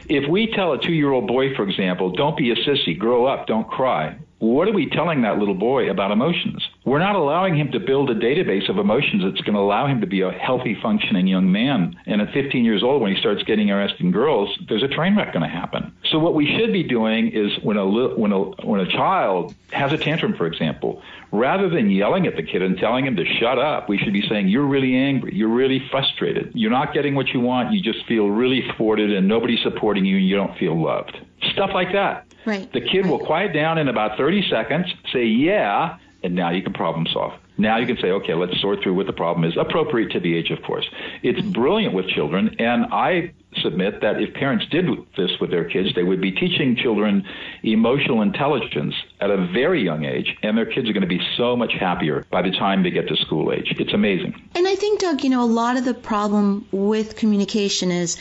If 0.10 0.30
we 0.30 0.52
tell 0.52 0.74
a 0.74 0.78
two 0.78 0.94
year 0.94 1.12
old 1.12 1.28
boy, 1.28 1.56
for 1.56 1.64
example, 1.64 2.12
don't 2.12 2.38
be 2.38 2.52
a 2.52 2.56
sissy, 2.56 2.98
grow 2.98 3.26
up, 3.26 3.48
don't 3.48 3.68
cry, 3.68 4.18
what 4.40 4.68
are 4.68 4.74
we 4.74 4.90
telling 4.90 5.22
that 5.22 5.40
little 5.40 5.56
boy 5.56 5.90
about 5.90 6.12
emotions? 6.12 6.68
We're 6.88 7.00
not 7.00 7.16
allowing 7.16 7.58
him 7.58 7.70
to 7.74 7.82
build 7.82 8.10
a 8.10 8.16
database 8.16 8.70
of 8.70 8.78
emotions 8.78 9.22
that's 9.22 9.42
going 9.42 9.56
to 9.56 9.60
allow 9.60 9.88
him 9.88 10.00
to 10.00 10.08
be 10.08 10.22
a 10.22 10.32
healthy, 10.32 10.74
functioning 10.82 11.28
young 11.28 11.52
man. 11.52 12.00
And 12.06 12.22
at 12.22 12.32
15 12.32 12.64
years 12.64 12.82
old, 12.82 13.02
when 13.02 13.14
he 13.14 13.20
starts 13.20 13.44
getting 13.44 13.68
interested 13.68 14.00
in 14.00 14.14
girls, 14.14 14.58
there's 14.70 14.84
a 14.84 14.88
train 14.88 15.18
wreck 15.18 15.34
going 15.34 15.44
to 15.44 15.54
happen. 15.54 15.92
So 16.10 16.18
what 16.18 16.34
we 16.34 16.48
should 16.58 16.72
be 16.72 16.84
doing 16.84 17.28
is 17.28 17.52
when 17.62 17.76
a 17.76 17.86
when 17.86 18.32
a 18.32 18.40
when 18.66 18.80
a 18.80 18.90
child 18.90 19.54
has 19.74 19.92
a 19.92 19.98
tantrum, 19.98 20.34
for 20.38 20.48
example, 20.48 21.02
rather 21.34 21.68
than 21.68 21.92
yelling 21.92 22.26
at 22.26 22.38
the 22.38 22.44
kid 22.44 22.62
and 22.62 22.78
telling 22.78 23.06
him 23.06 23.18
to 23.18 23.26
shut 23.26 23.60
up, 23.60 23.90
we 23.90 23.98
should 23.98 24.14
be 24.14 24.26
saying, 24.26 24.48
"You're 24.48 24.66
really 24.66 24.96
angry. 24.96 25.36
You're 25.36 25.50
really 25.50 25.86
frustrated. 25.92 26.52
You're 26.54 26.72
not 26.72 26.94
getting 26.94 27.16
what 27.16 27.28
you 27.34 27.42
want. 27.42 27.74
You 27.74 27.82
just 27.82 28.06
feel 28.06 28.30
really 28.30 28.64
thwarted, 28.78 29.12
and 29.12 29.28
nobody's 29.28 29.62
supporting 29.62 30.06
you, 30.06 30.16
and 30.16 30.26
you 30.26 30.38
don't 30.38 30.58
feel 30.58 30.82
loved." 30.82 31.20
Stuff 31.52 31.72
like 31.74 31.92
that. 31.92 32.24
Right. 32.46 32.72
The 32.72 32.80
kid 32.80 33.08
will 33.08 33.20
quiet 33.20 33.52
down 33.52 33.78
in 33.78 33.90
about 33.90 34.18
30 34.18 34.50
seconds, 34.50 34.86
say, 35.12 35.26
yeah, 35.26 35.98
and 36.24 36.36
now 36.36 36.52
you 36.52 36.62
can 36.62 36.74
problem 36.74 37.06
solve. 37.12 37.34
Now 37.58 37.78
you 37.78 37.88
can 37.88 37.98
say, 37.98 38.12
okay, 38.12 38.34
let's 38.36 38.60
sort 38.62 38.84
through 38.84 38.94
what 38.94 39.08
the 39.08 39.14
problem 39.14 39.44
is, 39.50 39.58
appropriate 39.58 40.12
to 40.12 40.20
the 40.20 40.36
age, 40.36 40.52
of 40.52 40.62
course. 40.62 40.88
It's 41.24 41.42
brilliant 41.42 41.94
with 41.94 42.08
children, 42.08 42.56
and 42.60 42.86
I 42.92 43.34
submit 43.62 44.02
that 44.02 44.22
if 44.22 44.36
parents 44.36 44.66
did 44.70 44.86
this 45.18 45.32
with 45.42 45.50
their 45.50 45.66
kids, 45.66 45.96
they 45.96 46.04
would 46.04 46.22
be 46.22 46.32
teaching 46.32 46.76
children 46.76 47.26
emotional 47.64 48.22
intelligence 48.22 48.94
at 49.20 49.32
a 49.32 49.38
very 49.48 49.84
young 49.84 50.06
age, 50.06 50.36
and 50.44 50.56
their 50.56 50.66
kids 50.66 50.88
are 50.90 50.94
going 50.94 51.02
to 51.02 51.08
be 51.08 51.22
so 51.36 51.56
much 51.56 51.74
happier 51.74 52.26
by 52.30 52.44
the 52.44 52.52
time 52.52 52.84
they 52.84 52.92
get 52.92 53.08
to 53.08 53.16
school 53.16 53.52
age. 53.52 53.74
It's 53.80 53.94
amazing. 53.94 54.40
And 54.54 54.68
I 54.68 54.76
think, 54.76 55.00
Doug, 55.00 55.24
you 55.24 55.30
know, 55.32 55.44
a 55.44 55.46
lot 55.46 55.78
of 55.78 55.86
the 55.86 55.96
problem 55.96 56.68
with 56.72 57.16
communication 57.16 57.90
is 57.90 58.18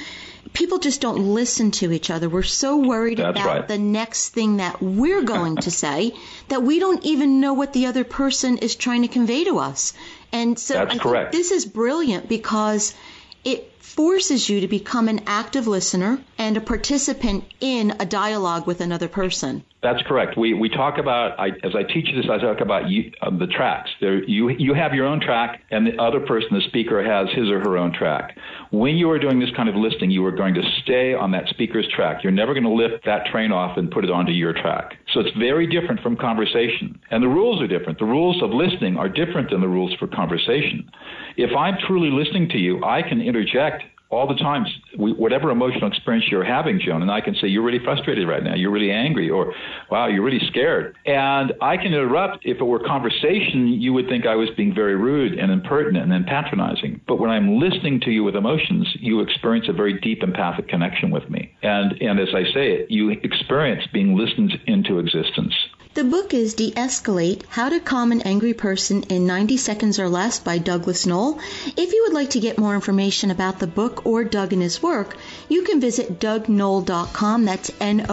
people 0.53 0.79
just 0.79 1.01
don't 1.01 1.35
listen 1.35 1.71
to 1.73 1.93
each 1.93 2.11
other. 2.11 2.29
We're 2.29 2.43
so 2.43 2.77
worried 2.77 3.19
That's 3.19 3.39
about 3.39 3.47
right. 3.47 3.69
the 3.69 3.79
next 3.79 4.31
thing 4.31 4.59
that 4.59 4.81
we're 4.81 5.23
going 5.23 5.57
to 5.57 5.71
say 5.71 6.15
that 6.49 6.63
we 6.63 6.79
don't 6.79 7.05
even 7.05 7.41
know 7.41 7.55
what 7.55 7.73
the 7.73 7.87
other 7.87 8.05
person 8.05 8.59
is 8.59 8.77
trying 8.77 9.03
to 9.03 9.09
convey 9.09 9.45
to 9.45 9.59
us. 9.59 9.93
And 10.33 10.59
so 10.59 10.75
That's 10.75 10.99
I 10.99 11.03
think 11.03 11.33
this 11.33 11.51
is 11.51 11.67
brilliant 11.67 12.29
because 12.29 12.95
it 13.45 13.76
forces 13.97 14.49
you 14.49 14.61
to 14.61 14.69
become 14.69 15.09
an 15.09 15.23
active 15.27 15.67
listener 15.67 16.23
and 16.39 16.57
a 16.57 16.61
participant 16.61 17.43
in 17.61 17.95
a 17.99 18.05
dialogue 18.05 18.67
with 18.67 18.83
another 18.83 19.09
person. 19.09 19.65
That's 19.83 20.03
correct. 20.03 20.37
We 20.37 20.53
we 20.53 20.69
talk 20.69 20.99
about 20.99 21.39
I, 21.39 21.49
as 21.63 21.75
I 21.75 21.85
teach 21.85 22.07
this, 22.15 22.27
I 22.29 22.39
talk 22.39 22.61
about 22.61 22.91
you, 22.91 23.13
uh, 23.23 23.31
the 23.31 23.47
tracks. 23.47 23.89
There, 24.01 24.23
you 24.25 24.49
you 24.49 24.75
have 24.75 24.95
your 24.95 25.07
own 25.07 25.21
track, 25.21 25.63
and 25.71 25.87
the 25.87 25.97
other 26.03 26.19
person, 26.21 26.49
the 26.53 26.67
speaker, 26.67 27.05
has 27.05 27.29
his 27.37 27.49
or 27.49 27.61
her 27.61 27.77
own 27.77 27.93
track. 27.93 28.37
When 28.71 28.97
you 28.97 29.09
are 29.11 29.19
doing 29.19 29.39
this 29.39 29.51
kind 29.55 29.69
of 29.69 29.77
listening, 29.77 30.11
you 30.11 30.25
are 30.27 30.33
going 30.33 30.55
to 30.55 30.63
stay 30.83 31.15
on 31.15 31.31
that 31.33 31.47
speaker's 31.51 31.87
track. 31.95 32.25
You're 32.25 32.33
never 32.33 32.53
going 32.53 32.65
to 32.65 32.71
lift 32.71 33.05
that 33.05 33.27
train 33.27 33.53
off 33.53 33.77
and 33.77 33.91
put 33.91 34.05
it 34.05 34.11
onto 34.11 34.33
your 34.33 34.53
track. 34.53 34.97
So 35.15 35.21
it's 35.21 35.37
very 35.39 35.69
different 35.69 36.01
from 36.01 36.17
conversation, 36.17 36.99
and 37.11 37.23
the 37.23 37.29
rules 37.29 37.63
are 37.63 37.69
different. 37.69 38.01
The 38.01 38.07
rules 38.07 38.43
of 38.43 38.51
listening 38.51 38.97
are 38.97 39.09
different 39.09 39.51
than 39.51 39.61
the 39.61 39.69
rules 39.69 39.95
for 40.01 40.09
conversation. 40.09 40.91
If 41.37 41.55
I'm 41.55 41.77
truly 41.87 42.11
listening 42.11 42.49
to 42.51 42.59
you, 42.59 42.83
I 42.85 43.03
can 43.03 43.21
interject 43.21 43.85
all 44.09 44.29
the 44.29 44.35
time, 44.35 44.65
we, 44.99 45.13
whatever 45.13 45.51
emotional 45.51 45.89
experience 45.89 46.27
you're 46.31 46.45
having, 46.45 46.81
Joan, 46.81 47.03
and 47.03 47.11
I 47.11 47.21
can 47.21 47.35
say, 47.35 47.49
You're 47.49 47.65
really 47.65 47.83
frustrated 47.85 48.29
right 48.29 48.43
now. 48.43 48.55
You're 48.55 48.71
really 48.71 48.93
angry, 48.93 49.29
or 49.29 49.53
Wow, 49.91 50.07
you're 50.07 50.23
really 50.23 50.45
scared. 50.49 50.97
And 51.07 51.53
I 51.61 51.77
can 51.77 51.87
interrupt. 51.87 52.45
If 52.47 52.59
it 52.61 52.65
were 52.65 52.79
conversation, 52.79 53.69
you 53.69 53.93
would 53.93 54.09
think 54.09 54.27
I 54.27 54.37
was 54.37 54.49
being 54.57 54.75
very 54.75 54.97
rude 54.97 55.39
and 55.39 55.51
impertinent 55.51 56.13
and 56.13 56.27
patronizing. 56.27 57.01
But 57.07 57.17
when 57.17 57.31
I'm 57.31 57.59
listening 57.59 58.01
to 58.01 58.11
you 58.11 58.23
with 58.25 58.37
emotions, 58.37 58.89
you 59.01 59.21
experience 59.21 59.67
a 59.69 59.73
very 59.73 59.99
deep 60.01 60.23
empathic 60.23 60.69
connection 60.69 61.11
with 61.11 61.29
me. 61.29 61.53
And, 61.63 62.01
and 62.01 62.21
as 62.21 62.29
I 62.35 62.45
say 62.53 62.73
it, 62.73 62.91
you 62.91 63.11
experience 63.11 63.85
being 63.93 64.17
listened 64.17 64.53
into 64.67 64.99
existence. 64.99 65.55
The 65.97 66.05
book 66.05 66.35
is 66.35 66.53
De 66.53 66.73
Escalate 66.73 67.41
How 67.49 67.71
to 67.71 67.81
Calm 67.81 68.13
an 68.13 68.21
Angry 68.21 68.53
Person 68.53 69.05
in 69.05 69.27
90 69.27 69.57
Seconds 69.57 69.99
or 69.99 70.11
Less 70.11 70.39
by 70.39 70.59
Douglas 70.59 71.07
Noll. 71.07 71.39
If 71.75 71.95
you 71.95 72.05
would 72.05 72.13
like 72.13 72.29
to 72.31 72.39
get 72.39 72.59
more 72.59 72.75
information 72.75 73.31
about 73.31 73.61
the 73.61 73.67
book 73.67 74.05
or 74.05 74.23
Doug 74.23 74.53
and 74.53 74.61
his 74.61 74.83
work, 74.83 75.17
you 75.49 75.63
can 75.63 75.81
visit 75.81 76.21
dougnoll.com. 76.21 77.47
That's 77.47 77.71
N 77.81 78.05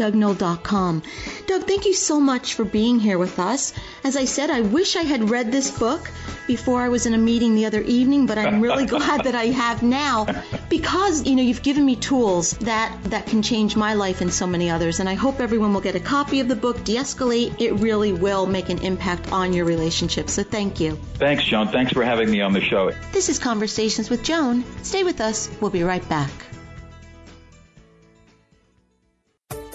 O 0.00 0.04
L 0.04 0.10
L, 0.14 0.34
dougnoll.com. 0.34 1.02
Doug, 1.46 1.66
thank 1.66 1.86
you 1.86 1.94
so 1.94 2.20
much 2.20 2.54
for 2.54 2.64
being 2.64 2.98
here 2.98 3.18
with 3.18 3.38
us. 3.38 3.72
As 4.04 4.16
I 4.16 4.24
said, 4.24 4.50
I 4.50 4.60
wish 4.60 4.96
I 4.96 5.02
had 5.02 5.30
read 5.30 5.52
this 5.52 5.70
book 5.70 6.10
before 6.46 6.80
I 6.80 6.88
was 6.88 7.06
in 7.06 7.14
a 7.14 7.18
meeting 7.18 7.54
the 7.54 7.66
other 7.66 7.82
evening, 7.82 8.26
but 8.26 8.38
I'm 8.38 8.60
really 8.60 8.86
glad 8.96 9.24
that 9.24 9.34
I 9.34 9.46
have 9.46 9.82
now 9.82 10.26
because, 10.68 11.26
you 11.26 11.36
know, 11.36 11.42
you've 11.42 11.62
given 11.62 11.84
me 11.84 11.96
tools 11.96 12.52
that, 12.58 12.96
that 13.04 13.26
can 13.26 13.42
change 13.42 13.76
my 13.76 13.94
life 13.94 14.20
and 14.20 14.32
so 14.32 14.46
many 14.46 14.70
others. 14.70 15.00
And 15.00 15.08
I 15.08 15.14
hope 15.14 15.40
everyone 15.40 15.74
will 15.74 15.82
get 15.82 15.94
a 15.94 16.00
copy 16.00 16.40
of 16.40 16.48
the 16.48 16.56
book, 16.56 16.84
De-Escalate. 16.84 17.60
It 17.60 17.72
really 17.74 18.12
will 18.12 18.46
make 18.46 18.70
an 18.70 18.78
impact 18.78 19.32
on 19.32 19.52
your 19.52 19.66
relationship. 19.66 20.30
So 20.30 20.42
thank 20.42 20.80
you. 20.80 20.96
Thanks, 21.14 21.44
Joan. 21.44 21.68
Thanks 21.68 21.92
for 21.92 22.02
having 22.02 22.30
me 22.30 22.40
on 22.40 22.52
the 22.52 22.60
show. 22.60 22.92
This 23.12 23.28
is 23.28 23.38
Conversations 23.38 24.08
with 24.10 24.22
Joan. 24.22 24.64
Stay 24.82 25.04
with 25.04 25.20
us. 25.20 25.50
We'll 25.60 25.70
be 25.70 25.82
right 25.82 26.06
back. 26.08 26.47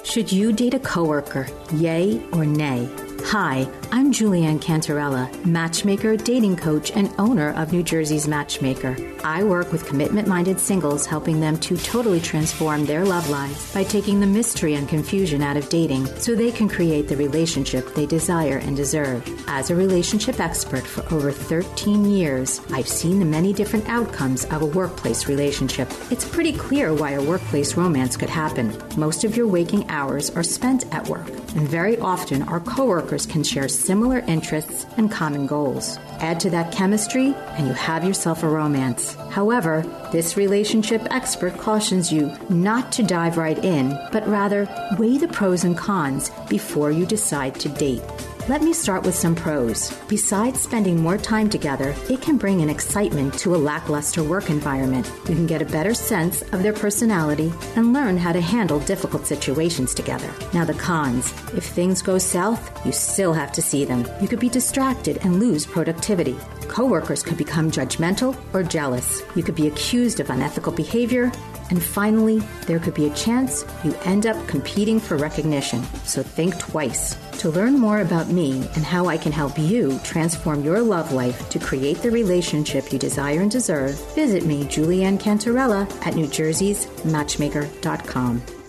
Should 0.03 0.31
you 0.31 0.51
date 0.51 0.73
a 0.73 0.79
coworker? 0.79 1.47
Yay 1.73 2.21
or 2.33 2.45
nay? 2.45 2.89
Hi, 3.25 3.67
I'm 3.91 4.11
Julianne 4.11 4.59
Cantarella, 4.59 5.43
matchmaker, 5.43 6.15
dating 6.15 6.57
coach, 6.57 6.91
and 6.91 7.11
owner 7.17 7.53
of 7.53 7.73
New 7.73 7.81
Jersey's 7.81 8.27
Matchmaker. 8.27 8.95
I 9.23 9.43
work 9.43 9.71
with 9.71 9.87
commitment 9.87 10.27
minded 10.27 10.59
singles, 10.59 11.07
helping 11.07 11.39
them 11.39 11.57
to 11.61 11.75
totally 11.77 12.19
transform 12.19 12.85
their 12.85 13.03
love 13.05 13.27
lives 13.29 13.73
by 13.73 13.85
taking 13.85 14.19
the 14.19 14.27
mystery 14.27 14.75
and 14.75 14.87
confusion 14.87 15.41
out 15.41 15.57
of 15.57 15.69
dating 15.69 16.05
so 16.19 16.35
they 16.35 16.51
can 16.51 16.69
create 16.69 17.07
the 17.07 17.17
relationship 17.17 17.95
they 17.95 18.05
desire 18.05 18.57
and 18.57 18.77
deserve. 18.77 19.27
As 19.47 19.71
a 19.71 19.75
relationship 19.75 20.39
expert 20.39 20.85
for 20.85 21.01
over 21.11 21.31
13 21.31 22.05
years, 22.05 22.61
I've 22.71 22.87
seen 22.87 23.17
the 23.17 23.25
many 23.25 23.51
different 23.51 23.89
outcomes 23.89 24.45
of 24.45 24.61
a 24.61 24.67
workplace 24.67 25.27
relationship. 25.27 25.89
It's 26.11 26.27
pretty 26.27 26.53
clear 26.53 26.93
why 26.93 27.11
a 27.11 27.23
workplace 27.23 27.75
romance 27.75 28.15
could 28.15 28.29
happen. 28.29 28.77
Most 28.95 29.23
of 29.23 29.35
your 29.35 29.47
waking 29.47 29.89
hours 29.89 30.29
are 30.31 30.43
spent 30.43 30.93
at 30.93 31.07
work, 31.07 31.27
and 31.55 31.67
very 31.67 31.97
often 31.99 32.41
our 32.43 32.59
coworkers 32.59 33.25
can 33.25 33.43
share 33.43 33.67
similar 33.67 34.19
interests 34.19 34.85
and 34.97 35.11
common 35.11 35.47
goals. 35.47 35.97
Add 36.19 36.39
to 36.41 36.49
that 36.51 36.71
chemistry, 36.71 37.33
and 37.57 37.67
you 37.67 37.73
have 37.73 38.03
yourself 38.03 38.43
a 38.43 38.47
romance. 38.47 39.15
However, 39.29 39.83
this 40.11 40.37
relationship 40.37 41.01
expert 41.11 41.57
cautions 41.57 42.11
you 42.11 42.31
not 42.49 42.91
to 42.93 43.03
dive 43.03 43.37
right 43.37 43.63
in, 43.63 43.89
but 44.11 44.27
rather 44.27 44.67
weigh 44.97 45.17
the 45.17 45.27
pros 45.27 45.63
and 45.63 45.77
cons 45.77 46.31
before 46.49 46.91
you 46.91 47.05
decide 47.05 47.55
to 47.59 47.69
date. 47.69 48.01
Let 48.49 48.61
me 48.61 48.73
start 48.73 49.05
with 49.05 49.15
some 49.15 49.35
pros. 49.35 49.97
Besides 50.09 50.59
spending 50.59 51.01
more 51.01 51.17
time 51.17 51.49
together, 51.49 51.95
it 52.09 52.21
can 52.21 52.37
bring 52.37 52.61
an 52.61 52.69
excitement 52.69 53.39
to 53.39 53.55
a 53.55 53.63
lackluster 53.71 54.21
work 54.21 54.49
environment. 54.49 55.09
You 55.29 55.35
can 55.35 55.47
get 55.47 55.61
a 55.61 55.65
better 55.65 55.93
sense 55.93 56.41
of 56.51 56.61
their 56.61 56.73
personality 56.73 57.53
and 57.77 57.93
learn 57.93 58.17
how 58.17 58.33
to 58.33 58.41
handle 58.41 58.81
difficult 58.81 59.25
situations 59.25 59.93
together. 59.93 60.29
Now, 60.53 60.65
the 60.65 60.73
cons. 60.73 61.31
If 61.53 61.63
things 61.63 62.01
go 62.01 62.17
south, 62.17 62.85
you 62.85 62.91
still 62.91 63.31
have 63.31 63.53
to 63.53 63.61
see 63.61 63.85
them. 63.85 64.05
You 64.19 64.27
could 64.27 64.41
be 64.41 64.49
distracted 64.49 65.19
and 65.23 65.39
lose 65.39 65.65
productivity. 65.65 66.35
Coworkers 66.67 67.23
could 67.23 67.37
become 67.37 67.71
judgmental 67.71 68.35
or 68.53 68.61
jealous. 68.61 69.23
You 69.37 69.43
could 69.43 69.55
be 69.55 69.67
accused 69.67 70.19
of 70.19 70.29
unethical 70.29 70.73
behavior 70.73 71.31
and 71.69 71.81
finally, 71.81 72.39
there 72.67 72.79
could 72.79 72.93
be 72.93 73.07
a 73.07 73.13
chance 73.13 73.63
you 73.83 73.95
end 74.03 74.27
up 74.27 74.47
competing 74.47 74.99
for 74.99 75.15
recognition. 75.17 75.81
So 76.03 76.21
think 76.23 76.59
twice. 76.59 77.15
To 77.39 77.49
learn 77.49 77.79
more 77.79 78.01
about 78.01 78.29
me 78.29 78.57
and 78.75 78.85
how 78.85 79.07
I 79.07 79.17
can 79.17 79.31
help 79.31 79.57
you 79.59 79.99
transform 80.03 80.63
your 80.63 80.81
love 80.81 81.11
life 81.11 81.49
to 81.49 81.59
create 81.59 81.97
the 81.97 82.11
relationship 82.11 82.93
you 82.93 82.99
desire 82.99 83.41
and 83.41 83.51
deserve, 83.51 83.95
visit 84.15 84.45
me, 84.45 84.63
Julianne 84.63 85.19
Cantarella, 85.19 85.83
at 86.05 86.13
NewJersey'sMatchmaker.com. 86.13 88.62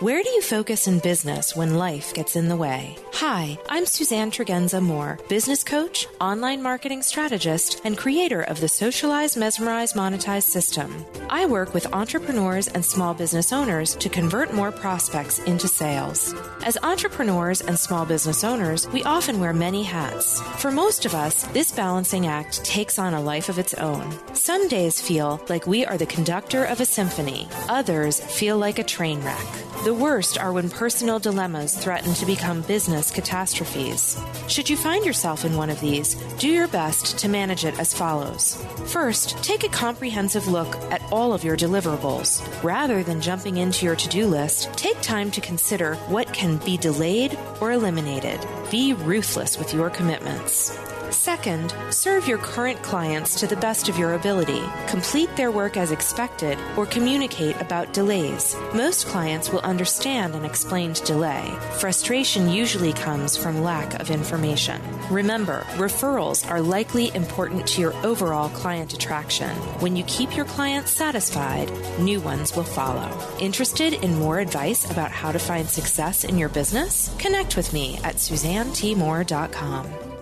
Where 0.00 0.24
do 0.24 0.28
you 0.28 0.42
focus 0.42 0.88
in 0.88 0.98
business 0.98 1.54
when 1.54 1.76
life 1.76 2.14
gets 2.14 2.34
in 2.34 2.48
the 2.48 2.56
way? 2.56 2.98
Hi, 3.12 3.56
I'm 3.68 3.86
Suzanne 3.86 4.32
Tregenza 4.32 4.82
Moore, 4.82 5.20
business 5.28 5.62
coach, 5.62 6.08
online 6.20 6.60
marketing 6.60 7.00
strategist, 7.02 7.80
and 7.84 7.96
creator 7.96 8.42
of 8.42 8.60
the 8.60 8.66
Socialize, 8.66 9.36
Mesmerize, 9.36 9.92
Monetize 9.92 10.42
system. 10.42 11.06
I 11.30 11.46
work 11.46 11.74
with 11.74 11.94
entrepreneurs 11.94 12.66
and 12.66 12.84
small 12.84 13.14
business 13.14 13.52
owners 13.52 13.94
to 13.96 14.08
convert 14.08 14.52
more 14.52 14.72
prospects 14.72 15.38
into 15.38 15.68
sales. 15.68 16.34
As 16.64 16.76
entrepreneurs 16.82 17.60
and 17.60 17.78
small 17.78 18.04
business 18.04 18.42
owners, 18.42 18.88
we 18.88 19.04
often 19.04 19.38
wear 19.38 19.52
many 19.52 19.84
hats. 19.84 20.40
For 20.60 20.72
most 20.72 21.06
of 21.06 21.14
us, 21.14 21.44
this 21.52 21.70
balancing 21.70 22.26
act 22.26 22.64
takes 22.64 22.98
on 22.98 23.14
a 23.14 23.22
life 23.22 23.48
of 23.48 23.60
its 23.60 23.74
own. 23.74 24.12
Some 24.34 24.66
days 24.66 25.00
feel 25.00 25.40
like 25.48 25.68
we 25.68 25.86
are 25.86 25.96
the 25.96 26.04
conductor 26.04 26.64
of 26.64 26.80
a 26.80 26.84
symphony, 26.84 27.48
others 27.68 28.18
feel 28.18 28.58
like 28.58 28.80
a 28.80 28.84
train 28.84 29.22
wreck. 29.22 29.46
The 29.84 29.92
worst 29.92 30.38
are 30.38 30.50
when 30.50 30.70
personal 30.70 31.18
dilemmas 31.18 31.76
threaten 31.76 32.14
to 32.14 32.24
become 32.24 32.62
business 32.62 33.10
catastrophes. 33.10 34.18
Should 34.48 34.70
you 34.70 34.78
find 34.78 35.04
yourself 35.04 35.44
in 35.44 35.58
one 35.58 35.68
of 35.68 35.78
these, 35.78 36.14
do 36.38 36.48
your 36.48 36.68
best 36.68 37.18
to 37.18 37.28
manage 37.28 37.66
it 37.66 37.78
as 37.78 37.92
follows. 37.92 38.56
First, 38.86 39.36
take 39.44 39.62
a 39.62 39.68
comprehensive 39.68 40.48
look 40.48 40.74
at 40.90 41.02
all 41.12 41.34
of 41.34 41.44
your 41.44 41.54
deliverables. 41.54 42.40
Rather 42.64 43.02
than 43.02 43.20
jumping 43.20 43.58
into 43.58 43.84
your 43.84 43.96
to 43.96 44.08
do 44.08 44.26
list, 44.26 44.72
take 44.72 44.98
time 45.02 45.30
to 45.32 45.42
consider 45.42 45.96
what 46.08 46.32
can 46.32 46.56
be 46.64 46.78
delayed 46.78 47.36
or 47.60 47.72
eliminated. 47.72 48.40
Be 48.70 48.94
ruthless 48.94 49.58
with 49.58 49.74
your 49.74 49.90
commitments. 49.90 50.78
Second, 51.14 51.74
serve 51.90 52.26
your 52.26 52.38
current 52.38 52.82
clients 52.82 53.38
to 53.38 53.46
the 53.46 53.56
best 53.56 53.88
of 53.88 53.96
your 53.96 54.14
ability. 54.14 54.62
Complete 54.88 55.34
their 55.36 55.52
work 55.52 55.76
as 55.76 55.92
expected 55.92 56.58
or 56.76 56.86
communicate 56.86 57.58
about 57.60 57.92
delays. 57.94 58.56
Most 58.74 59.06
clients 59.06 59.50
will 59.50 59.60
understand 59.60 60.34
an 60.34 60.44
explained 60.44 61.02
delay. 61.04 61.56
Frustration 61.78 62.50
usually 62.50 62.92
comes 62.92 63.36
from 63.36 63.62
lack 63.62 64.00
of 64.00 64.10
information. 64.10 64.82
Remember, 65.08 65.60
referrals 65.76 66.46
are 66.50 66.60
likely 66.60 67.14
important 67.14 67.66
to 67.68 67.80
your 67.80 67.94
overall 68.04 68.48
client 68.50 68.92
attraction. 68.92 69.56
When 69.80 69.94
you 69.96 70.02
keep 70.04 70.36
your 70.36 70.46
clients 70.46 70.90
satisfied, 70.90 71.70
new 72.00 72.20
ones 72.20 72.56
will 72.56 72.64
follow. 72.64 73.08
Interested 73.38 73.94
in 73.94 74.18
more 74.18 74.40
advice 74.40 74.90
about 74.90 75.12
how 75.12 75.30
to 75.30 75.38
find 75.38 75.68
success 75.70 76.24
in 76.24 76.36
your 76.36 76.48
business? 76.48 77.14
Connect 77.18 77.56
with 77.56 77.72
me 77.72 77.98
at 78.02 78.16
suzannetmoore.com. 78.16 80.13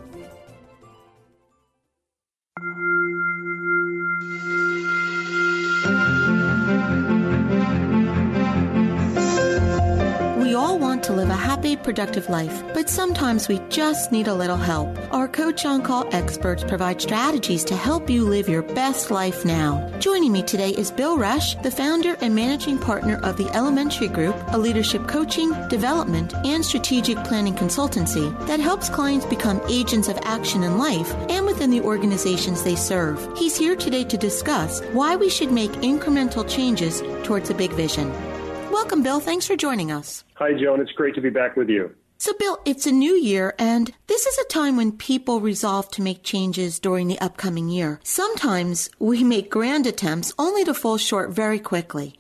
all 10.73 10.79
want 10.79 11.05
to 11.05 11.12
live 11.12 11.29
a 11.29 11.35
happy, 11.35 11.77
productive 11.77 12.31
life, 12.31 12.62
but 12.73 12.89
sometimes 12.89 13.47
we 13.47 13.61
just 13.68 14.11
need 14.11 14.27
a 14.27 14.33
little 14.33 14.57
help. 14.57 14.89
Our 15.12 15.29
Coach 15.29 15.66
on 15.66 15.83
Call 15.83 16.09
experts 16.14 16.64
provide 16.64 17.03
strategies 17.03 17.62
to 17.64 17.77
help 17.77 18.09
you 18.09 18.25
live 18.25 18.49
your 18.49 18.62
best 18.62 19.11
life 19.11 19.45
now. 19.45 19.87
Joining 19.99 20.33
me 20.33 20.43
today 20.43 20.70
is 20.70 20.91
Bill 20.91 21.18
Rush, 21.18 21.57
the 21.57 21.70
founder 21.70 22.16
and 22.23 22.35
managing 22.35 22.79
partner 22.79 23.20
of 23.23 23.37
the 23.37 23.51
Elementary 23.55 24.09
Group, 24.09 24.35
a 24.49 24.57
leadership 24.57 25.07
coaching, 25.07 25.53
development, 25.68 26.33
and 26.47 26.64
strategic 26.64 27.23
planning 27.23 27.55
consultancy 27.55 28.31
that 28.47 28.59
helps 28.59 28.89
clients 28.89 29.27
become 29.27 29.61
agents 29.68 30.09
of 30.09 30.18
action 30.23 30.62
in 30.62 30.79
life 30.79 31.12
and 31.29 31.45
within 31.45 31.68
the 31.68 31.83
organizations 31.83 32.62
they 32.62 32.77
serve. 32.77 33.18
He's 33.37 33.59
here 33.59 33.77
today 33.77 34.05
to 34.05 34.16
discuss 34.16 34.81
why 34.93 35.16
we 35.16 35.29
should 35.29 35.53
make 35.53 35.73
incremental 35.83 36.49
changes 36.49 37.03
towards 37.25 37.51
a 37.51 37.55
big 37.55 37.73
vision. 37.73 38.11
Welcome, 38.73 39.03
Bill. 39.03 39.20
Thanks 39.20 39.47
for 39.47 39.55
joining 39.55 39.93
us. 39.93 40.25
Hi, 40.37 40.55
Joan. 40.55 40.81
It's 40.81 40.93
great 40.93 41.14
to 41.16 41.20
be 41.20 41.29
back 41.29 41.57
with 41.57 41.68
you. 41.68 41.95
So, 42.16 42.33
Bill, 42.39 42.59
it's 42.64 42.87
a 42.87 42.91
new 42.91 43.12
year, 43.12 43.55
and 43.59 43.93
this 44.07 44.25
is 44.25 44.39
a 44.39 44.49
time 44.49 44.79
when 44.79 44.93
people 44.93 45.43
resolve 45.43 45.91
to 45.91 46.01
make 46.01 46.23
changes 46.23 46.79
during 46.79 47.07
the 47.07 47.20
upcoming 47.20 47.68
year. 47.68 48.01
Sometimes 48.03 48.89
we 48.99 49.25
make 49.25 49.51
grand 49.51 49.87
attempts 49.87 50.33
only 50.39 50.64
to 50.64 50.73
fall 50.73 50.97
short 50.97 51.33
very 51.33 51.59
quickly. 51.59 52.14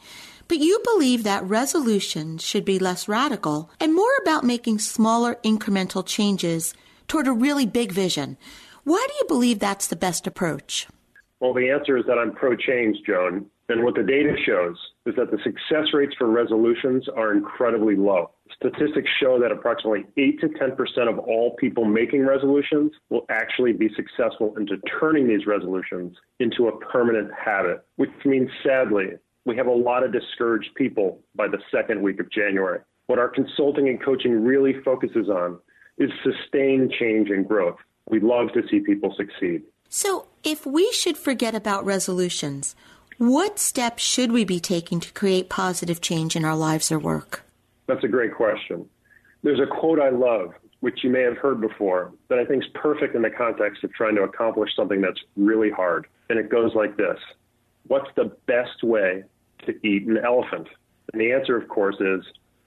But 0.46 0.58
you 0.58 0.78
believe 0.84 1.22
that 1.22 1.42
resolutions 1.42 2.44
should 2.44 2.66
be 2.66 2.78
less 2.78 3.08
radical 3.08 3.70
and 3.80 3.94
more 3.94 4.12
about 4.20 4.44
making 4.44 4.80
smaller 4.80 5.36
incremental 5.42 6.04
changes 6.04 6.74
toward 7.08 7.26
a 7.26 7.32
really 7.32 7.64
big 7.64 7.92
vision. 7.92 8.36
Why 8.84 9.02
do 9.08 9.14
you 9.14 9.24
believe 9.26 9.58
that's 9.58 9.86
the 9.86 9.96
best 9.96 10.26
approach? 10.26 10.86
Well, 11.40 11.54
the 11.54 11.70
answer 11.70 11.96
is 11.96 12.04
that 12.04 12.18
I'm 12.18 12.32
pro 12.34 12.56
change, 12.56 12.98
Joan. 13.06 13.46
And 13.70 13.84
what 13.84 13.94
the 13.94 14.02
data 14.02 14.36
shows 14.44 14.76
is 15.06 15.14
that 15.16 15.30
the 15.30 15.38
success 15.42 15.92
rates 15.92 16.14
for 16.16 16.28
resolutions 16.28 17.08
are 17.16 17.32
incredibly 17.32 17.96
low. 17.96 18.30
Statistics 18.54 19.10
show 19.20 19.38
that 19.40 19.50
approximately 19.50 20.04
8 20.16 20.40
to 20.40 20.48
10% 20.48 21.08
of 21.08 21.18
all 21.18 21.56
people 21.58 21.84
making 21.84 22.24
resolutions 22.24 22.92
will 23.10 23.26
actually 23.28 23.72
be 23.72 23.88
successful 23.96 24.54
into 24.56 24.76
turning 25.00 25.26
these 25.26 25.46
resolutions 25.46 26.16
into 26.38 26.68
a 26.68 26.78
permanent 26.78 27.30
habit, 27.32 27.84
which 27.96 28.10
means 28.24 28.48
sadly, 28.64 29.06
we 29.44 29.56
have 29.56 29.66
a 29.66 29.72
lot 29.72 30.04
of 30.04 30.12
discouraged 30.12 30.70
people 30.76 31.20
by 31.34 31.48
the 31.48 31.58
second 31.70 32.00
week 32.00 32.20
of 32.20 32.30
January. 32.30 32.78
What 33.06 33.18
our 33.18 33.28
consulting 33.28 33.88
and 33.88 34.02
coaching 34.02 34.44
really 34.44 34.74
focuses 34.84 35.28
on 35.28 35.58
is 35.98 36.10
sustained 36.22 36.92
change 36.98 37.28
and 37.30 37.46
growth. 37.46 37.76
We 38.08 38.20
love 38.20 38.52
to 38.54 38.62
see 38.70 38.80
people 38.80 39.14
succeed. 39.16 39.62
So, 39.88 40.28
if 40.42 40.64
we 40.64 40.90
should 40.92 41.18
forget 41.18 41.54
about 41.54 41.84
resolutions, 41.84 42.74
what 43.22 43.56
steps 43.56 44.02
should 44.02 44.32
we 44.32 44.44
be 44.44 44.58
taking 44.58 44.98
to 44.98 45.12
create 45.12 45.48
positive 45.48 46.00
change 46.00 46.34
in 46.34 46.44
our 46.44 46.56
lives 46.56 46.90
or 46.90 46.98
work? 46.98 47.44
That's 47.86 48.02
a 48.02 48.08
great 48.08 48.34
question. 48.34 48.84
There's 49.44 49.60
a 49.60 49.66
quote 49.66 50.00
I 50.00 50.08
love, 50.08 50.54
which 50.80 51.04
you 51.04 51.10
may 51.10 51.22
have 51.22 51.36
heard 51.36 51.60
before, 51.60 52.12
that 52.28 52.40
I 52.40 52.44
think 52.44 52.64
is 52.64 52.70
perfect 52.74 53.14
in 53.14 53.22
the 53.22 53.30
context 53.30 53.84
of 53.84 53.92
trying 53.92 54.16
to 54.16 54.22
accomplish 54.22 54.70
something 54.74 55.00
that's 55.00 55.20
really 55.36 55.70
hard. 55.70 56.08
And 56.30 56.38
it 56.38 56.48
goes 56.48 56.74
like 56.74 56.96
this 56.96 57.16
What's 57.86 58.10
the 58.16 58.36
best 58.46 58.82
way 58.82 59.22
to 59.66 59.86
eat 59.86 60.08
an 60.08 60.18
elephant? 60.18 60.66
And 61.12 61.22
the 61.22 61.32
answer, 61.32 61.56
of 61.56 61.68
course, 61.68 62.00
is 62.00 62.24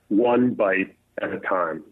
one 0.07 0.53
bite 0.53 0.95
at 1.21 1.33
a 1.33 1.39
time. 1.41 1.83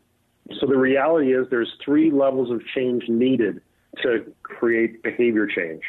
So 0.62 0.68
the 0.68 0.78
reality 0.78 1.34
is 1.34 1.48
there's 1.50 1.74
three 1.84 2.12
levels 2.12 2.50
of 2.50 2.62
change 2.74 3.10
needed 3.10 3.60
to 4.04 4.34
create 4.44 5.04
behavior 5.04 5.48
change. 5.48 5.84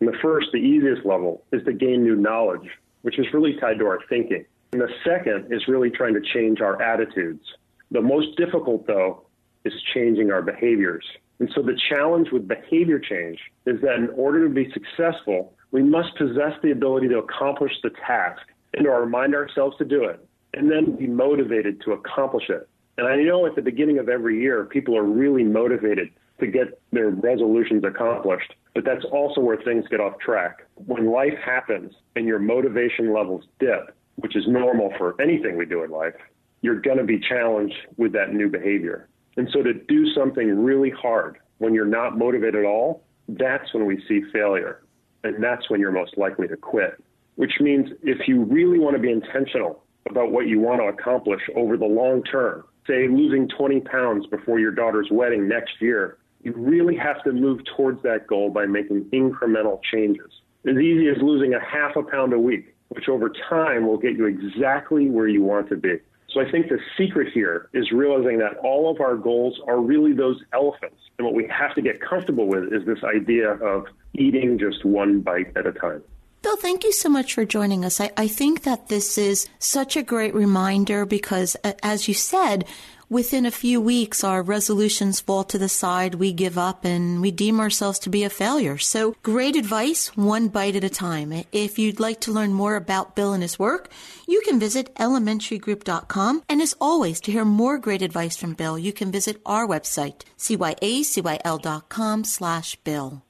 And 0.00 0.08
the 0.08 0.16
first, 0.22 0.48
the 0.52 0.58
easiest 0.58 1.04
level, 1.04 1.44
is 1.52 1.62
to 1.64 1.72
gain 1.72 2.02
new 2.02 2.16
knowledge, 2.16 2.68
which 3.02 3.18
is 3.18 3.26
really 3.32 3.56
tied 3.60 3.78
to 3.78 3.86
our 3.86 4.00
thinking. 4.08 4.44
And 4.72 4.80
the 4.80 4.88
second 5.04 5.52
is 5.52 5.68
really 5.68 5.90
trying 5.90 6.14
to 6.14 6.20
change 6.20 6.60
our 6.60 6.80
attitudes. 6.80 7.44
The 7.90 8.00
most 8.00 8.36
difficult, 8.36 8.86
though, 8.86 9.26
is 9.64 9.72
changing 9.94 10.30
our 10.30 10.42
behaviors. 10.42 11.04
And 11.38 11.50
so 11.54 11.62
the 11.62 11.78
challenge 11.88 12.28
with 12.30 12.46
behavior 12.46 12.98
change 12.98 13.38
is 13.66 13.80
that 13.82 13.96
in 13.96 14.10
order 14.14 14.46
to 14.46 14.54
be 14.54 14.70
successful, 14.72 15.54
we 15.70 15.82
must 15.82 16.16
possess 16.16 16.52
the 16.62 16.70
ability 16.70 17.08
to 17.08 17.18
accomplish 17.18 17.72
the 17.82 17.90
task 18.06 18.42
and 18.74 18.84
to 18.84 18.90
remind 18.90 19.34
ourselves 19.34 19.76
to 19.78 19.84
do 19.84 20.04
it, 20.04 20.24
and 20.54 20.70
then 20.70 20.96
be 20.96 21.06
motivated 21.06 21.80
to 21.82 21.92
accomplish 21.92 22.48
it. 22.48 22.68
And 23.00 23.08
I 23.08 23.16
know 23.16 23.46
at 23.46 23.54
the 23.54 23.62
beginning 23.62 23.98
of 23.98 24.10
every 24.10 24.42
year, 24.42 24.66
people 24.66 24.94
are 24.94 25.02
really 25.02 25.42
motivated 25.42 26.10
to 26.38 26.46
get 26.46 26.78
their 26.92 27.08
resolutions 27.08 27.82
accomplished. 27.82 28.52
But 28.74 28.84
that's 28.84 29.06
also 29.06 29.40
where 29.40 29.56
things 29.56 29.86
get 29.88 30.00
off 30.00 30.18
track. 30.18 30.66
When 30.74 31.10
life 31.10 31.38
happens 31.42 31.94
and 32.14 32.26
your 32.26 32.38
motivation 32.38 33.14
levels 33.14 33.44
dip, 33.58 33.96
which 34.16 34.36
is 34.36 34.46
normal 34.46 34.92
for 34.98 35.18
anything 35.18 35.56
we 35.56 35.64
do 35.64 35.82
in 35.82 35.90
life, 35.90 36.12
you're 36.60 36.78
going 36.78 36.98
to 36.98 37.04
be 37.04 37.18
challenged 37.18 37.74
with 37.96 38.12
that 38.12 38.34
new 38.34 38.50
behavior. 38.50 39.08
And 39.38 39.48
so 39.50 39.62
to 39.62 39.72
do 39.72 40.12
something 40.12 40.62
really 40.62 40.90
hard 40.90 41.38
when 41.56 41.72
you're 41.72 41.86
not 41.86 42.18
motivated 42.18 42.56
at 42.56 42.66
all, 42.66 43.02
that's 43.28 43.72
when 43.72 43.86
we 43.86 44.04
see 44.06 44.20
failure. 44.30 44.82
And 45.24 45.42
that's 45.42 45.70
when 45.70 45.80
you're 45.80 45.90
most 45.90 46.18
likely 46.18 46.48
to 46.48 46.56
quit. 46.58 47.02
Which 47.36 47.60
means 47.60 47.88
if 48.02 48.28
you 48.28 48.44
really 48.44 48.78
want 48.78 48.94
to 48.94 49.00
be 49.00 49.10
intentional 49.10 49.84
about 50.06 50.32
what 50.32 50.48
you 50.48 50.60
want 50.60 50.82
to 50.82 50.88
accomplish 50.88 51.40
over 51.56 51.78
the 51.78 51.86
long 51.86 52.22
term, 52.24 52.64
say 52.86 53.08
losing 53.08 53.48
20 53.48 53.80
pounds 53.80 54.26
before 54.26 54.58
your 54.58 54.72
daughter's 54.72 55.08
wedding 55.10 55.48
next 55.48 55.80
year, 55.80 56.18
you 56.42 56.52
really 56.56 56.96
have 56.96 57.22
to 57.24 57.32
move 57.32 57.60
towards 57.76 58.02
that 58.02 58.26
goal 58.26 58.50
by 58.50 58.66
making 58.66 59.04
incremental 59.12 59.80
changes. 59.92 60.30
As 60.66 60.76
easy 60.76 61.08
as 61.08 61.16
losing 61.22 61.54
a 61.54 61.60
half 61.60 61.96
a 61.96 62.02
pound 62.02 62.32
a 62.32 62.38
week, 62.38 62.74
which 62.88 63.08
over 63.08 63.30
time 63.48 63.86
will 63.86 63.98
get 63.98 64.16
you 64.16 64.26
exactly 64.26 65.08
where 65.08 65.28
you 65.28 65.42
want 65.42 65.68
to 65.68 65.76
be. 65.76 65.96
So 66.32 66.40
I 66.40 66.50
think 66.50 66.68
the 66.68 66.78
secret 66.96 67.32
here 67.32 67.68
is 67.72 67.90
realizing 67.90 68.38
that 68.38 68.56
all 68.58 68.90
of 68.90 69.00
our 69.00 69.16
goals 69.16 69.60
are 69.66 69.80
really 69.80 70.12
those 70.12 70.40
elephants. 70.52 71.00
And 71.18 71.26
what 71.26 71.34
we 71.34 71.46
have 71.48 71.74
to 71.74 71.82
get 71.82 72.00
comfortable 72.00 72.46
with 72.46 72.72
is 72.72 72.86
this 72.86 73.02
idea 73.02 73.52
of 73.54 73.86
eating 74.14 74.58
just 74.58 74.84
one 74.84 75.20
bite 75.20 75.56
at 75.56 75.66
a 75.66 75.72
time. 75.72 76.02
Bill, 76.50 76.56
thank 76.56 76.82
you 76.82 76.90
so 76.90 77.08
much 77.08 77.34
for 77.34 77.44
joining 77.44 77.84
us. 77.84 78.00
I, 78.00 78.10
I 78.16 78.26
think 78.26 78.64
that 78.64 78.88
this 78.88 79.16
is 79.16 79.48
such 79.60 79.96
a 79.96 80.02
great 80.02 80.34
reminder 80.34 81.06
because, 81.06 81.56
uh, 81.62 81.74
as 81.80 82.08
you 82.08 82.14
said, 82.14 82.64
within 83.08 83.46
a 83.46 83.52
few 83.52 83.80
weeks, 83.80 84.24
our 84.24 84.42
resolutions 84.42 85.20
fall 85.20 85.44
to 85.44 85.58
the 85.58 85.68
side, 85.68 86.16
we 86.16 86.32
give 86.32 86.58
up, 86.58 86.84
and 86.84 87.20
we 87.20 87.30
deem 87.30 87.60
ourselves 87.60 88.00
to 88.00 88.10
be 88.10 88.24
a 88.24 88.30
failure. 88.30 88.78
So, 88.78 89.14
great 89.22 89.54
advice, 89.54 90.08
one 90.16 90.48
bite 90.48 90.74
at 90.74 90.82
a 90.82 90.90
time. 90.90 91.44
If 91.52 91.78
you'd 91.78 92.00
like 92.00 92.20
to 92.22 92.32
learn 92.32 92.52
more 92.52 92.74
about 92.74 93.14
Bill 93.14 93.32
and 93.32 93.44
his 93.44 93.56
work, 93.56 93.88
you 94.26 94.42
can 94.44 94.58
visit 94.58 94.92
elementarygroup.com. 94.96 96.42
And 96.48 96.60
as 96.60 96.74
always, 96.80 97.20
to 97.20 97.30
hear 97.30 97.44
more 97.44 97.78
great 97.78 98.02
advice 98.02 98.36
from 98.36 98.54
Bill, 98.54 98.76
you 98.76 98.92
can 98.92 99.12
visit 99.12 99.40
our 99.46 99.68
website, 99.68 100.22
cyacyl.com 100.36 102.24
slash 102.24 102.74
Bill. 102.82 103.22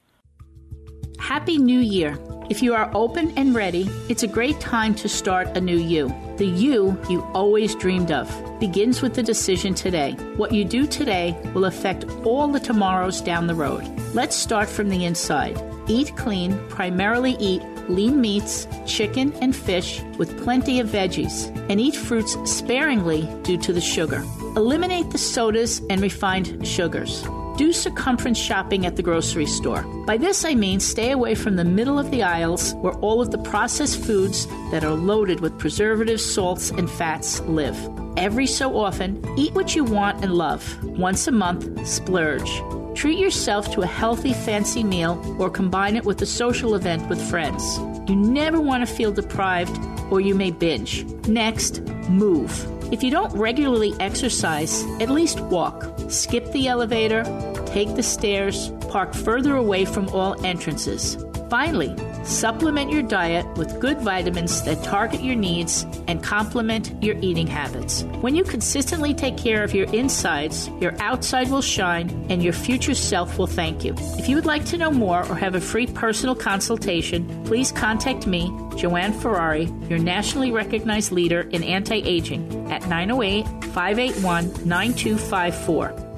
Happy 1.21 1.59
New 1.59 1.79
Year! 1.79 2.17
If 2.49 2.63
you 2.63 2.73
are 2.73 2.89
open 2.95 3.31
and 3.37 3.53
ready, 3.53 3.87
it's 4.09 4.23
a 4.23 4.27
great 4.27 4.59
time 4.59 4.95
to 4.95 5.07
start 5.07 5.55
a 5.55 5.61
new 5.61 5.77
you. 5.77 6.13
The 6.37 6.47
you 6.47 6.99
you 7.09 7.21
always 7.35 7.75
dreamed 7.75 8.11
of 8.11 8.27
begins 8.59 9.03
with 9.03 9.13
the 9.13 9.21
decision 9.21 9.75
today. 9.75 10.13
What 10.35 10.51
you 10.51 10.65
do 10.65 10.87
today 10.87 11.39
will 11.53 11.65
affect 11.65 12.05
all 12.25 12.47
the 12.47 12.59
tomorrows 12.59 13.21
down 13.21 13.45
the 13.45 13.53
road. 13.53 13.87
Let's 14.15 14.35
start 14.35 14.67
from 14.67 14.89
the 14.89 15.05
inside. 15.05 15.61
Eat 15.87 16.17
clean, 16.17 16.57
primarily 16.69 17.37
eat 17.39 17.61
lean 17.87 18.19
meats, 18.19 18.67
chicken, 18.87 19.31
and 19.41 19.55
fish 19.55 20.01
with 20.17 20.43
plenty 20.43 20.79
of 20.79 20.87
veggies, 20.87 21.55
and 21.69 21.79
eat 21.79 21.95
fruits 21.95 22.35
sparingly 22.51 23.29
due 23.43 23.59
to 23.59 23.71
the 23.71 23.79
sugar. 23.79 24.23
Eliminate 24.57 25.11
the 25.11 25.19
sodas 25.19 25.83
and 25.87 26.01
refined 26.01 26.67
sugars 26.67 27.23
do 27.61 27.71
circumference 27.71 28.39
shopping 28.39 28.87
at 28.87 28.95
the 28.95 29.03
grocery 29.03 29.45
store. 29.45 29.83
By 30.07 30.17
this 30.17 30.43
I 30.43 30.55
mean 30.55 30.79
stay 30.79 31.11
away 31.11 31.35
from 31.35 31.57
the 31.57 31.63
middle 31.63 31.99
of 31.99 32.09
the 32.09 32.23
aisles 32.23 32.73
where 32.81 32.95
all 33.05 33.21
of 33.21 33.29
the 33.29 33.37
processed 33.37 34.03
foods 34.03 34.47
that 34.71 34.83
are 34.83 34.95
loaded 34.95 35.41
with 35.41 35.59
preservatives, 35.59 36.25
salts, 36.25 36.71
and 36.71 36.89
fats 36.89 37.39
live. 37.41 37.77
Every 38.17 38.47
so 38.47 38.75
often, 38.75 39.23
eat 39.37 39.53
what 39.53 39.75
you 39.75 39.83
want 39.83 40.23
and 40.23 40.33
love. 40.33 40.63
Once 40.83 41.27
a 41.27 41.31
month, 41.31 41.85
splurge. 41.85 42.51
Treat 42.95 43.19
yourself 43.19 43.71
to 43.73 43.81
a 43.81 43.85
healthy, 44.01 44.33
fancy 44.33 44.83
meal 44.83 45.23
or 45.37 45.51
combine 45.51 45.95
it 45.95 46.03
with 46.03 46.19
a 46.23 46.25
social 46.25 46.73
event 46.73 47.07
with 47.09 47.21
friends. 47.29 47.77
You 48.09 48.15
never 48.15 48.59
want 48.59 48.87
to 48.87 48.91
feel 48.91 49.11
deprived 49.11 49.77
or 50.11 50.19
you 50.19 50.33
may 50.33 50.49
binge. 50.49 51.05
Next, 51.27 51.81
move. 52.09 52.51
If 52.91 53.03
you 53.03 53.11
don't 53.11 53.31
regularly 53.33 53.93
exercise, 54.01 54.83
at 54.99 55.09
least 55.09 55.39
walk. 55.39 55.87
Skip 56.09 56.51
the 56.51 56.67
elevator, 56.67 57.23
take 57.71 57.95
the 57.95 58.03
stairs, 58.03 58.71
park 58.89 59.13
further 59.13 59.55
away 59.55 59.85
from 59.85 60.09
all 60.09 60.45
entrances. 60.45 61.17
Finally, 61.49 61.93
supplement 62.23 62.89
your 62.89 63.01
diet 63.01 63.45
with 63.57 63.77
good 63.81 63.99
vitamins 63.99 64.63
that 64.63 64.81
target 64.83 65.21
your 65.21 65.35
needs 65.35 65.85
and 66.07 66.23
complement 66.23 66.93
your 67.03 67.17
eating 67.19 67.45
habits. 67.45 68.03
When 68.21 68.35
you 68.35 68.45
consistently 68.45 69.13
take 69.13 69.35
care 69.35 69.61
of 69.61 69.73
your 69.73 69.93
insides, 69.93 70.69
your 70.79 70.95
outside 71.01 71.49
will 71.49 71.61
shine 71.61 72.09
and 72.29 72.41
your 72.41 72.53
future 72.53 72.95
self 72.95 73.37
will 73.37 73.47
thank 73.47 73.83
you. 73.83 73.93
If 74.17 74.29
you 74.29 74.35
would 74.37 74.45
like 74.45 74.63
to 74.67 74.77
know 74.77 74.91
more 74.91 75.27
or 75.27 75.35
have 75.35 75.55
a 75.55 75.59
free 75.59 75.87
personal 75.87 76.35
consultation, 76.35 77.43
please 77.43 77.73
contact 77.73 78.25
me, 78.25 78.49
Joanne 78.77 79.11
Ferrari, 79.11 79.65
your 79.89 79.99
nationally 79.99 80.51
recognized 80.51 81.11
leader 81.11 81.41
in 81.51 81.63
anti 81.63 82.01
aging, 82.05 82.71
at 82.71 82.87
908 82.87 83.45
581 83.73 84.45
9254. 84.65 86.10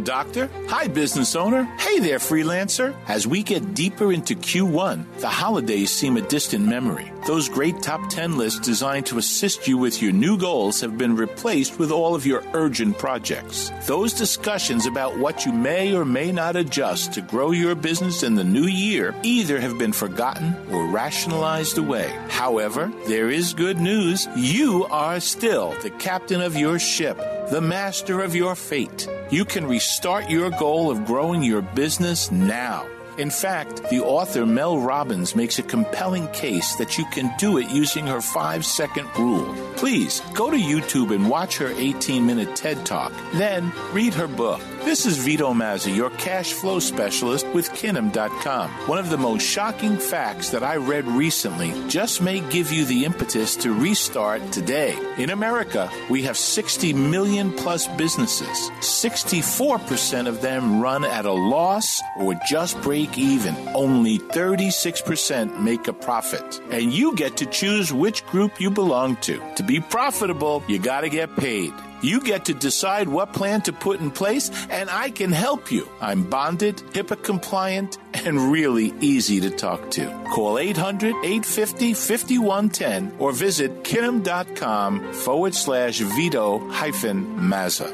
Doctor. 0.00 0.48
Hi, 0.68 0.88
business 0.88 1.34
owner. 1.36 1.64
Hey 1.78 1.98
there, 1.98 2.18
freelancer. 2.18 2.94
As 3.08 3.26
we 3.26 3.42
get 3.42 3.74
deeper 3.74 4.12
into 4.12 4.34
Q1, 4.34 5.20
the 5.20 5.28
holidays 5.28 5.90
seem 5.90 6.16
a 6.16 6.22
distant 6.22 6.66
memory. 6.66 7.12
Those 7.26 7.48
great 7.48 7.82
top 7.82 8.08
10 8.08 8.38
lists 8.38 8.60
designed 8.60 9.06
to 9.06 9.18
assist 9.18 9.66
you 9.66 9.78
with 9.78 10.00
your 10.00 10.12
new 10.12 10.38
goals 10.38 10.80
have 10.80 10.96
been 10.96 11.16
replaced 11.16 11.78
with 11.78 11.90
all 11.90 12.14
of 12.14 12.24
your 12.24 12.44
urgent 12.54 12.98
projects. 12.98 13.72
Those 13.86 14.12
discussions 14.12 14.86
about 14.86 15.18
what 15.18 15.44
you 15.44 15.52
may 15.52 15.94
or 15.94 16.04
may 16.04 16.30
not 16.30 16.54
adjust 16.54 17.14
to 17.14 17.20
grow 17.22 17.50
your 17.50 17.74
business 17.74 18.22
in 18.22 18.36
the 18.36 18.44
new 18.44 18.66
year 18.66 19.14
either 19.24 19.60
have 19.60 19.76
been 19.76 19.92
forgotten 19.92 20.54
or 20.70 20.86
rationalized 20.86 21.78
away. 21.78 22.16
However, 22.28 22.92
there 23.08 23.28
is 23.28 23.54
good 23.54 23.80
news. 23.80 24.28
You 24.36 24.84
are 24.84 25.18
still 25.18 25.72
the 25.82 25.90
captain 25.90 26.40
of 26.40 26.56
your 26.56 26.78
ship, 26.78 27.16
the 27.50 27.60
master 27.60 28.20
of 28.20 28.36
your 28.36 28.54
fate. 28.54 29.08
You 29.30 29.44
can 29.44 29.66
restart 29.86 30.28
your 30.28 30.50
goal 30.50 30.90
of 30.90 31.06
growing 31.06 31.44
your 31.44 31.62
business 31.62 32.32
now. 32.32 32.84
In 33.18 33.30
fact, 33.30 33.88
the 33.88 34.00
author 34.00 34.44
Mel 34.44 34.80
Robbins 34.80 35.36
makes 35.36 35.60
a 35.60 35.62
compelling 35.62 36.26
case 36.32 36.74
that 36.74 36.98
you 36.98 37.04
can 37.12 37.32
do 37.38 37.58
it 37.58 37.70
using 37.70 38.04
her 38.08 38.20
five 38.20 38.66
second 38.66 39.08
rule. 39.16 39.46
Please 39.76 40.22
go 40.34 40.50
to 40.50 40.56
YouTube 40.56 41.14
and 41.14 41.30
watch 41.30 41.58
her 41.58 41.68
18 41.68 42.26
minute 42.26 42.56
TED 42.56 42.84
Talk. 42.84 43.12
Then 43.34 43.72
read 43.92 44.12
her 44.14 44.26
book. 44.26 44.60
This 44.86 45.04
is 45.04 45.18
Vito 45.18 45.52
Mazza, 45.52 45.92
your 45.92 46.10
cash 46.10 46.52
flow 46.52 46.78
specialist 46.78 47.44
with 47.48 47.68
Kinum.com. 47.70 48.70
One 48.86 48.98
of 48.98 49.10
the 49.10 49.18
most 49.18 49.42
shocking 49.42 49.98
facts 49.98 50.50
that 50.50 50.62
I 50.62 50.76
read 50.76 51.08
recently 51.08 51.88
just 51.88 52.22
may 52.22 52.38
give 52.38 52.70
you 52.70 52.84
the 52.84 53.04
impetus 53.04 53.56
to 53.56 53.74
restart 53.74 54.52
today. 54.52 54.96
In 55.18 55.30
America, 55.30 55.90
we 56.08 56.22
have 56.22 56.36
60 56.38 56.92
million 56.92 57.52
plus 57.52 57.88
businesses. 57.96 58.70
64% 58.78 60.28
of 60.28 60.40
them 60.40 60.80
run 60.80 61.04
at 61.04 61.26
a 61.26 61.32
loss 61.32 62.00
or 62.20 62.34
just 62.48 62.80
break 62.80 63.18
even. 63.18 63.56
Only 63.74 64.20
36% 64.20 65.60
make 65.60 65.88
a 65.88 65.92
profit. 65.92 66.60
And 66.70 66.92
you 66.92 67.16
get 67.16 67.38
to 67.38 67.46
choose 67.46 67.92
which 67.92 68.24
group 68.26 68.60
you 68.60 68.70
belong 68.70 69.16
to. 69.22 69.42
To 69.56 69.64
be 69.64 69.80
profitable, 69.80 70.62
you 70.68 70.78
gotta 70.78 71.08
get 71.08 71.34
paid. 71.34 71.74
You 72.06 72.20
get 72.20 72.44
to 72.44 72.54
decide 72.54 73.08
what 73.08 73.32
plan 73.32 73.62
to 73.62 73.72
put 73.72 73.98
in 73.98 74.12
place, 74.12 74.48
and 74.70 74.88
I 74.88 75.10
can 75.10 75.32
help 75.32 75.72
you. 75.72 75.88
I'm 76.00 76.22
bonded, 76.22 76.76
HIPAA 76.92 77.20
compliant, 77.20 77.98
and 78.14 78.52
really 78.52 78.94
easy 79.00 79.40
to 79.40 79.50
talk 79.50 79.90
to. 79.92 80.06
Call 80.32 80.56
800 80.56 81.16
850 81.24 81.94
5110 81.94 83.16
or 83.18 83.32
visit 83.32 83.82
kinum.com 83.82 85.12
forward 85.14 85.52
slash 85.56 85.98
Vito 85.98 86.60
hyphen 86.68 87.26
Mazza. 87.40 87.92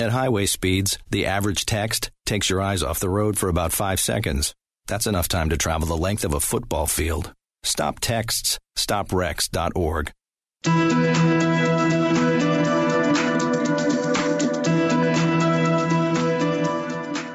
At 0.00 0.10
highway 0.10 0.46
speeds, 0.46 0.98
the 1.10 1.26
average 1.26 1.64
text 1.64 2.10
takes 2.26 2.50
your 2.50 2.60
eyes 2.60 2.82
off 2.82 2.98
the 2.98 3.08
road 3.08 3.38
for 3.38 3.48
about 3.48 3.72
five 3.72 4.00
seconds. 4.00 4.52
That's 4.88 5.06
enough 5.06 5.28
time 5.28 5.50
to 5.50 5.56
travel 5.56 5.86
the 5.86 5.96
length 5.96 6.24
of 6.24 6.34
a 6.34 6.40
football 6.40 6.88
field. 6.88 7.32
Stop 7.62 8.00
texts. 8.00 8.58
StopRex.org. 8.76 10.12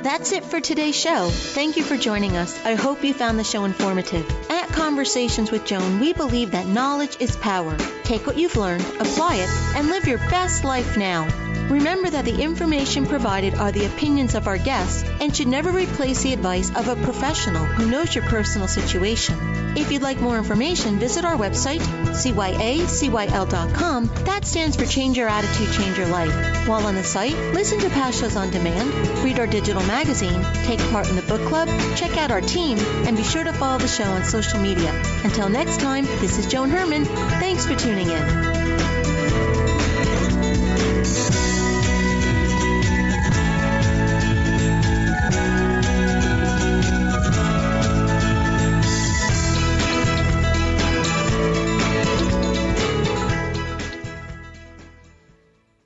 That's 0.07 0.31
it 0.31 0.45
for 0.45 0.61
today's 0.61 0.95
show. 0.95 1.27
Thank 1.29 1.75
you 1.75 1.83
for 1.83 1.97
joining 1.97 2.37
us. 2.37 2.57
I 2.65 2.75
hope 2.75 3.03
you 3.03 3.13
found 3.13 3.37
the 3.37 3.43
show 3.43 3.65
informative. 3.65 4.25
At 4.49 4.69
Conversations 4.69 5.51
with 5.51 5.65
Joan, 5.65 5.99
we 5.99 6.13
believe 6.13 6.51
that 6.51 6.65
knowledge 6.65 7.17
is 7.19 7.35
power. 7.35 7.75
Take 8.03 8.25
what 8.25 8.37
you've 8.37 8.55
learned, 8.55 8.85
apply 9.01 9.35
it, 9.35 9.49
and 9.75 9.89
live 9.89 10.07
your 10.07 10.19
best 10.29 10.63
life 10.63 10.95
now. 10.95 11.27
Remember 11.69 12.09
that 12.09 12.23
the 12.23 12.41
information 12.41 13.05
provided 13.05 13.55
are 13.55 13.73
the 13.73 13.85
opinions 13.85 14.33
of 14.33 14.47
our 14.47 14.57
guests 14.57 15.03
and 15.19 15.35
should 15.35 15.49
never 15.49 15.71
replace 15.71 16.23
the 16.23 16.31
advice 16.31 16.69
of 16.73 16.87
a 16.87 16.95
professional 17.03 17.65
who 17.65 17.91
knows 17.91 18.15
your 18.15 18.23
personal 18.23 18.69
situation. 18.69 19.35
If 19.75 19.91
you'd 19.91 20.01
like 20.01 20.21
more 20.21 20.37
information, 20.37 20.97
visit 20.97 21.25
our 21.25 21.35
website, 21.35 21.81
cyacyl.com. 22.15 24.07
That 24.23 24.45
stands 24.45 24.77
for 24.77 24.85
Change 24.85 25.17
Your 25.17 25.27
Attitude, 25.27 25.73
Change 25.73 25.97
Your 25.97 26.07
Life. 26.07 26.67
While 26.67 26.87
on 26.87 26.95
the 26.95 27.03
site, 27.03 27.35
listen 27.53 27.79
to 27.79 27.89
past 27.89 28.21
shows 28.21 28.37
on 28.37 28.49
demand, 28.49 28.91
read 29.23 29.37
our 29.37 29.45
digital 29.45 29.83
magazine, 29.83 29.96
take 30.03 30.79
part 30.91 31.09
in 31.09 31.15
the 31.15 31.23
book 31.23 31.41
club, 31.47 31.67
check 31.95 32.17
out 32.17 32.31
our 32.31 32.41
team, 32.41 32.77
and 33.05 33.17
be 33.17 33.23
sure 33.23 33.43
to 33.43 33.53
follow 33.53 33.79
the 33.79 33.87
show 33.87 34.03
on 34.03 34.23
social 34.23 34.59
media. 34.59 34.91
Until 35.23 35.49
next 35.49 35.79
time, 35.79 36.05
this 36.21 36.37
is 36.37 36.47
Joan 36.47 36.69
Herrmann. 36.69 37.05
Thanks 37.05 37.65
for 37.65 37.75
tuning 37.75 38.09
in. 38.09 38.47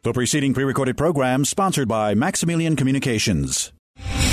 The 0.04 0.14
preceding 0.14 0.54
pre 0.54 0.66
recorded 0.66 0.98
program 0.98 1.46
sponsored 1.46 1.88
by 1.88 2.16
Maximilian 2.16 2.76
Communications. 2.76 3.72